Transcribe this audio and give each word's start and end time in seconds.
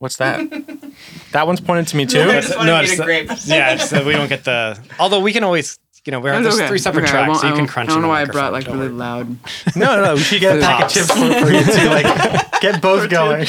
What's 0.00 0.16
that? 0.16 0.40
that 1.32 1.46
one's 1.46 1.60
pointed 1.60 1.86
to 1.88 1.96
me 1.96 2.06
too. 2.06 2.22
I 2.22 2.40
just 2.40 2.56
wanted 2.56 2.70
No, 2.72 2.80
you 2.80 2.86
to 2.86 2.92
it's- 2.94 3.04
grape. 3.06 3.30
yeah, 3.44 3.76
so 3.76 4.02
we 4.04 4.12
don't 4.14 4.28
get 4.30 4.44
the. 4.44 4.78
Although 4.98 5.20
we 5.20 5.30
can 5.34 5.44
always, 5.44 5.78
you 6.06 6.10
know, 6.10 6.20
we're 6.20 6.32
on 6.32 6.44
okay. 6.46 6.66
three 6.68 6.78
separate 6.78 7.02
Okay, 7.02 7.10
tracks, 7.12 7.40
so 7.42 7.46
you 7.46 7.52
can 7.52 7.60
won't- 7.64 7.70
crunch. 7.70 7.90
I 7.90 7.92
don't 7.92 8.00
know 8.02 8.08
why 8.08 8.22
I 8.22 8.24
brought 8.24 8.52
like 8.54 8.66
really 8.66 8.78
worry. 8.78 8.88
loud. 8.88 9.28
No, 9.76 9.96
no, 9.96 10.04
no. 10.04 10.14
We 10.14 10.20
should 10.20 10.40
get 10.40 10.56
a 10.56 10.60
pack 10.60 10.84
of 10.86 10.90
chips 10.90 11.08
for, 11.08 11.16
for 11.16 11.52
you 11.52 11.62
too. 11.64 11.88
Like, 11.90 12.60
get 12.62 12.80
both 12.80 13.10
going. 13.10 13.46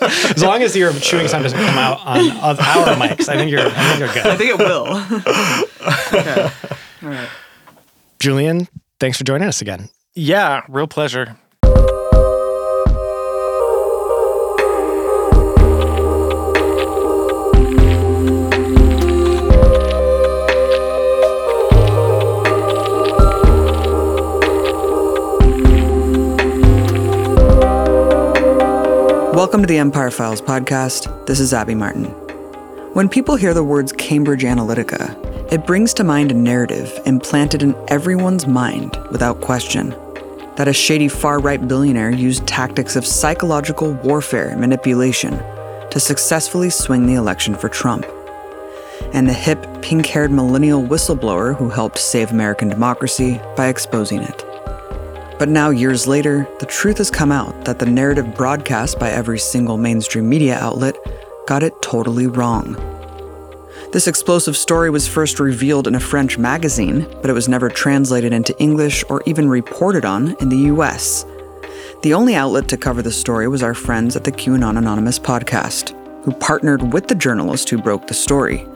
As 0.00 0.42
long 0.42 0.62
as 0.64 0.76
your 0.76 0.92
chewing 0.94 1.28
sound 1.28 1.44
doesn't 1.44 1.58
come 1.58 1.78
out 1.78 2.00
on 2.04 2.30
of 2.32 2.58
our 2.58 2.96
mics, 2.96 3.28
I 3.28 3.36
think 3.36 3.52
you're. 3.52 3.60
I 3.60 3.70
think 3.70 3.98
you're 4.00 4.12
good. 4.12 4.26
I 4.26 4.36
think 4.36 4.50
it 4.50 4.58
will. 4.58 4.86
okay. 6.18 6.50
All 7.04 7.08
right. 7.10 7.28
Julian, 8.18 8.66
thanks 8.98 9.18
for 9.18 9.24
joining 9.24 9.46
us 9.46 9.60
again. 9.60 9.88
Yeah, 10.14 10.62
real 10.68 10.86
pleasure. 10.88 11.36
Welcome 29.46 29.62
to 29.62 29.68
the 29.68 29.78
Empire 29.78 30.10
Files 30.10 30.42
podcast. 30.42 31.24
This 31.26 31.38
is 31.38 31.54
Abby 31.54 31.76
Martin. 31.76 32.06
When 32.94 33.08
people 33.08 33.36
hear 33.36 33.54
the 33.54 33.62
words 33.62 33.92
Cambridge 33.92 34.42
Analytica, 34.42 35.52
it 35.52 35.64
brings 35.64 35.94
to 35.94 36.02
mind 36.02 36.32
a 36.32 36.34
narrative 36.34 36.92
implanted 37.06 37.62
in 37.62 37.76
everyone's 37.86 38.48
mind 38.48 38.98
without 39.12 39.40
question 39.42 39.90
that 40.56 40.66
a 40.66 40.72
shady 40.72 41.06
far 41.06 41.38
right 41.38 41.68
billionaire 41.68 42.10
used 42.10 42.44
tactics 42.48 42.96
of 42.96 43.06
psychological 43.06 43.92
warfare 43.92 44.48
and 44.48 44.60
manipulation 44.60 45.38
to 45.90 46.00
successfully 46.00 46.68
swing 46.68 47.06
the 47.06 47.14
election 47.14 47.54
for 47.54 47.68
Trump. 47.68 48.04
And 49.12 49.28
the 49.28 49.32
hip, 49.32 49.64
pink 49.80 50.06
haired 50.06 50.32
millennial 50.32 50.82
whistleblower 50.82 51.54
who 51.54 51.68
helped 51.68 51.98
save 51.98 52.32
American 52.32 52.68
democracy 52.68 53.40
by 53.54 53.68
exposing 53.68 54.22
it. 54.22 54.55
But 55.38 55.50
now, 55.50 55.68
years 55.68 56.06
later, 56.06 56.48
the 56.60 56.66
truth 56.66 56.96
has 56.96 57.10
come 57.10 57.30
out 57.30 57.66
that 57.66 57.78
the 57.78 57.84
narrative 57.84 58.34
broadcast 58.34 58.98
by 58.98 59.10
every 59.10 59.38
single 59.38 59.76
mainstream 59.76 60.28
media 60.28 60.58
outlet 60.58 60.96
got 61.46 61.62
it 61.62 61.74
totally 61.82 62.26
wrong. 62.26 62.74
This 63.92 64.08
explosive 64.08 64.56
story 64.56 64.88
was 64.88 65.06
first 65.06 65.38
revealed 65.38 65.86
in 65.86 65.94
a 65.94 66.00
French 66.00 66.38
magazine, 66.38 67.06
but 67.20 67.28
it 67.28 67.34
was 67.34 67.50
never 67.50 67.68
translated 67.68 68.32
into 68.32 68.58
English 68.58 69.04
or 69.10 69.22
even 69.26 69.48
reported 69.48 70.06
on 70.06 70.34
in 70.40 70.48
the 70.48 70.72
US. 70.74 71.26
The 72.02 72.14
only 72.14 72.34
outlet 72.34 72.66
to 72.68 72.78
cover 72.78 73.02
the 73.02 73.12
story 73.12 73.46
was 73.46 73.62
our 73.62 73.74
friends 73.74 74.16
at 74.16 74.24
the 74.24 74.32
QAnon 74.32 74.78
Anonymous 74.78 75.18
podcast, 75.18 75.94
who 76.24 76.32
partnered 76.32 76.94
with 76.94 77.08
the 77.08 77.14
journalist 77.14 77.68
who 77.68 77.76
broke 77.76 78.06
the 78.06 78.14
story. 78.14 78.66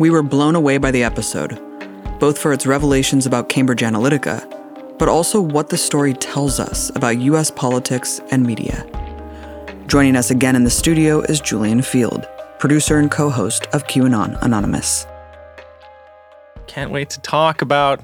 We 0.00 0.10
were 0.10 0.22
blown 0.22 0.56
away 0.56 0.78
by 0.78 0.90
the 0.90 1.04
episode, 1.04 1.60
both 2.18 2.38
for 2.38 2.52
its 2.52 2.66
revelations 2.66 3.24
about 3.24 3.48
Cambridge 3.48 3.82
Analytica 3.82 4.59
but 5.00 5.08
also 5.08 5.40
what 5.40 5.70
the 5.70 5.78
story 5.78 6.12
tells 6.12 6.60
us 6.60 6.90
about 6.94 7.18
US 7.20 7.50
politics 7.50 8.20
and 8.30 8.44
media. 8.44 8.86
Joining 9.86 10.14
us 10.14 10.30
again 10.30 10.54
in 10.54 10.62
the 10.64 10.70
studio 10.70 11.22
is 11.22 11.40
Julian 11.40 11.80
Feeld, 11.80 12.28
producer 12.60 12.98
and 12.98 13.10
co 13.10 13.30
host 13.30 13.66
of 13.72 13.84
QAnon 13.88 14.40
Anonymous. 14.42 15.06
Can't 16.66 16.92
wait 16.92 17.08
to 17.10 17.20
talk 17.20 17.62
about 17.62 18.00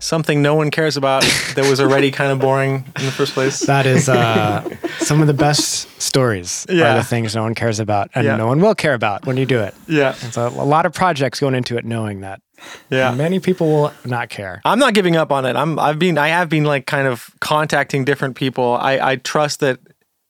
something 0.00 0.42
no 0.42 0.56
one 0.56 0.70
cares 0.72 0.96
about 0.96 1.22
that 1.54 1.66
was 1.70 1.80
already 1.80 2.10
kind 2.10 2.32
of 2.32 2.40
boring 2.40 2.84
in 2.98 3.04
the 3.06 3.12
first 3.12 3.32
place. 3.32 3.64
That 3.66 3.86
is 3.86 4.08
uh, 4.08 4.68
some 4.98 5.20
of 5.20 5.28
the 5.28 5.34
best 5.34 5.88
stories. 6.02 6.66
Are 6.68 6.74
Yeah. 6.74 6.96
the 6.96 7.04
things 7.04 7.36
no 7.36 7.42
one 7.44 7.54
cares 7.54 7.78
about, 7.78 8.10
and 8.14 8.24
Yeah. 8.26 8.36
no 8.36 8.48
one 8.48 8.60
will 8.60 8.74
care 8.74 8.94
about 8.94 9.24
when 9.24 9.36
you 9.36 9.46
do 9.46 9.60
it. 9.60 9.72
Yeah, 9.86 10.16
It's 10.20 10.36
a, 10.36 10.48
a 10.48 10.66
lot 10.66 10.84
of 10.84 10.92
projects 10.92 11.38
going 11.40 11.54
into 11.54 11.78
it, 11.78 11.84
knowing 11.84 12.20
that 12.20 12.40
yeah. 12.90 13.14
many 13.14 13.40
people 13.40 13.66
will 13.68 13.92
not 14.04 14.28
care. 14.28 14.60
I'm 14.64 14.78
not 14.78 14.94
giving 14.94 15.16
up 15.16 15.30
on 15.32 15.44
it. 15.44 15.56
I'm 15.56 15.78
I've 15.78 15.98
been 15.98 16.18
I 16.18 16.28
have 16.28 16.48
been 16.48 16.64
like 16.64 16.86
kind 16.86 17.06
of 17.06 17.30
contacting 17.40 18.04
different 18.04 18.36
people. 18.36 18.74
I 18.80 18.98
I 19.12 19.16
trust 19.16 19.60
that 19.60 19.78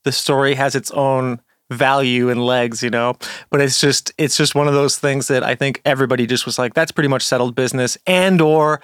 the 0.04 0.12
story 0.12 0.54
has 0.54 0.74
its 0.74 0.90
own 0.90 1.40
value 1.70 2.28
and 2.28 2.44
legs, 2.44 2.82
you 2.82 2.90
know. 2.90 3.16
But 3.50 3.60
it's 3.60 3.80
just 3.80 4.12
it's 4.18 4.36
just 4.36 4.54
one 4.54 4.68
of 4.68 4.74
those 4.74 4.98
things 4.98 5.28
that 5.28 5.42
I 5.42 5.54
think 5.54 5.80
everybody 5.84 6.26
just 6.26 6.44
was 6.46 6.58
like 6.58 6.74
that's 6.74 6.92
pretty 6.92 7.08
much 7.08 7.22
settled 7.22 7.54
business 7.54 7.96
and 8.06 8.40
or 8.40 8.80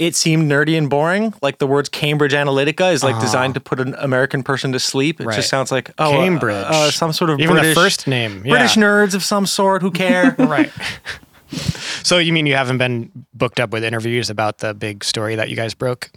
it 0.00 0.16
seemed 0.16 0.50
nerdy 0.50 0.76
and 0.76 0.90
boring. 0.90 1.32
Like 1.40 1.58
the 1.58 1.68
words 1.68 1.88
Cambridge 1.88 2.32
Analytica 2.32 2.92
is 2.92 3.04
like 3.04 3.20
designed 3.20 3.54
to 3.54 3.60
put 3.60 3.78
an 3.78 3.94
American 3.98 4.42
person 4.42 4.72
to 4.72 4.80
sleep. 4.80 5.20
It 5.20 5.26
Right. 5.26 5.36
just 5.36 5.48
sounds 5.48 5.70
like 5.70 5.92
oh 5.98 6.06
uh, 6.14 6.16
Cambridge. 6.24 6.66
uh, 6.68 6.90
some 6.90 7.12
sort 7.12 7.30
of 7.30 7.38
Even 7.38 7.54
British 7.54 7.74
the 7.76 7.80
first 7.80 8.06
name, 8.08 8.42
yeah. 8.44 8.50
British 8.54 8.74
nerds 8.74 9.14
of 9.14 9.22
some 9.22 9.46
sort 9.46 9.82
who 9.82 9.90
care. 9.92 10.34
right. 10.38 10.72
So 12.02 12.18
you 12.18 12.34
mean 12.34 12.44
you 12.44 12.54
haven't 12.54 12.76
been 12.76 13.10
booked 13.32 13.58
up 13.58 13.70
with 13.70 13.82
interviews 13.82 14.28
about 14.28 14.58
the 14.58 14.74
big 14.74 15.02
story 15.02 15.36
that 15.36 15.48
you 15.48 15.56
guys 15.56 15.72
broke? 15.72 16.10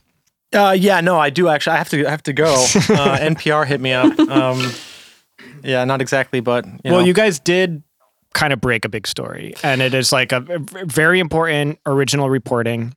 Uh, 0.54 0.76
yeah, 0.78 1.00
no, 1.00 1.18
I 1.18 1.30
do 1.30 1.48
actually. 1.48 1.76
I 1.76 1.78
have 1.78 1.90
to. 1.90 2.06
I 2.06 2.10
have 2.10 2.24
to 2.24 2.34
go. 2.34 2.46
Uh, 2.90 3.18
NPR 3.20 3.66
hit 3.66 3.80
me 3.80 3.94
up. 3.94 4.20
Um, 4.20 4.70
yeah, 5.64 5.86
not 5.86 6.02
exactly, 6.02 6.40
but 6.40 6.66
you 6.66 6.80
well, 6.86 7.00
know. 7.00 7.06
you 7.06 7.14
guys 7.14 7.40
did 7.40 7.84
kind 8.34 8.52
of 8.52 8.60
break 8.60 8.86
a 8.86 8.90
big 8.90 9.08
story, 9.08 9.54
and 9.64 9.82
it 9.82 9.94
is 9.94 10.12
like 10.12 10.32
a, 10.32 10.46
a 10.50 10.86
very 10.86 11.20
important 11.20 11.80
original 11.86 12.30
reporting. 12.30 12.94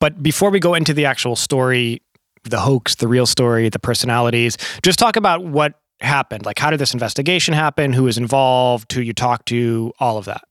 But 0.00 0.22
before 0.22 0.50
we 0.50 0.60
go 0.60 0.74
into 0.74 0.92
the 0.92 1.04
actual 1.06 1.36
story, 1.36 2.02
the 2.44 2.60
hoax, 2.60 2.96
the 2.96 3.08
real 3.08 3.26
story, 3.26 3.68
the 3.68 3.78
personalities, 3.78 4.56
just 4.82 4.98
talk 4.98 5.16
about 5.16 5.44
what 5.44 5.80
happened. 6.00 6.44
Like, 6.44 6.58
how 6.58 6.70
did 6.70 6.80
this 6.80 6.92
investigation 6.92 7.54
happen? 7.54 7.92
Who 7.92 8.04
was 8.04 8.18
involved? 8.18 8.92
Who 8.92 9.00
you 9.00 9.12
talked 9.12 9.46
to? 9.46 9.92
All 9.98 10.18
of 10.18 10.24
that. 10.24 10.42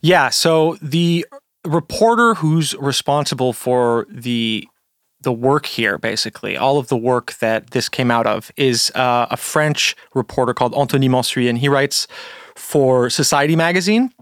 Yeah. 0.00 0.30
So 0.30 0.76
the 0.80 1.26
reporter 1.64 2.34
who's 2.34 2.74
responsible 2.76 3.52
for 3.52 4.06
the 4.10 4.66
the 5.22 5.32
work 5.32 5.66
here, 5.66 5.98
basically, 5.98 6.56
all 6.56 6.78
of 6.78 6.88
the 6.88 6.96
work 6.96 7.34
that 7.40 7.72
this 7.72 7.90
came 7.90 8.10
out 8.10 8.26
of, 8.26 8.50
is 8.56 8.90
uh, 8.94 9.26
a 9.30 9.36
French 9.36 9.94
reporter 10.14 10.54
called 10.54 10.74
Anthony 10.74 11.10
Mansuy, 11.10 11.46
and 11.46 11.58
he 11.58 11.68
writes 11.68 12.06
for 12.56 13.10
Society 13.10 13.54
magazine. 13.54 14.12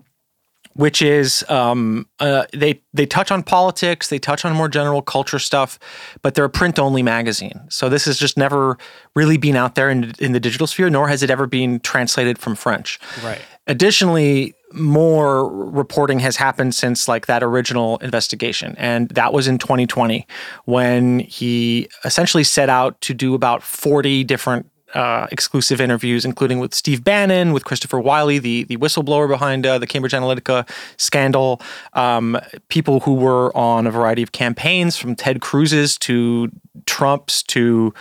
Which 0.78 1.02
is 1.02 1.44
um, 1.48 2.06
uh, 2.20 2.44
they 2.52 2.80
they 2.94 3.04
touch 3.04 3.32
on 3.32 3.42
politics, 3.42 4.10
they 4.10 4.20
touch 4.20 4.44
on 4.44 4.54
more 4.54 4.68
general 4.68 5.02
culture 5.02 5.40
stuff, 5.40 5.76
but 6.22 6.36
they're 6.36 6.44
a 6.44 6.48
print 6.50 6.78
only 6.78 7.02
magazine. 7.02 7.66
So 7.68 7.88
this 7.88 8.04
has 8.04 8.16
just 8.16 8.36
never 8.36 8.78
really 9.16 9.38
been 9.38 9.56
out 9.56 9.74
there 9.74 9.90
in 9.90 10.12
in 10.20 10.30
the 10.30 10.38
digital 10.38 10.68
sphere, 10.68 10.88
nor 10.88 11.08
has 11.08 11.24
it 11.24 11.30
ever 11.30 11.48
been 11.48 11.80
translated 11.80 12.38
from 12.38 12.54
French. 12.54 13.00
Right. 13.24 13.40
Additionally, 13.66 14.54
more 14.72 15.48
reporting 15.48 16.20
has 16.20 16.36
happened 16.36 16.76
since 16.76 17.08
like 17.08 17.26
that 17.26 17.42
original 17.42 17.96
investigation, 17.98 18.76
and 18.78 19.08
that 19.10 19.32
was 19.32 19.48
in 19.48 19.58
2020 19.58 20.28
when 20.66 21.18
he 21.18 21.88
essentially 22.04 22.44
set 22.44 22.68
out 22.68 23.00
to 23.00 23.14
do 23.14 23.34
about 23.34 23.64
40 23.64 24.22
different 24.22 24.70
uh, 24.94 25.26
exclusive 25.30 25.80
interviews, 25.80 26.24
including 26.24 26.58
with 26.58 26.74
Steve 26.74 27.04
Bannon, 27.04 27.52
with 27.52 27.64
Christopher 27.64 27.98
Wylie, 27.98 28.38
the 28.38 28.64
the 28.64 28.76
whistleblower 28.76 29.28
behind 29.28 29.66
uh, 29.66 29.78
the 29.78 29.86
Cambridge 29.86 30.12
Analytica 30.12 30.68
scandal, 30.96 31.60
um, 31.92 32.38
people 32.68 33.00
who 33.00 33.14
were 33.14 33.56
on 33.56 33.86
a 33.86 33.90
variety 33.90 34.22
of 34.22 34.32
campaigns, 34.32 34.96
from 34.96 35.14
Ted 35.14 35.40
Cruz's 35.40 35.98
to 35.98 36.50
Trump's 36.86 37.42
to 37.44 37.92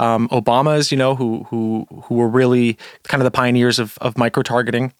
um, 0.00 0.28
Obama's, 0.30 0.90
you 0.90 0.98
know, 0.98 1.14
who 1.14 1.44
who 1.44 1.86
who 2.04 2.16
were 2.16 2.28
really 2.28 2.78
kind 3.04 3.20
of 3.20 3.24
the 3.24 3.30
pioneers 3.30 3.78
of 3.78 3.98
of 4.00 4.18
micro 4.18 4.42
targeting, 4.42 4.92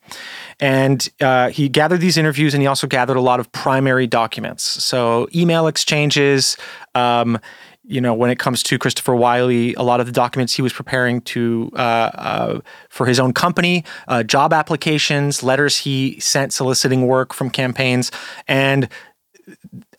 and 0.61 1.09
uh, 1.21 1.49
he 1.49 1.69
gathered 1.69 2.01
these 2.01 2.17
interviews, 2.17 2.55
and 2.55 2.61
he 2.61 2.67
also 2.67 2.87
gathered 2.87 3.17
a 3.17 3.21
lot 3.21 3.41
of 3.41 3.51
primary 3.53 4.07
documents, 4.07 4.63
so 4.63 5.29
email 5.35 5.67
exchanges. 5.67 6.57
Um, 6.95 7.39
you 7.85 8.01
know, 8.01 8.15
when 8.15 8.31
it 8.31 8.39
comes 8.39 8.63
to 8.65 8.79
Christopher 8.79 9.15
Wylie, 9.15 9.75
a 9.75 9.83
lot 9.83 10.01
of 10.01 10.07
the 10.07 10.13
documents 10.13 10.55
he 10.55 10.63
was 10.63 10.73
preparing 10.73 11.21
to 11.23 11.71
uh, 11.75 11.77
uh, 11.79 12.61
for 12.89 13.07
his 13.07 13.19
own 13.19 13.33
company, 13.33 13.85
uh, 14.09 14.23
job 14.23 14.53
applications, 14.53 15.43
letters 15.43 15.79
he 15.79 16.19
sent 16.21 16.53
soliciting 16.53 17.07
work 17.07 17.35
from 17.35 17.51
campaigns, 17.51 18.13
and 18.47 18.89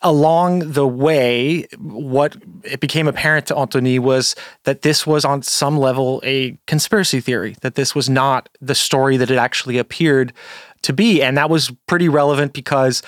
along 0.02 0.72
the 0.72 0.88
way, 0.88 1.64
what 1.80 2.36
it 2.64 2.80
became 2.80 3.08
apparent 3.08 3.48
to 3.48 3.58
Anthony 3.58 4.00
was 4.00 4.36
that 4.64 4.82
this 4.82 5.08
was 5.08 5.26
on 5.26 5.42
some 5.42 5.78
level 5.78 6.22
a 6.24 6.58
conspiracy 6.68 7.20
theory, 7.20 7.56
that 7.62 7.76
this 7.76 7.96
was 7.96 8.10
not 8.10 8.50
the 8.62 8.76
story 8.76 9.18
that 9.18 9.32
it 9.32 9.38
actually 9.38 9.78
appeared 9.78 10.34
to 10.82 10.94
be. 10.94 11.22
And 11.22 11.38
that 11.38 11.50
was 11.50 11.72
pretty 11.88 12.10
relevant 12.10 12.54
because 12.54 13.02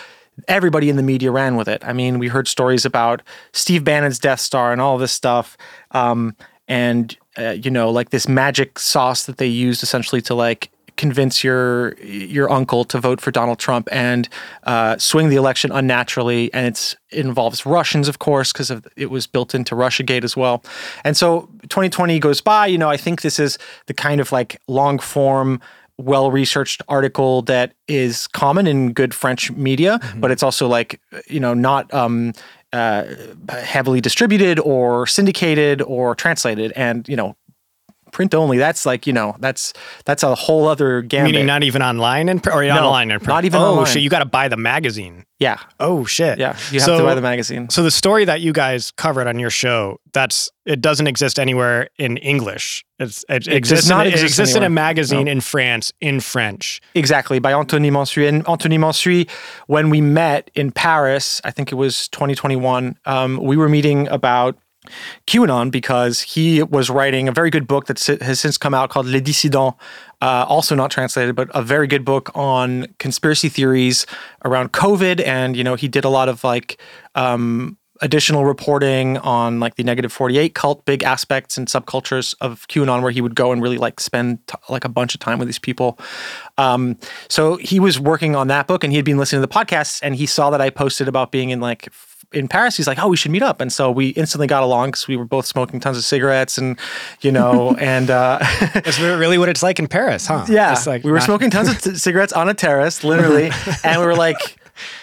everybody 0.47 0.89
in 0.89 0.95
the 0.95 1.03
media 1.03 1.31
ran 1.31 1.55
with 1.55 1.67
it. 1.67 1.83
I 1.85 1.93
mean, 1.93 2.19
we 2.19 2.27
heard 2.27 2.47
stories 2.47 2.85
about 2.85 3.21
Steve 3.53 3.83
Bannon's 3.83 4.19
Death 4.19 4.39
Star 4.39 4.71
and 4.71 4.81
all 4.81 4.97
this 4.97 5.11
stuff. 5.11 5.57
Um, 5.91 6.35
and, 6.67 7.15
uh, 7.37 7.51
you 7.51 7.71
know, 7.71 7.89
like 7.89 8.09
this 8.09 8.27
magic 8.27 8.79
sauce 8.79 9.25
that 9.25 9.37
they 9.37 9.47
used 9.47 9.83
essentially 9.83 10.21
to 10.23 10.33
like 10.33 10.71
convince 10.97 11.43
your 11.43 11.93
your 11.99 12.49
uncle 12.49 12.85
to 12.85 12.99
vote 12.99 13.19
for 13.19 13.31
Donald 13.31 13.59
Trump 13.59 13.87
and 13.91 14.29
uh, 14.63 14.97
swing 14.97 15.29
the 15.29 15.35
election 15.35 15.71
unnaturally, 15.71 16.53
and 16.53 16.65
it's 16.65 16.95
it 17.11 17.25
involves 17.25 17.65
Russians, 17.65 18.07
of 18.07 18.19
course, 18.19 18.51
because 18.51 18.71
it 18.95 19.09
was 19.09 19.27
built 19.27 19.53
into 19.53 19.75
RussiaGate 19.75 20.23
as 20.23 20.35
well. 20.35 20.63
And 21.03 21.15
so 21.15 21.49
2020 21.63 22.19
goes 22.19 22.41
by. 22.41 22.67
You 22.67 22.77
know, 22.77 22.89
I 22.89 22.97
think 22.97 23.21
this 23.21 23.39
is 23.39 23.57
the 23.87 23.93
kind 23.93 24.21
of 24.21 24.31
like 24.31 24.61
long 24.67 24.99
form 24.99 25.61
well 25.97 26.29
researched 26.31 26.81
article 26.87 27.41
that 27.43 27.73
is 27.87 28.27
common 28.27 28.67
in 28.67 28.93
good 28.93 29.13
French 29.13 29.51
media, 29.51 29.99
Mm-hmm. 30.01 30.19
but 30.19 30.31
it's 30.31 30.43
also 30.43 30.67
like 30.67 30.99
you 31.27 31.39
know 31.39 31.53
not 31.53 31.91
um, 31.93 32.33
uh, 32.73 33.05
heavily 33.49 34.01
distributed 34.01 34.59
or 34.59 35.07
syndicated 35.07 35.81
or 35.81 36.15
translated, 36.15 36.73
and 36.75 37.07
you 37.07 37.15
know 37.15 37.35
print 38.15 38.33
only. 38.33 38.57
That's 38.57 38.85
like 38.85 39.05
you 39.05 39.11
know 39.13 39.35
that's 39.39 39.73
that's 40.05 40.23
a 40.23 40.33
whole 40.35 40.67
other 40.69 41.01
gambit. 41.01 41.33
Meaning 41.33 41.45
not 41.47 41.63
even 41.63 41.81
online 41.81 42.29
and 42.29 42.39
or 42.47 42.63
No, 42.63 42.77
online 42.77 43.11
and 43.11 43.21
print. 43.21 43.27
not 43.35 43.43
even 43.45 43.59
oh, 43.61 43.71
online. 43.71 43.85
shit! 43.87 44.01
You 44.03 44.09
got 44.09 44.19
to 44.19 44.25
buy 44.39 44.47
the 44.47 44.55
magazine. 44.57 45.25
yeah, 45.39 45.59
Oh 45.81 46.05
shit! 46.05 46.39
yeah. 46.39 46.55
You 46.71 46.79
have 46.79 46.85
So- 46.85 46.97
to 46.97 47.03
buy 47.03 47.13
the 47.15 47.21
magazine. 47.21 47.69
So 47.69 47.83
the 47.83 47.91
story 47.91 48.23
that 48.25 48.39
you 48.39 48.53
guys 48.53 48.91
covered 48.91 49.27
on 49.27 49.37
your 49.37 49.49
show, 49.49 49.99
that's 50.13 50.49
it 50.65 50.79
doesn't 50.81 51.07
exist 51.07 51.37
anywhere 51.39 51.89
in 51.99 52.17
English. 52.17 52.85
It's, 52.97 53.25
it, 53.27 53.47
exists 53.49 53.89
not 53.89 54.07
in, 54.07 54.13
it 54.13 54.15
exist 54.15 54.39
exists 54.39 54.55
in 54.55 54.63
a 54.63 54.69
magazine 54.69 55.25
No. 55.25 55.31
in 55.33 55.41
France 55.41 55.91
in 55.99 56.21
French. 56.21 56.81
Exactly, 56.95 57.39
by 57.39 57.51
Anthony 57.51 57.91
Mansuy. 57.91 58.27
And 58.29 58.47
Anthony 58.47 58.77
Mansuy, 58.77 59.29
when 59.67 59.89
we 59.89 59.99
met 59.99 60.49
in 60.55 60.71
Paris, 60.71 61.41
I 61.43 61.51
think 61.51 61.71
it 61.73 61.75
was 61.75 62.07
2021, 62.09 62.97
um, 63.05 63.37
we 63.43 63.57
were 63.57 63.67
meeting 63.67 64.07
about 64.07 64.57
QAnon 65.27 65.71
because 65.71 66.21
he 66.21 66.63
was 66.63 66.89
writing 66.89 67.27
a 67.27 67.31
very 67.31 67.49
good 67.49 67.67
book 67.67 67.87
that 67.87 67.99
has 68.21 68.39
since 68.39 68.57
come 68.57 68.73
out 68.73 68.89
called 68.89 69.05
Les 69.05 69.21
Dissidents, 69.21 69.75
uh, 70.21 70.45
also 70.47 70.75
not 70.75 70.91
translated, 70.91 71.35
but 71.35 71.49
a 71.53 71.61
very 71.61 71.87
good 71.87 72.05
book 72.05 72.31
on 72.35 72.87
conspiracy 72.99 73.49
theories 73.49 74.05
around 74.43 74.71
COVID. 74.71 75.25
And, 75.25 75.55
you 75.55 75.63
know, 75.63 75.75
he 75.75 75.87
did 75.87 76.05
a 76.05 76.09
lot 76.09 76.29
of 76.29 76.43
like, 76.43 76.79
um, 77.15 77.77
additional 78.01 78.43
reporting 78.43 79.17
on 79.19 79.59
like 79.59 79.75
the 79.75 79.83
negative 79.83 80.11
48 80.11 80.53
cult 80.53 80.83
big 80.85 81.03
aspects 81.03 81.57
and 81.57 81.67
subcultures 81.67 82.35
of 82.41 82.67
qanon 82.67 83.01
where 83.01 83.11
he 83.11 83.21
would 83.21 83.35
go 83.35 83.53
and 83.53 83.61
really 83.61 83.77
like 83.77 84.01
spend 84.01 84.45
t- 84.47 84.55
like 84.69 84.83
a 84.83 84.89
bunch 84.89 85.13
of 85.13 85.21
time 85.21 85.39
with 85.39 85.47
these 85.47 85.59
people 85.59 85.97
um, 86.57 86.97
so 87.29 87.55
he 87.55 87.79
was 87.79 87.97
working 87.97 88.35
on 88.35 88.47
that 88.47 88.67
book 88.67 88.83
and 88.83 88.91
he 88.91 88.97
had 88.97 89.05
been 89.05 89.17
listening 89.17 89.41
to 89.41 89.47
the 89.47 89.53
podcasts 89.53 90.01
and 90.03 90.17
he 90.17 90.25
saw 90.25 90.49
that 90.49 90.59
i 90.59 90.69
posted 90.69 91.07
about 91.07 91.31
being 91.31 91.51
in 91.51 91.61
like 91.61 91.89
in 92.35 92.47
paris 92.47 92.75
he's 92.77 92.87
like 92.87 92.99
oh 92.99 93.07
we 93.07 93.17
should 93.17 93.31
meet 93.31 93.41
up 93.43 93.61
and 93.61 93.71
so 93.71 93.89
we 93.91 94.09
instantly 94.09 94.47
got 94.47 94.61
along 94.63 94.89
because 94.89 95.07
we 95.07 95.15
were 95.15 95.25
both 95.25 95.45
smoking 95.45 95.79
tons 95.79 95.97
of 95.97 96.03
cigarettes 96.03 96.57
and 96.57 96.77
you 97.21 97.31
know 97.31 97.75
and 97.79 98.09
uh, 98.09 98.39
That's 98.73 98.99
really 98.99 99.37
what 99.37 99.49
it's 99.49 99.63
like 99.63 99.79
in 99.79 99.87
Paris, 99.87 100.27
huh? 100.27 100.45
yeah, 100.49 100.71
It's 100.73 100.85
like 100.87 101.03
we 101.03 101.11
were 101.11 101.17
not- 101.17 101.25
smoking 101.25 101.49
tons 101.49 101.69
of 101.69 101.81
c- 101.81 101.95
cigarettes 101.95 102.33
on 102.33 102.49
a 102.49 102.53
terrace, 102.53 103.03
literally, 103.03 103.51
and 103.83 103.99
we 104.01 104.05
were 104.05 104.15
like, 104.15 104.37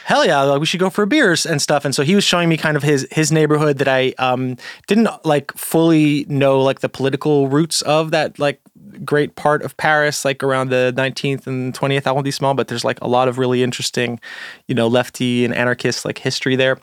"Hell 0.05 0.25
yeah, 0.27 0.41
like 0.43 0.61
we 0.61 0.67
should 0.67 0.81
go 0.81 0.91
for 0.91 1.07
beers 1.07 1.47
and 1.47 1.61
stuff." 1.63 1.85
And 1.85 1.95
so 1.95 2.03
he 2.03 2.15
was 2.15 2.25
showing 2.25 2.49
me 2.49 2.57
kind 2.57 2.77
of 2.77 2.83
his 2.83 3.07
his 3.11 3.33
neighborhood 3.33 3.79
that 3.79 3.89
I 3.89 4.15
um, 4.19 4.57
didn't 4.87 5.09
like 5.25 5.53
fully 5.57 6.25
know 6.29 6.61
like 6.61 6.81
the 6.81 6.89
political 6.89 7.49
roots 7.49 7.83
of 7.83 8.11
that 8.11 8.39
like 8.39 8.61
great 9.05 9.37
part 9.37 9.63
of 9.63 9.77
Paris, 9.77 10.25
like 10.25 10.43
around 10.43 10.71
the 10.71 10.93
19th 10.97 11.47
and 11.47 11.75
20th 11.75 12.07
arrondissement. 12.07 12.57
But 12.57 12.69
there's 12.69 12.85
like 12.85 13.01
a 13.01 13.09
lot 13.09 13.29
of 13.29 13.39
really 13.39 13.63
interesting, 13.63 14.21
you 14.67 14.75
know, 14.75 14.89
lefty 14.89 15.45
and 15.45 15.55
anarchist 15.55 16.05
like 16.05 16.19
history 16.19 16.57
there. 16.57 16.79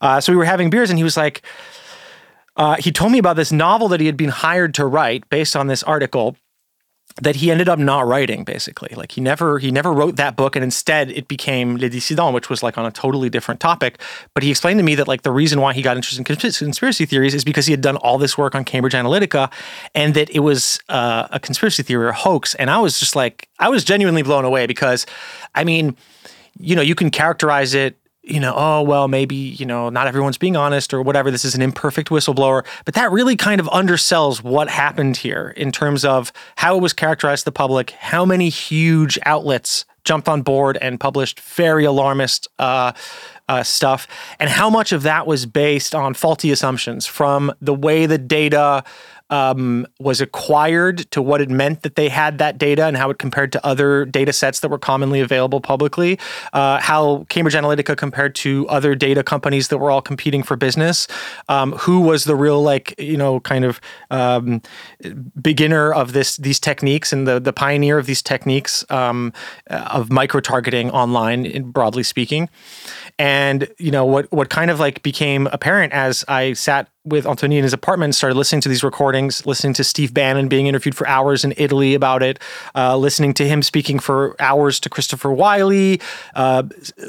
Uh, 0.00 0.20
so 0.20 0.32
we 0.32 0.36
were 0.36 0.44
having 0.44 0.70
beers, 0.70 0.90
and 0.90 0.98
he 0.98 1.04
was 1.04 1.16
like. 1.16 1.42
Uh, 2.54 2.76
he 2.78 2.92
told 2.92 3.10
me 3.10 3.16
about 3.16 3.34
this 3.34 3.50
novel 3.50 3.88
that 3.88 3.98
he 3.98 4.04
had 4.04 4.14
been 4.14 4.28
hired 4.28 4.74
to 4.74 4.84
write 4.84 5.26
based 5.30 5.56
on 5.56 5.68
this 5.68 5.82
article 5.84 6.36
that 7.20 7.36
he 7.36 7.50
ended 7.50 7.68
up 7.68 7.78
not 7.78 8.06
writing 8.06 8.44
basically. 8.44 8.94
Like 8.96 9.12
he 9.12 9.20
never 9.20 9.58
he 9.58 9.70
never 9.70 9.92
wrote 9.92 10.16
that 10.16 10.36
book 10.36 10.56
and 10.56 10.64
instead 10.64 11.10
it 11.10 11.28
became 11.28 11.76
Les 11.76 11.88
Dissidents 11.88 12.32
which 12.32 12.48
was 12.48 12.62
like 12.62 12.78
on 12.78 12.86
a 12.86 12.90
totally 12.90 13.28
different 13.28 13.60
topic. 13.60 14.00
But 14.34 14.42
he 14.42 14.50
explained 14.50 14.78
to 14.78 14.84
me 14.84 14.94
that 14.94 15.08
like 15.08 15.22
the 15.22 15.30
reason 15.30 15.60
why 15.60 15.74
he 15.74 15.82
got 15.82 15.96
interested 15.96 16.18
in 16.18 16.24
conspiracy 16.24 17.06
theories 17.06 17.34
is 17.34 17.44
because 17.44 17.66
he 17.66 17.72
had 17.72 17.80
done 17.80 17.96
all 17.96 18.18
this 18.18 18.38
work 18.38 18.54
on 18.54 18.64
Cambridge 18.64 18.94
Analytica 18.94 19.52
and 19.94 20.14
that 20.14 20.30
it 20.30 20.40
was 20.40 20.80
uh, 20.88 21.28
a 21.30 21.38
conspiracy 21.38 21.82
theory 21.82 22.06
or 22.06 22.10
a 22.10 22.14
hoax. 22.14 22.54
And 22.54 22.70
I 22.70 22.78
was 22.78 22.98
just 22.98 23.14
like 23.14 23.48
I 23.58 23.68
was 23.68 23.84
genuinely 23.84 24.22
blown 24.22 24.44
away 24.44 24.66
because 24.66 25.06
I 25.54 25.64
mean 25.64 25.96
you 26.58 26.76
know 26.76 26.82
you 26.82 26.94
can 26.94 27.10
characterize 27.10 27.74
it 27.74 27.96
you 28.22 28.38
know, 28.38 28.54
oh, 28.56 28.82
well, 28.82 29.08
maybe, 29.08 29.34
you 29.34 29.66
know, 29.66 29.88
not 29.88 30.06
everyone's 30.06 30.38
being 30.38 30.56
honest 30.56 30.94
or 30.94 31.02
whatever. 31.02 31.30
This 31.30 31.44
is 31.44 31.54
an 31.56 31.62
imperfect 31.62 32.08
whistleblower. 32.08 32.64
But 32.84 32.94
that 32.94 33.10
really 33.10 33.36
kind 33.36 33.60
of 33.60 33.66
undersells 33.66 34.42
what 34.42 34.68
happened 34.68 35.16
here 35.16 35.52
in 35.56 35.72
terms 35.72 36.04
of 36.04 36.32
how 36.56 36.76
it 36.76 36.80
was 36.80 36.92
characterized 36.92 37.42
to 37.42 37.44
the 37.46 37.52
public, 37.52 37.90
how 37.90 38.24
many 38.24 38.48
huge 38.48 39.18
outlets 39.26 39.84
jumped 40.04 40.28
on 40.28 40.42
board 40.42 40.78
and 40.80 41.00
published 41.00 41.40
very 41.40 41.84
alarmist 41.84 42.48
uh, 42.58 42.92
uh, 43.48 43.62
stuff, 43.62 44.06
and 44.38 44.48
how 44.50 44.70
much 44.70 44.92
of 44.92 45.02
that 45.02 45.26
was 45.26 45.46
based 45.46 45.94
on 45.94 46.14
faulty 46.14 46.50
assumptions 46.50 47.06
from 47.06 47.52
the 47.60 47.74
way 47.74 48.06
the 48.06 48.18
data 48.18 48.84
um, 49.32 49.86
was 49.98 50.20
acquired 50.20 51.10
to 51.10 51.22
what 51.22 51.40
it 51.40 51.48
meant 51.48 51.82
that 51.82 51.96
they 51.96 52.10
had 52.10 52.36
that 52.36 52.58
data 52.58 52.84
and 52.84 52.98
how 52.98 53.08
it 53.08 53.18
compared 53.18 53.50
to 53.52 53.66
other 53.66 54.04
data 54.04 54.30
sets 54.30 54.60
that 54.60 54.68
were 54.68 54.78
commonly 54.78 55.20
available 55.20 55.58
publicly, 55.58 56.18
uh, 56.52 56.78
how 56.80 57.24
Cambridge 57.30 57.54
Analytica 57.54 57.96
compared 57.96 58.34
to 58.34 58.68
other 58.68 58.94
data 58.94 59.22
companies 59.24 59.68
that 59.68 59.78
were 59.78 59.90
all 59.90 60.02
competing 60.02 60.42
for 60.42 60.54
business, 60.54 61.08
um, 61.48 61.72
who 61.72 62.00
was 62.00 62.24
the 62.24 62.36
real 62.36 62.62
like 62.62 62.94
you 62.98 63.16
know 63.16 63.40
kind 63.40 63.64
of 63.64 63.80
um, 64.10 64.60
beginner 65.40 65.90
of 65.94 66.12
this 66.12 66.36
these 66.36 66.60
techniques 66.60 67.10
and 67.10 67.26
the 67.26 67.40
the 67.40 67.54
pioneer 67.54 67.96
of 67.96 68.04
these 68.04 68.20
techniques 68.20 68.84
um, 68.90 69.32
of 69.68 70.12
micro 70.12 70.40
targeting 70.40 70.90
online, 70.90 71.46
in, 71.46 71.70
broadly 71.70 72.02
speaking. 72.02 72.50
And 73.18 73.66
you 73.78 73.90
know 73.90 74.04
what 74.04 74.30
what 74.30 74.50
kind 74.50 74.70
of 74.70 74.78
like 74.78 75.02
became 75.02 75.46
apparent 75.46 75.94
as 75.94 76.22
I 76.28 76.52
sat 76.52 76.91
with 77.04 77.26
Anthony 77.26 77.58
in 77.58 77.64
his 77.64 77.72
apartment 77.72 78.14
started 78.14 78.36
listening 78.36 78.60
to 78.60 78.68
these 78.68 78.84
recordings, 78.84 79.44
listening 79.44 79.72
to 79.74 79.82
Steve 79.82 80.14
Bannon 80.14 80.46
being 80.46 80.68
interviewed 80.68 80.94
for 80.94 81.06
hours 81.08 81.44
in 81.44 81.52
Italy 81.56 81.94
about 81.94 82.22
it, 82.22 82.38
uh, 82.76 82.96
listening 82.96 83.34
to 83.34 83.48
him 83.48 83.60
speaking 83.62 83.98
for 83.98 84.36
hours 84.40 84.78
to 84.80 84.88
Christopher 84.88 85.32
Wylie, 85.32 86.00
uh, 86.36 86.62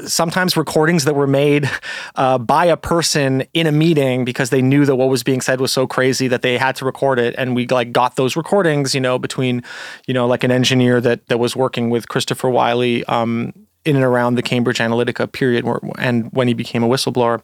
sometimes 0.06 0.58
recordings 0.58 1.06
that 1.06 1.14
were 1.14 1.28
made 1.28 1.70
uh, 2.16 2.40
by 2.40 2.66
a 2.66 2.78
person 2.78 3.44
in 3.54 3.68
a 3.68 3.72
meeting 3.72 4.26
because 4.26 4.50
they 4.50 4.64
knew 4.64 4.84
that 4.86 4.96
what 4.96 5.10
was 5.10 5.22
being 5.22 5.42
said 5.42 5.62
was 5.62 5.72
so 5.72 5.86
crazy 5.86 6.28
that 6.28 6.42
they 6.42 6.58
had 6.58 6.76
to 6.78 6.86
record 6.86 7.20
it. 7.20 7.36
And 7.38 7.56
we 7.56 7.68
like 7.68 7.92
got 7.92 8.16
those 8.16 8.36
recordings, 8.36 8.96
you 8.96 9.02
know, 9.02 9.20
between, 9.20 9.64
you 10.08 10.14
know, 10.14 10.26
like 10.26 10.44
an 10.44 10.52
engineer 10.52 11.02
that 11.02 11.28
that 11.28 11.38
was 11.38 11.56
working 11.56 11.92
with 11.92 12.08
Christopher 12.08 12.50
Wylie. 12.50 13.04
Um, 13.06 13.54
in 13.86 13.98
and 13.98 14.06
around 14.06 14.36
the 14.36 14.42
Cambridge 14.42 14.80
Analytica 14.80 15.30
period 15.30 15.66
where, 15.66 15.80
and 15.98 16.32
when 16.32 16.48
he 16.48 16.54
became 16.54 16.84
a 16.84 16.88
whistleblower. 16.88 17.42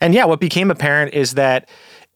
And 0.00 0.14
yeah, 0.14 0.26
what 0.26 0.38
became 0.38 0.70
apparent 0.70 1.14
is 1.14 1.32
that 1.34 1.66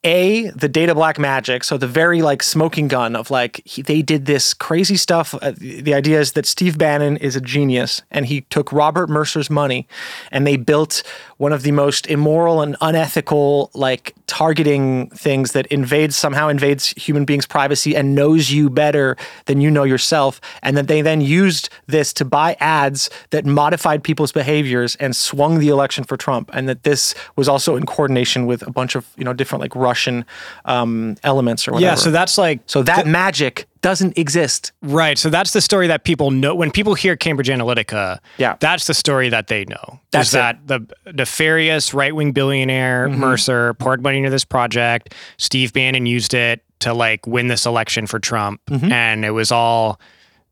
a 0.04 0.50
the 0.50 0.68
data 0.68 0.94
black 0.94 1.18
magic 1.18 1.62
so 1.62 1.76
the 1.76 1.86
very 1.86 2.22
like 2.22 2.42
smoking 2.42 2.88
gun 2.88 3.14
of 3.14 3.30
like 3.30 3.62
he, 3.64 3.82
they 3.82 4.02
did 4.02 4.26
this 4.26 4.52
crazy 4.52 4.96
stuff. 4.96 5.34
Uh, 5.34 5.52
the, 5.56 5.80
the 5.80 5.94
idea 5.94 6.18
is 6.18 6.32
that 6.32 6.44
steve 6.44 6.76
bannon 6.76 7.16
is 7.18 7.36
a 7.36 7.40
genius 7.40 8.02
and 8.10 8.26
he 8.26 8.40
took 8.42 8.72
robert 8.72 9.08
mercer's 9.08 9.48
money 9.48 9.86
and 10.32 10.46
they 10.46 10.56
built 10.56 11.02
one 11.42 11.52
of 11.52 11.64
the 11.64 11.72
most 11.72 12.06
immoral 12.06 12.62
and 12.62 12.76
unethical 12.80 13.68
like 13.74 14.14
targeting 14.28 15.10
things 15.10 15.50
that 15.50 15.66
invades 15.66 16.14
somehow 16.14 16.46
invades 16.46 16.90
human 16.90 17.24
beings 17.24 17.46
privacy 17.46 17.96
and 17.96 18.14
knows 18.14 18.52
you 18.52 18.70
better 18.70 19.16
than 19.46 19.60
you 19.60 19.68
know 19.68 19.82
yourself. 19.82 20.40
And 20.62 20.76
that 20.76 20.86
they 20.86 21.02
then 21.02 21.20
used 21.20 21.68
this 21.88 22.12
to 22.12 22.24
buy 22.24 22.56
ads 22.60 23.10
that 23.30 23.44
modified 23.44 24.04
people's 24.04 24.30
behaviors 24.30 24.94
and 25.00 25.16
swung 25.16 25.58
the 25.58 25.68
election 25.68 26.04
for 26.04 26.16
trump. 26.16 26.48
And 26.52 26.68
that 26.68 26.84
this 26.84 27.12
was 27.34 27.48
also 27.48 27.74
in 27.74 27.86
coordination 27.86 28.46
with 28.46 28.64
a 28.64 28.70
bunch 28.70 28.94
of 28.94 29.08
you 29.16 29.24
know 29.24 29.32
different 29.32 29.62
like 29.62 29.74
russian 29.74 30.24
um, 30.66 31.16
elements 31.24 31.66
or 31.66 31.72
whatever. 31.72 31.90
Yeah, 31.90 31.96
so 31.96 32.12
that's 32.12 32.38
like 32.38 32.60
so 32.66 32.84
that 32.84 33.08
magic 33.08 33.66
doesn't 33.82 34.16
exist 34.16 34.72
right. 34.80 35.18
So 35.18 35.28
that's 35.28 35.50
the 35.52 35.60
story 35.60 35.86
that 35.88 36.04
people 36.04 36.30
know 36.30 36.54
when 36.54 36.70
people 36.70 36.94
hear 36.94 37.16
Cambridge 37.16 37.48
Analytica. 37.48 38.18
Yeah. 38.38 38.56
that's 38.60 38.86
the 38.86 38.94
story 38.94 39.28
that 39.28 39.48
they 39.48 39.64
know. 39.66 40.00
That's 40.12 40.28
is 40.28 40.32
that 40.32 40.66
the 40.66 40.86
nefarious 41.12 41.92
right 41.92 42.14
wing 42.14 42.32
billionaire 42.32 43.08
Mm-hmm. 43.08 43.20
Mercer 43.20 43.74
poured 43.74 44.02
money 44.02 44.18
into 44.18 44.30
this 44.30 44.44
project. 44.44 45.14
Steve 45.36 45.72
Bannon 45.72 46.06
used 46.06 46.32
it 46.34 46.64
to 46.80 46.94
like 46.94 47.26
win 47.26 47.48
this 47.48 47.66
election 47.66 48.06
for 48.06 48.18
Trump, 48.18 48.60
Mm-hmm. 48.70 48.90
and 48.92 49.24
it 49.24 49.30
was 49.30 49.52
all. 49.52 50.00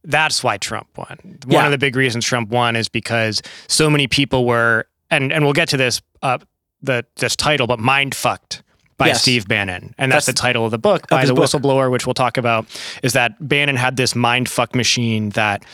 That's 0.02 0.42
why 0.42 0.56
Trump 0.56 0.88
won. 0.96 1.18
One 1.22 1.38
Yeah. 1.48 1.64
of 1.66 1.70
the 1.72 1.78
big 1.78 1.94
reasons 1.94 2.24
Trump 2.24 2.48
won 2.48 2.74
is 2.74 2.88
because 2.88 3.42
so 3.68 3.90
many 3.90 4.06
people 4.06 4.46
were, 4.46 4.86
and 5.10 5.32
and 5.32 5.44
we'll 5.44 5.52
get 5.52 5.68
to 5.70 5.76
this 5.76 6.00
uh, 6.22 6.38
the 6.82 7.04
this 7.16 7.36
title, 7.36 7.66
but 7.66 7.78
mind 7.78 8.14
fucked 8.14 8.62
by 9.00 9.08
Yes. 9.08 9.22
Steve 9.22 9.48
Bannon, 9.48 9.94
and 9.98 10.12
that's, 10.12 10.26
That's- 10.26 10.26
the 10.26 10.32
title 10.34 10.64
of 10.66 10.70
the 10.70 10.78
book 10.78 11.08
by 11.08 11.24
the 11.24 11.34
book. 11.34 11.44
whistleblower, 11.44 11.90
which 11.90 12.06
we'll 12.06 12.14
talk 12.14 12.36
about. 12.36 12.66
Is 13.02 13.14
that 13.14 13.32
Bannon 13.40 13.74
had 13.76 13.96
this 13.96 14.14
mind 14.14 14.48
fuck 14.48 14.74
machine 14.76 15.30
that. 15.30 15.64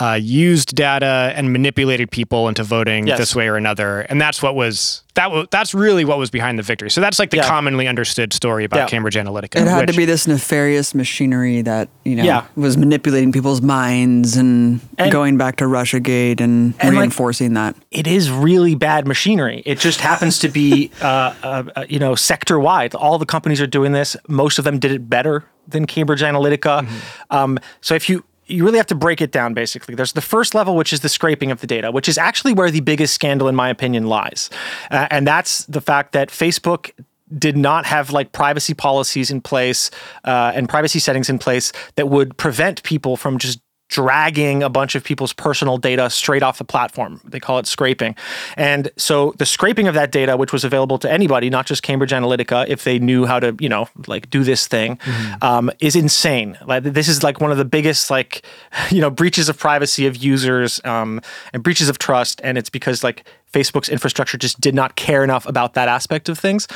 Uh, 0.00 0.14
used 0.14 0.74
data 0.74 1.32
and 1.36 1.52
manipulated 1.52 2.10
people 2.10 2.48
into 2.48 2.64
voting 2.64 3.06
Yes. 3.06 3.18
this 3.18 3.36
way 3.36 3.48
or 3.48 3.56
another, 3.56 4.00
and 4.02 4.18
that's 4.20 4.42
what 4.42 4.54
was 4.54 5.02
that. 5.14 5.30
Was, 5.30 5.46
that's 5.50 5.74
really 5.74 6.04
what 6.06 6.16
was 6.18 6.30
behind 6.30 6.58
the 6.58 6.62
victory. 6.62 6.88
So 6.90 7.00
that's 7.02 7.18
like 7.18 7.30
the 7.30 7.38
Yeah. 7.38 7.48
commonly 7.48 7.86
understood 7.86 8.32
story 8.32 8.64
about 8.64 8.78
Yeah. 8.78 8.86
Cambridge 8.86 9.16
Analytica. 9.16 9.56
It 9.60 9.66
had 9.68 9.88
to 9.88 9.92
be 9.92 10.06
this 10.06 10.26
nefarious 10.26 10.94
machinery 10.94 11.60
that, 11.62 11.88
you 12.04 12.16
know, 12.16 12.22
Yeah. 12.24 12.42
was 12.56 12.78
manipulating 12.78 13.30
people's 13.32 13.60
minds 13.60 14.36
and, 14.36 14.80
And- 14.96 15.12
going 15.12 15.36
back 15.36 15.56
to 15.56 15.64
Russiagate 15.64 16.40
and, 16.40 16.72
And, 16.80 16.94
like- 16.94 17.00
reinforcing 17.02 17.52
that. 17.54 17.74
it 17.90 18.06
is 18.06 18.30
really 18.30 18.74
bad 18.74 19.06
machinery. 19.06 19.62
It 19.66 19.80
just 19.80 20.00
happens 20.00 20.38
to 20.38 20.48
be, 20.48 20.90
uh, 21.02 21.32
uh, 21.42 21.62
uh, 21.76 21.84
you 21.88 21.98
know, 21.98 22.14
sector 22.14 22.58
wide. 22.58 22.94
All 22.94 23.18
the 23.18 23.26
companies 23.26 23.60
are 23.60 23.66
doing 23.66 23.92
this. 23.92 24.16
Most 24.28 24.58
of 24.58 24.64
them 24.64 24.78
did 24.78 24.92
it 24.92 25.10
better 25.10 25.44
than 25.68 25.86
Cambridge 25.86 26.22
Analytica. 26.22 26.86
Um, 27.30 27.58
so 27.80 27.94
if 27.94 28.08
you 28.08 28.24
you 28.50 28.64
really 28.64 28.78
have 28.78 28.86
to 28.86 28.94
break 28.94 29.20
it 29.20 29.32
down 29.32 29.54
basically. 29.54 29.94
There's 29.94 30.12
the 30.12 30.20
first 30.20 30.54
level, 30.54 30.76
which 30.76 30.92
is 30.92 31.00
the 31.00 31.08
scraping 31.08 31.50
of 31.50 31.60
the 31.60 31.66
data, 31.66 31.90
which 31.90 32.08
is 32.08 32.18
actually 32.18 32.52
where 32.52 32.70
the 32.70 32.80
biggest 32.80 33.14
scandal, 33.14 33.48
in 33.48 33.54
my 33.54 33.68
opinion, 33.68 34.06
lies. 34.06 34.50
Uh, 34.90 35.06
and 35.10 35.26
that's 35.26 35.64
the 35.64 35.80
fact 35.80 36.12
that 36.12 36.28
Facebook 36.28 36.90
did 37.38 37.56
not 37.56 37.86
have 37.86 38.10
like 38.10 38.32
privacy 38.32 38.74
policies 38.74 39.30
in 39.30 39.40
place 39.40 39.90
uh, 40.24 40.52
and 40.54 40.68
privacy 40.68 40.98
settings 40.98 41.30
in 41.30 41.38
place 41.38 41.72
that 41.94 42.08
would 42.08 42.36
prevent 42.36 42.82
people 42.82 43.16
from 43.16 43.38
just 43.38 43.60
dragging 43.90 44.62
a 44.62 44.70
bunch 44.70 44.94
of 44.94 45.02
people's 45.02 45.32
personal 45.32 45.76
data 45.76 46.08
straight 46.08 46.42
off 46.42 46.58
the 46.58 46.64
platform. 46.64 47.20
They 47.24 47.40
call 47.40 47.58
it 47.58 47.66
scraping. 47.66 48.14
And 48.56 48.90
so 48.96 49.34
the 49.38 49.44
scraping 49.44 49.88
of 49.88 49.94
that 49.94 50.12
data, 50.12 50.36
which 50.36 50.52
was 50.52 50.64
available 50.64 50.96
to 51.00 51.10
anybody, 51.10 51.50
not 51.50 51.66
just 51.66 51.82
Cambridge 51.82 52.12
Analytica, 52.12 52.66
if 52.68 52.84
they 52.84 53.00
knew 53.00 53.26
how 53.26 53.40
to, 53.40 53.56
you 53.58 53.68
know, 53.68 53.88
like 54.06 54.30
do 54.30 54.44
this 54.44 54.68
thing, 54.68 54.96
mm-hmm. 54.96 55.44
um, 55.44 55.70
is 55.80 55.96
insane. 55.96 56.56
Like 56.64 56.84
this 56.84 57.08
is 57.08 57.24
like 57.24 57.40
one 57.40 57.50
of 57.50 57.58
the 57.58 57.64
biggest, 57.64 58.10
like, 58.10 58.42
you 58.90 59.00
know, 59.00 59.10
breaches 59.10 59.48
of 59.48 59.58
privacy 59.58 60.06
of 60.06 60.16
users 60.16 60.80
um, 60.84 61.20
and 61.52 61.62
breaches 61.62 61.88
of 61.88 61.98
trust. 61.98 62.40
And 62.44 62.56
it's 62.56 62.70
because 62.70 63.02
like 63.02 63.24
Facebook's 63.52 63.88
infrastructure 63.88 64.38
just 64.38 64.60
did 64.60 64.74
not 64.74 64.96
care 64.96 65.24
enough 65.24 65.46
about 65.46 65.74
that 65.74 65.88
aspect 65.88 66.28
of 66.28 66.38
things. 66.38 66.68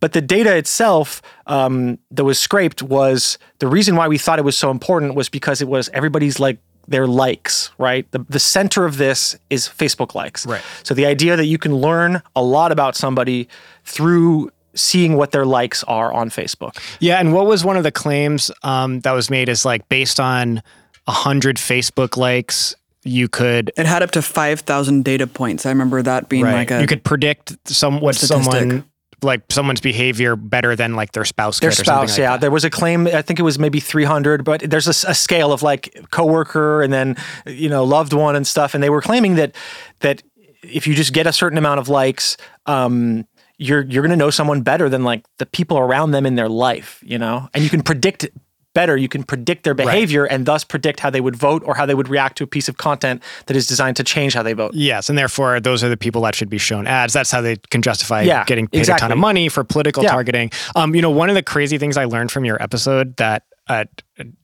But 0.00 0.12
the 0.12 0.20
data 0.20 0.56
itself 0.56 1.22
um, 1.46 1.98
that 2.10 2.24
was 2.24 2.38
scraped 2.38 2.82
was 2.82 3.38
the 3.58 3.68
reason 3.68 3.96
why 3.96 4.08
we 4.08 4.18
thought 4.18 4.38
it 4.38 4.44
was 4.44 4.58
so 4.58 4.70
important 4.70 5.14
was 5.14 5.28
because 5.28 5.62
it 5.62 5.68
was 5.68 5.88
everybody's 5.90 6.40
like 6.40 6.58
their 6.88 7.06
likes, 7.06 7.70
right? 7.78 8.10
The, 8.12 8.24
the 8.28 8.38
center 8.38 8.84
of 8.84 8.96
this 8.96 9.36
is 9.50 9.68
Facebook 9.68 10.14
likes. 10.14 10.46
Right. 10.46 10.62
So 10.82 10.94
the 10.94 11.06
idea 11.06 11.36
that 11.36 11.46
you 11.46 11.58
can 11.58 11.74
learn 11.74 12.22
a 12.34 12.42
lot 12.42 12.72
about 12.72 12.96
somebody 12.96 13.48
through 13.84 14.50
seeing 14.74 15.16
what 15.16 15.32
their 15.32 15.46
likes 15.46 15.82
are 15.84 16.12
on 16.12 16.30
Facebook. 16.30 16.78
Yeah, 17.00 17.18
and 17.18 17.32
what 17.32 17.46
was 17.46 17.64
one 17.64 17.76
of 17.76 17.82
the 17.82 17.92
claims 17.92 18.50
um, 18.62 19.00
that 19.00 19.12
was 19.12 19.30
made 19.30 19.48
is 19.48 19.64
like 19.64 19.88
based 19.88 20.20
on 20.20 20.62
a 21.06 21.12
hundred 21.12 21.56
Facebook 21.56 22.16
likes, 22.16 22.74
you 23.06 23.28
could 23.28 23.72
it 23.76 23.86
had 23.86 24.02
up 24.02 24.10
to 24.12 24.22
5000 24.22 25.04
data 25.04 25.26
points 25.26 25.66
i 25.66 25.68
remember 25.70 26.02
that 26.02 26.28
being 26.28 26.44
right. 26.44 26.54
like 26.54 26.70
a 26.70 26.80
you 26.80 26.86
could 26.86 27.04
predict 27.04 27.56
some 27.68 28.00
what 28.00 28.14
statistic. 28.14 28.52
someone 28.52 28.84
like 29.22 29.42
someone's 29.50 29.80
behavior 29.80 30.36
better 30.36 30.76
than 30.76 30.94
like 30.94 31.12
their 31.12 31.24
spouse 31.24 31.60
their 31.60 31.70
spouse 31.70 32.10
like 32.10 32.18
yeah 32.18 32.32
that. 32.32 32.40
there 32.42 32.50
was 32.50 32.64
a 32.64 32.70
claim 32.70 33.06
i 33.06 33.22
think 33.22 33.38
it 33.38 33.42
was 33.42 33.58
maybe 33.58 33.80
300 33.80 34.44
but 34.44 34.60
there's 34.60 34.86
a, 34.86 35.10
a, 35.10 35.14
scale 35.14 35.52
of 35.52 35.62
like 35.62 35.96
coworker 36.10 36.82
and 36.82 36.92
then 36.92 37.16
you 37.46 37.68
know 37.68 37.84
loved 37.84 38.12
one 38.12 38.36
and 38.36 38.46
stuff 38.46 38.74
and 38.74 38.82
they 38.82 38.90
were 38.90 39.00
claiming 39.00 39.36
that 39.36 39.54
that 40.00 40.22
if 40.62 40.86
you 40.86 40.94
just 40.94 41.12
get 41.12 41.26
a 41.26 41.32
certain 41.32 41.58
amount 41.58 41.80
of 41.80 41.88
likes 41.88 42.36
um, 42.66 43.26
you're 43.58 43.82
you're 43.84 44.02
going 44.02 44.10
to 44.10 44.16
know 44.16 44.30
someone 44.30 44.62
better 44.62 44.88
than 44.88 45.02
like 45.04 45.24
the 45.38 45.46
people 45.46 45.78
around 45.78 46.10
them 46.10 46.26
in 46.26 46.34
their 46.34 46.48
life 46.48 47.02
you 47.04 47.18
know 47.18 47.48
and 47.54 47.64
you 47.64 47.70
can 47.70 47.82
predict 47.82 48.28
better, 48.76 48.94
you 48.94 49.08
can 49.08 49.24
predict 49.24 49.64
their 49.64 49.72
behavior 49.72 50.24
right. 50.24 50.32
and 50.32 50.44
thus 50.44 50.62
predict 50.62 51.00
how 51.00 51.08
they 51.08 51.22
would 51.22 51.34
vote 51.34 51.62
or 51.64 51.74
how 51.74 51.86
they 51.86 51.94
would 51.94 52.08
react 52.08 52.36
to 52.36 52.44
a 52.44 52.46
piece 52.46 52.68
of 52.68 52.76
content 52.76 53.22
that 53.46 53.56
is 53.56 53.66
designed 53.66 53.96
to 53.96 54.04
change 54.04 54.34
how 54.34 54.42
they 54.42 54.52
vote. 54.52 54.74
Yes, 54.74 55.08
and 55.08 55.16
therefore 55.16 55.60
those 55.60 55.82
are 55.82 55.88
the 55.88 55.96
people 55.96 56.20
that 56.22 56.34
should 56.34 56.50
be 56.50 56.58
shown 56.58 56.86
ads. 56.86 57.14
That's 57.14 57.30
how 57.30 57.40
they 57.40 57.56
can 57.70 57.80
justify 57.80 58.20
yeah, 58.20 58.44
getting 58.44 58.68
paid 58.68 58.80
exactly. 58.80 59.06
a 59.06 59.08
ton 59.08 59.12
of 59.12 59.18
money 59.18 59.48
for 59.48 59.64
political 59.64 60.02
yeah. 60.02 60.10
targeting. 60.10 60.50
Um, 60.74 60.94
you 60.94 61.00
know, 61.00 61.10
one 61.10 61.30
of 61.30 61.34
the 61.34 61.42
crazy 61.42 61.78
things 61.78 61.96
I 61.96 62.04
learned 62.04 62.30
from 62.30 62.44
your 62.44 62.62
episode 62.62 63.16
that 63.16 63.44
uh, 63.68 63.86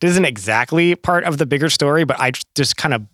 isn't 0.01 0.25
exactly 0.25 0.97
part 0.97 1.25
of 1.25 1.37
the 1.37 1.45
bigger 1.45 1.69
story, 1.69 2.05
but 2.05 2.19
I 2.19 2.33
just 2.55 2.79
kind 2.79 2.95
of 2.95 3.07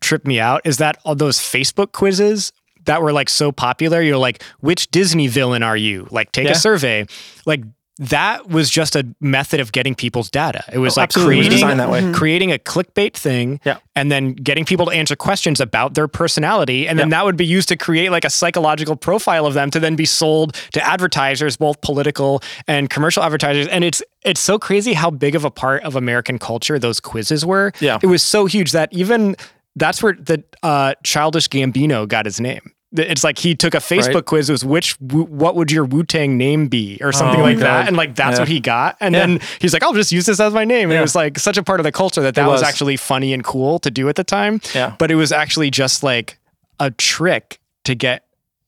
tripped 0.00 0.26
me 0.26 0.40
out 0.40 0.62
is 0.64 0.78
that 0.78 0.98
all 1.04 1.14
those 1.14 1.38
Facebook 1.38 1.92
quizzes 1.92 2.52
that 2.86 3.02
were 3.02 3.12
like 3.12 3.28
so 3.28 3.52
popular. 3.52 4.00
You're 4.02 4.18
like, 4.18 4.42
which 4.60 4.90
Disney 4.90 5.28
villain 5.28 5.62
are 5.62 5.76
you? 5.76 6.08
Like, 6.10 6.32
take 6.32 6.46
yeah. 6.46 6.52
a 6.52 6.56
survey. 6.56 7.06
Like, 7.44 7.62
that 7.98 8.48
was 8.48 8.68
just 8.68 8.94
a 8.94 9.06
method 9.20 9.58
of 9.58 9.72
getting 9.72 9.94
people's 9.94 10.30
data. 10.30 10.62
It 10.70 10.78
was 10.78 10.98
oh, 10.98 11.02
like 11.02 11.12
creating, 11.12 11.52
was 11.52 11.60
that 11.78 11.90
way. 11.90 12.02
Mm-hmm. 12.02 12.12
creating 12.12 12.52
a 12.52 12.58
clickbait 12.58 13.14
thing 13.14 13.58
yeah. 13.64 13.78
and 13.94 14.12
then 14.12 14.34
getting 14.34 14.66
people 14.66 14.86
to 14.86 14.92
answer 14.92 15.16
questions 15.16 15.60
about 15.60 15.94
their 15.94 16.06
personality. 16.06 16.86
And 16.86 16.98
then 16.98 17.08
yeah. 17.08 17.18
that 17.18 17.24
would 17.24 17.36
be 17.36 17.46
used 17.46 17.68
to 17.68 17.76
create 17.76 18.10
like 18.10 18.26
a 18.26 18.30
psychological 18.30 18.96
profile 18.96 19.46
of 19.46 19.54
them 19.54 19.70
to 19.70 19.80
then 19.80 19.96
be 19.96 20.04
sold 20.04 20.54
to 20.72 20.86
advertisers, 20.86 21.56
both 21.56 21.80
political 21.80 22.42
and 22.68 22.90
commercial 22.90 23.22
advertisers. 23.22 23.66
And 23.68 23.82
it's 23.82 24.02
it's 24.22 24.40
so 24.40 24.58
crazy 24.58 24.92
how 24.92 25.10
big 25.10 25.34
of 25.34 25.44
a 25.44 25.50
part 25.50 25.82
of 25.84 25.96
American 25.96 26.38
culture 26.38 26.78
those 26.78 27.00
quizzes 27.00 27.46
were. 27.46 27.72
Yeah. 27.80 27.98
It 28.02 28.06
was 28.06 28.22
so 28.22 28.44
huge 28.44 28.72
that 28.72 28.92
even 28.92 29.36
that's 29.74 30.02
where 30.02 30.14
the 30.14 30.42
uh, 30.62 30.94
childish 31.02 31.48
Gambino 31.48 32.06
got 32.06 32.26
his 32.26 32.40
name 32.40 32.72
it's 32.98 33.24
like 33.24 33.38
he 33.38 33.54
took 33.54 33.74
a 33.74 33.78
Facebook 33.78 34.14
right. 34.14 34.24
quiz. 34.24 34.48
It 34.48 34.52
was 34.52 34.64
which 34.64 35.00
what 35.00 35.56
would 35.56 35.70
your 35.70 35.84
Wu 35.84 36.04
Tang 36.04 36.36
name 36.36 36.68
be 36.68 36.98
or 37.00 37.12
something 37.12 37.40
oh, 37.40 37.44
like 37.44 37.58
that, 37.58 37.88
and 37.88 37.96
like 37.96 38.14
that's 38.14 38.36
yeah. 38.36 38.40
what 38.40 38.48
he 38.48 38.60
got. 38.60 38.96
And 39.00 39.14
yeah. 39.14 39.26
then 39.26 39.40
he's 39.60 39.72
like, 39.72 39.82
I'll 39.82 39.94
just 39.94 40.12
use 40.12 40.26
this 40.26 40.40
as 40.40 40.52
my 40.52 40.64
name. 40.64 40.90
And 40.90 40.92
yeah. 40.92 40.98
it 40.98 41.02
was 41.02 41.14
like 41.14 41.38
such 41.38 41.56
a 41.56 41.62
part 41.62 41.80
of 41.80 41.84
the 41.84 41.92
culture 41.92 42.22
that 42.22 42.34
that 42.34 42.46
was. 42.46 42.60
was. 42.60 42.62
actually 42.62 42.96
funny 42.96 43.32
and 43.32 43.44
cool 43.44 43.78
to 43.80 43.90
do 43.90 44.08
at 44.08 44.16
the 44.16 44.24
time. 44.24 44.60
Yeah. 44.74 44.94
But 44.98 45.10
it 45.10 45.14
was 45.14 45.32
actually 45.32 45.70
just 45.70 46.02
like 46.02 46.38
a 46.80 46.90
trick 46.90 47.60
to 47.84 47.94
get 47.94 48.26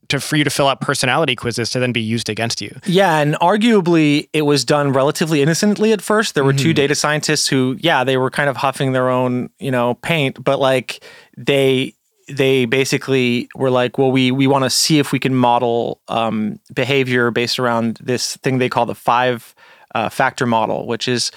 to 0.09 0.21
for 0.21 0.37
you 0.37 0.45
to 0.45 0.51
fill 0.51 0.69
out 0.69 0.81
personality 0.81 1.37
quizzes 1.37 1.71
to 1.71 1.79
then 1.79 1.93
be 1.93 2.01
used 2.01 2.29
against 2.29 2.61
you. 2.61 2.75
Yeah, 2.87 3.19
and 3.19 3.35
arguably 3.37 4.29
it 4.33 4.43
was 4.43 4.65
done 4.65 4.93
relatively 4.93 5.43
innocently 5.43 5.93
at 5.93 6.01
first. 6.01 6.35
There 6.35 6.45
were 6.45 6.53
mm-hmm. 6.53 6.63
two 6.63 6.75
data 6.75 6.95
scientists 6.95 7.47
who, 7.47 7.77
yeah, 7.81 8.05
they 8.05 8.17
were 8.17 8.31
kind 8.31 8.49
of 8.49 8.57
huffing 8.57 8.93
their 8.93 9.11
own, 9.11 9.51
you 9.59 9.71
know, 9.71 9.95
paint, 9.95 10.43
but 10.43 10.59
like 10.59 11.05
they 11.37 11.95
they 12.29 12.65
basically 12.65 13.49
were 13.55 13.71
like, 13.71 13.99
well, 13.99 14.11
we 14.11 14.31
we 14.31 14.47
want 14.47 14.65
to 14.65 14.71
see 14.71 14.99
if 14.99 15.13
we 15.13 15.19
can 15.19 15.35
model 15.35 16.01
um, 16.09 16.61
behavior 16.75 17.31
based 17.31 17.59
around 17.59 17.99
this 18.03 18.37
thing 18.39 18.59
they 18.59 18.69
call 18.69 18.87
the 18.87 18.95
five 18.95 19.55
uh, 19.95 20.09
factor 20.09 20.47
model, 20.47 20.87
which 20.87 21.09
is 21.09 21.31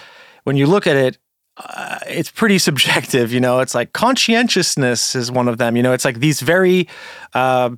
when 0.44 0.58
you 0.58 0.66
look 0.66 0.88
at 0.88 0.96
it, 0.96 1.18
uh, 1.58 2.00
it's 2.08 2.32
pretty 2.32 2.58
subjective. 2.70 3.32
You 3.32 3.40
know, 3.40 3.60
it's 3.60 3.76
like 3.76 3.94
conscientiousness 3.94 5.16
is 5.16 5.32
one 5.32 5.48
of 5.48 5.58
them. 5.58 5.76
You 5.76 5.84
know, 5.84 5.94
it's 5.94 6.06
like 6.06 6.20
these 6.20 6.42
very 6.42 6.88
uh, 7.34 7.72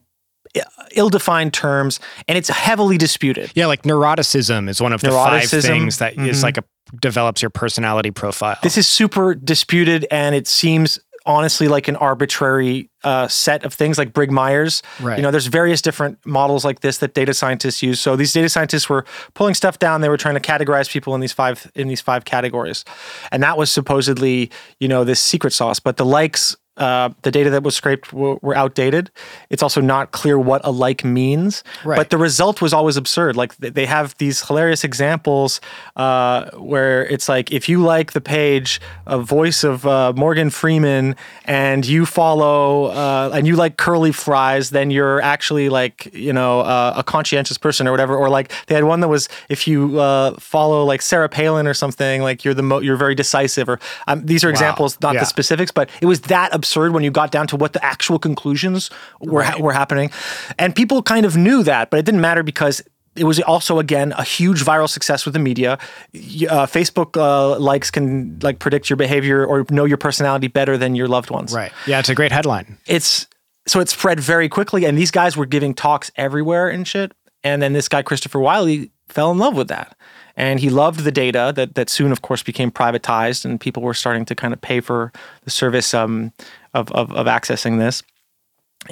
ill-defined 0.93 1.53
terms, 1.53 1.99
and 2.27 2.37
it's 2.37 2.49
heavily 2.49 2.97
disputed. 2.97 3.51
Yeah, 3.55 3.67
like 3.67 3.83
neuroticism 3.83 4.69
is 4.69 4.81
one 4.81 4.93
of 4.93 5.01
the 5.01 5.11
five 5.11 5.49
things 5.49 5.99
that 5.99 6.13
mm-hmm. 6.13 6.27
is 6.27 6.43
like 6.43 6.57
a 6.57 6.63
develops 7.01 7.41
your 7.41 7.49
personality 7.49 8.11
profile. 8.11 8.57
This 8.61 8.77
is 8.77 8.87
super 8.87 9.33
disputed, 9.33 10.05
and 10.11 10.35
it 10.35 10.47
seems 10.47 10.99
honestly 11.25 11.67
like 11.67 11.87
an 11.87 11.95
arbitrary 11.95 12.89
uh, 13.03 13.27
set 13.27 13.63
of 13.65 13.73
things 13.73 13.97
like 13.97 14.13
Brig 14.13 14.31
Myers. 14.31 14.81
Right. 15.01 15.17
You 15.17 15.23
know, 15.23 15.31
there's 15.31 15.47
various 15.47 15.81
different 15.81 16.23
models 16.25 16.63
like 16.63 16.81
this 16.81 16.97
that 16.99 17.13
data 17.13 17.33
scientists 17.33 17.81
use. 17.81 17.99
So 17.99 18.15
these 18.15 18.33
data 18.33 18.49
scientists 18.49 18.89
were 18.89 19.05
pulling 19.33 19.53
stuff 19.53 19.79
down. 19.79 20.01
They 20.01 20.09
were 20.09 20.17
trying 20.17 20.35
to 20.35 20.41
categorize 20.41 20.89
people 20.89 21.15
in 21.15 21.21
these 21.21 21.33
five 21.33 21.69
in 21.75 21.87
these 21.87 22.01
five 22.01 22.25
categories, 22.25 22.85
and 23.31 23.43
that 23.43 23.57
was 23.57 23.71
supposedly 23.71 24.51
you 24.79 24.87
know 24.87 25.03
this 25.03 25.19
secret 25.19 25.53
sauce. 25.53 25.79
But 25.79 25.97
the 25.97 26.05
likes 26.05 26.55
uh, 26.77 27.09
the 27.21 27.29
data 27.29 27.51
that 27.51 27.61
was 27.61 27.75
scraped 27.75 28.13
were, 28.13 28.37
were, 28.41 28.55
outdated. 28.55 29.11
It's 29.51 29.61
also 29.61 29.79
not 29.79 30.11
clear 30.11 30.39
what 30.39 30.61
a 30.63 30.71
like 30.71 31.03
means. 31.03 31.63
Right. 31.85 31.97
But 31.97 32.09
the 32.09 32.17
result 32.17 32.61
was 32.61 32.73
always 32.73 32.97
absurd. 32.97 33.35
Like 33.35 33.55
they 33.57 33.85
have 33.85 34.17
these 34.17 34.41
hilarious 34.47 34.83
examples 34.83 35.61
uh, 35.95 36.49
where 36.51 37.05
it's 37.05 37.29
like 37.29 37.51
if 37.51 37.69
you 37.69 37.83
like 37.83 38.13
the 38.13 38.21
page, 38.21 38.81
a 39.05 39.19
voice 39.19 39.63
of 39.63 39.85
uh, 39.85 40.13
Morgan 40.15 40.49
Freeman, 40.49 41.15
and 41.45 41.85
you 41.85 42.07
follow 42.07 42.85
uh, 42.85 43.29
and 43.33 43.45
you 43.45 43.55
like 43.55 43.77
curly 43.77 44.11
fries, 44.11 44.71
then 44.71 44.89
you're 44.89 45.21
actually 45.21 45.69
like 45.69 46.09
you 46.11 46.33
know 46.33 46.61
uh, 46.61 46.93
a 46.95 47.03
conscientious 47.03 47.57
person 47.57 47.87
or 47.87 47.91
whatever. 47.91 48.15
Or 48.15 48.29
like 48.29 48.51
they 48.65 48.73
had 48.73 48.85
one 48.85 48.99
that 49.01 49.09
was 49.09 49.29
if 49.47 49.67
you 49.67 49.99
uh, 49.99 50.39
follow 50.39 50.83
like 50.85 51.03
Sarah 51.03 51.29
Palin 51.29 51.67
or 51.67 51.75
something, 51.75 52.23
like 52.23 52.43
you're 52.43 52.55
the 52.55 52.63
mo- 52.63 52.79
you're 52.79 52.97
very 52.97 53.13
decisive. 53.13 53.69
Or 53.69 53.79
um, 54.07 54.25
these 54.25 54.43
are 54.43 54.47
wow. 54.47 54.51
examples, 54.51 54.97
not 55.01 55.13
yeah. 55.13 55.19
the 55.19 55.25
specifics, 55.27 55.71
but 55.71 55.89
it 56.01 56.07
was 56.07 56.21
that 56.21 56.51
absurd 56.63 56.93
when 56.93 57.03
you 57.03 57.11
got 57.11 57.31
down 57.31 57.47
to 57.47 57.55
what 57.55 57.73
the 57.73 57.83
actual 57.83 58.17
conclusions 58.17 58.89
were 59.19 59.41
right. 59.41 59.59
were 59.59 59.73
happening, 59.73 60.09
and 60.57 60.75
people 60.75 61.03
kind 61.03 61.25
of 61.25 61.35
knew 61.35 61.63
that, 61.63 61.89
but 61.89 61.99
it 61.99 62.05
didn't 62.05 62.21
matter 62.21 62.43
because 62.43 62.81
it 63.15 63.25
was 63.25 63.39
also 63.41 63.79
again 63.79 64.13
a 64.17 64.23
huge 64.23 64.63
viral 64.63 64.89
success 64.89 65.25
with 65.25 65.33
the 65.33 65.39
media. 65.39 65.73
Uh, 65.73 66.65
Facebook 66.65 67.17
uh, 67.17 67.59
likes 67.59 67.91
can 67.91 68.39
like 68.41 68.59
predict 68.59 68.89
your 68.89 68.97
behavior 68.97 69.45
or 69.45 69.65
know 69.69 69.85
your 69.85 69.97
personality 69.97 70.47
better 70.47 70.77
than 70.77 70.95
your 70.95 71.07
loved 71.07 71.29
ones. 71.29 71.53
Right. 71.53 71.71
Yeah, 71.85 71.99
it's 71.99 72.09
a 72.09 72.15
great 72.15 72.31
headline. 72.31 72.77
It's 72.87 73.27
so 73.67 73.79
it 73.79 73.89
spread 73.89 74.19
very 74.19 74.49
quickly, 74.49 74.85
and 74.85 74.97
these 74.97 75.11
guys 75.11 75.37
were 75.37 75.45
giving 75.45 75.73
talks 75.73 76.11
everywhere 76.15 76.69
and 76.69 76.87
shit. 76.87 77.11
And 77.43 77.61
then 77.61 77.73
this 77.73 77.89
guy 77.89 78.01
Christopher 78.01 78.39
Wylie 78.39 78.91
fell 79.09 79.31
in 79.31 79.37
love 79.37 79.55
with 79.55 79.67
that, 79.67 79.97
and 80.35 80.59
he 80.59 80.69
loved 80.69 81.01
the 81.01 81.11
data 81.11 81.53
that 81.55 81.75
that 81.75 81.89
soon, 81.89 82.11
of 82.11 82.21
course, 82.21 82.43
became 82.43 82.71
privatized, 82.71 83.45
and 83.45 83.59
people 83.59 83.83
were 83.83 83.93
starting 83.93 84.25
to 84.25 84.35
kind 84.35 84.53
of 84.53 84.61
pay 84.61 84.81
for 84.81 85.11
the 85.43 85.51
service 85.51 85.93
um, 85.93 86.31
of, 86.73 86.91
of 86.91 87.11
of 87.11 87.27
accessing 87.27 87.79
this. 87.79 88.03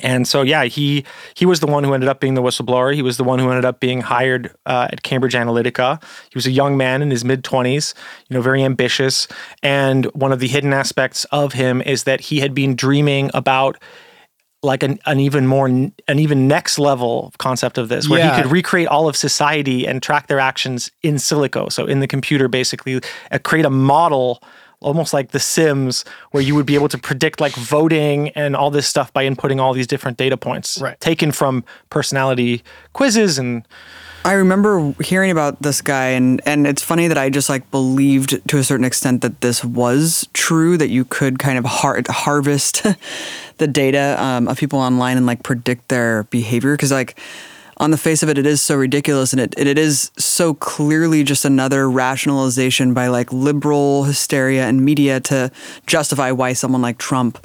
And 0.01 0.25
so, 0.25 0.41
yeah, 0.41 0.63
he 0.65 1.03
he 1.35 1.45
was 1.45 1.59
the 1.59 1.67
one 1.67 1.83
who 1.83 1.93
ended 1.93 2.07
up 2.07 2.21
being 2.21 2.35
the 2.35 2.41
whistleblower. 2.41 2.95
He 2.95 3.01
was 3.01 3.17
the 3.17 3.25
one 3.25 3.39
who 3.39 3.49
ended 3.49 3.65
up 3.65 3.81
being 3.81 3.99
hired 3.99 4.49
uh, 4.65 4.87
at 4.89 5.03
Cambridge 5.03 5.33
Analytica. 5.33 6.01
He 6.29 6.35
was 6.35 6.47
a 6.47 6.51
young 6.51 6.77
man 6.77 7.01
in 7.01 7.11
his 7.11 7.25
mid 7.25 7.43
twenties, 7.43 7.93
you 8.29 8.35
know, 8.35 8.41
very 8.41 8.63
ambitious. 8.63 9.27
And 9.61 10.05
one 10.13 10.31
of 10.31 10.39
the 10.39 10.47
hidden 10.47 10.71
aspects 10.71 11.25
of 11.25 11.53
him 11.53 11.81
is 11.81 12.05
that 12.05 12.21
he 12.21 12.39
had 12.39 12.53
been 12.53 12.73
dreaming 12.73 13.31
about 13.33 13.77
like 14.63 14.83
an, 14.83 14.99
an 15.05 15.19
even 15.19 15.47
more 15.47 15.67
an 15.67 15.93
even 16.07 16.47
next 16.47 16.77
level 16.77 17.33
concept 17.37 17.77
of 17.77 17.89
this 17.89 18.07
where 18.07 18.19
yeah. 18.19 18.35
he 18.35 18.41
could 18.41 18.51
recreate 18.51 18.87
all 18.87 19.07
of 19.07 19.15
society 19.15 19.87
and 19.87 20.03
track 20.03 20.27
their 20.27 20.39
actions 20.39 20.91
in 21.01 21.15
silico 21.15 21.71
so 21.71 21.85
in 21.85 21.99
the 21.99 22.07
computer 22.07 22.47
basically 22.47 23.01
uh, 23.31 23.39
create 23.43 23.65
a 23.65 23.69
model 23.69 24.41
almost 24.81 25.13
like 25.13 25.29
The 25.29 25.39
Sims, 25.39 26.03
where 26.31 26.41
you 26.43 26.55
would 26.55 26.65
be 26.65 26.75
able 26.75 26.89
to 26.89 26.97
predict 26.97 27.39
like 27.39 27.53
voting 27.53 28.29
and 28.29 28.55
all 28.55 28.71
this 28.71 28.87
stuff 28.87 29.13
by 29.13 29.25
inputting 29.25 29.61
all 29.61 29.73
these 29.73 29.87
different 29.87 30.17
data 30.17 30.37
points 30.37 30.81
Right. 30.81 30.99
taken 30.99 31.31
from 31.31 31.63
personality 31.89 32.63
quizzes 32.93 33.37
and 33.37 33.63
I 34.23 34.33
remember 34.33 34.93
hearing 35.03 35.31
about 35.31 35.61
this 35.63 35.81
guy, 35.81 36.09
and 36.09 36.41
and 36.45 36.67
it's 36.67 36.83
funny 36.83 37.07
that 37.07 37.17
I 37.17 37.31
just 37.31 37.49
like 37.49 37.69
believed 37.71 38.47
to 38.49 38.57
a 38.57 38.63
certain 38.63 38.85
extent 38.85 39.21
that 39.21 39.41
this 39.41 39.65
was 39.65 40.27
true, 40.33 40.77
that 40.77 40.89
you 40.89 41.05
could 41.05 41.39
kind 41.39 41.57
of 41.57 41.65
har- 41.65 42.01
harvest 42.07 42.85
the 43.57 43.67
data 43.67 44.15
um, 44.23 44.47
of 44.47 44.59
people 44.59 44.79
online 44.79 45.17
and 45.17 45.25
like 45.25 45.41
predict 45.41 45.87
their 45.87 46.23
behavior, 46.25 46.73
because 46.73 46.91
like 46.91 47.19
on 47.77 47.89
the 47.89 47.97
face 47.97 48.21
of 48.21 48.29
it, 48.29 48.37
it 48.37 48.45
is 48.45 48.61
so 48.61 48.75
ridiculous, 48.75 49.33
and 49.33 49.41
it 49.41 49.55
it 49.57 49.79
is 49.79 50.11
so 50.19 50.53
clearly 50.53 51.23
just 51.23 51.43
another 51.43 51.89
rationalization 51.89 52.93
by 52.93 53.07
like 53.07 53.33
liberal 53.33 54.03
hysteria 54.03 54.67
and 54.67 54.85
media 54.85 55.19
to 55.19 55.51
justify 55.87 56.31
why 56.31 56.53
someone 56.53 56.81
like 56.81 56.99
Trump 56.99 57.43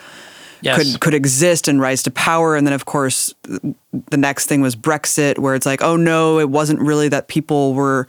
Yes. 0.62 0.76
could 0.92 1.00
could 1.00 1.14
exist 1.14 1.68
and 1.68 1.80
rise 1.80 2.02
to 2.04 2.10
power. 2.10 2.56
And 2.56 2.66
then, 2.66 2.74
of 2.74 2.84
course, 2.84 3.34
the 4.10 4.16
next 4.16 4.46
thing 4.46 4.60
was 4.60 4.74
Brexit, 4.76 5.38
where 5.38 5.54
it's 5.54 5.66
like, 5.66 5.82
oh 5.82 5.96
no, 5.96 6.38
it 6.38 6.50
wasn't 6.50 6.80
really 6.80 7.08
that 7.08 7.28
people 7.28 7.74
were, 7.74 8.06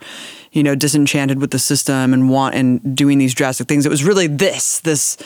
you 0.52 0.62
know, 0.62 0.74
disenchanted 0.74 1.40
with 1.40 1.50
the 1.50 1.58
system 1.58 2.12
and 2.12 2.30
want 2.30 2.54
and 2.54 2.96
doing 2.96 3.18
these 3.18 3.34
drastic 3.34 3.68
things. 3.68 3.84
It 3.86 3.90
was 3.90 4.04
really 4.04 4.26
this 4.26 4.80
this 4.80 5.16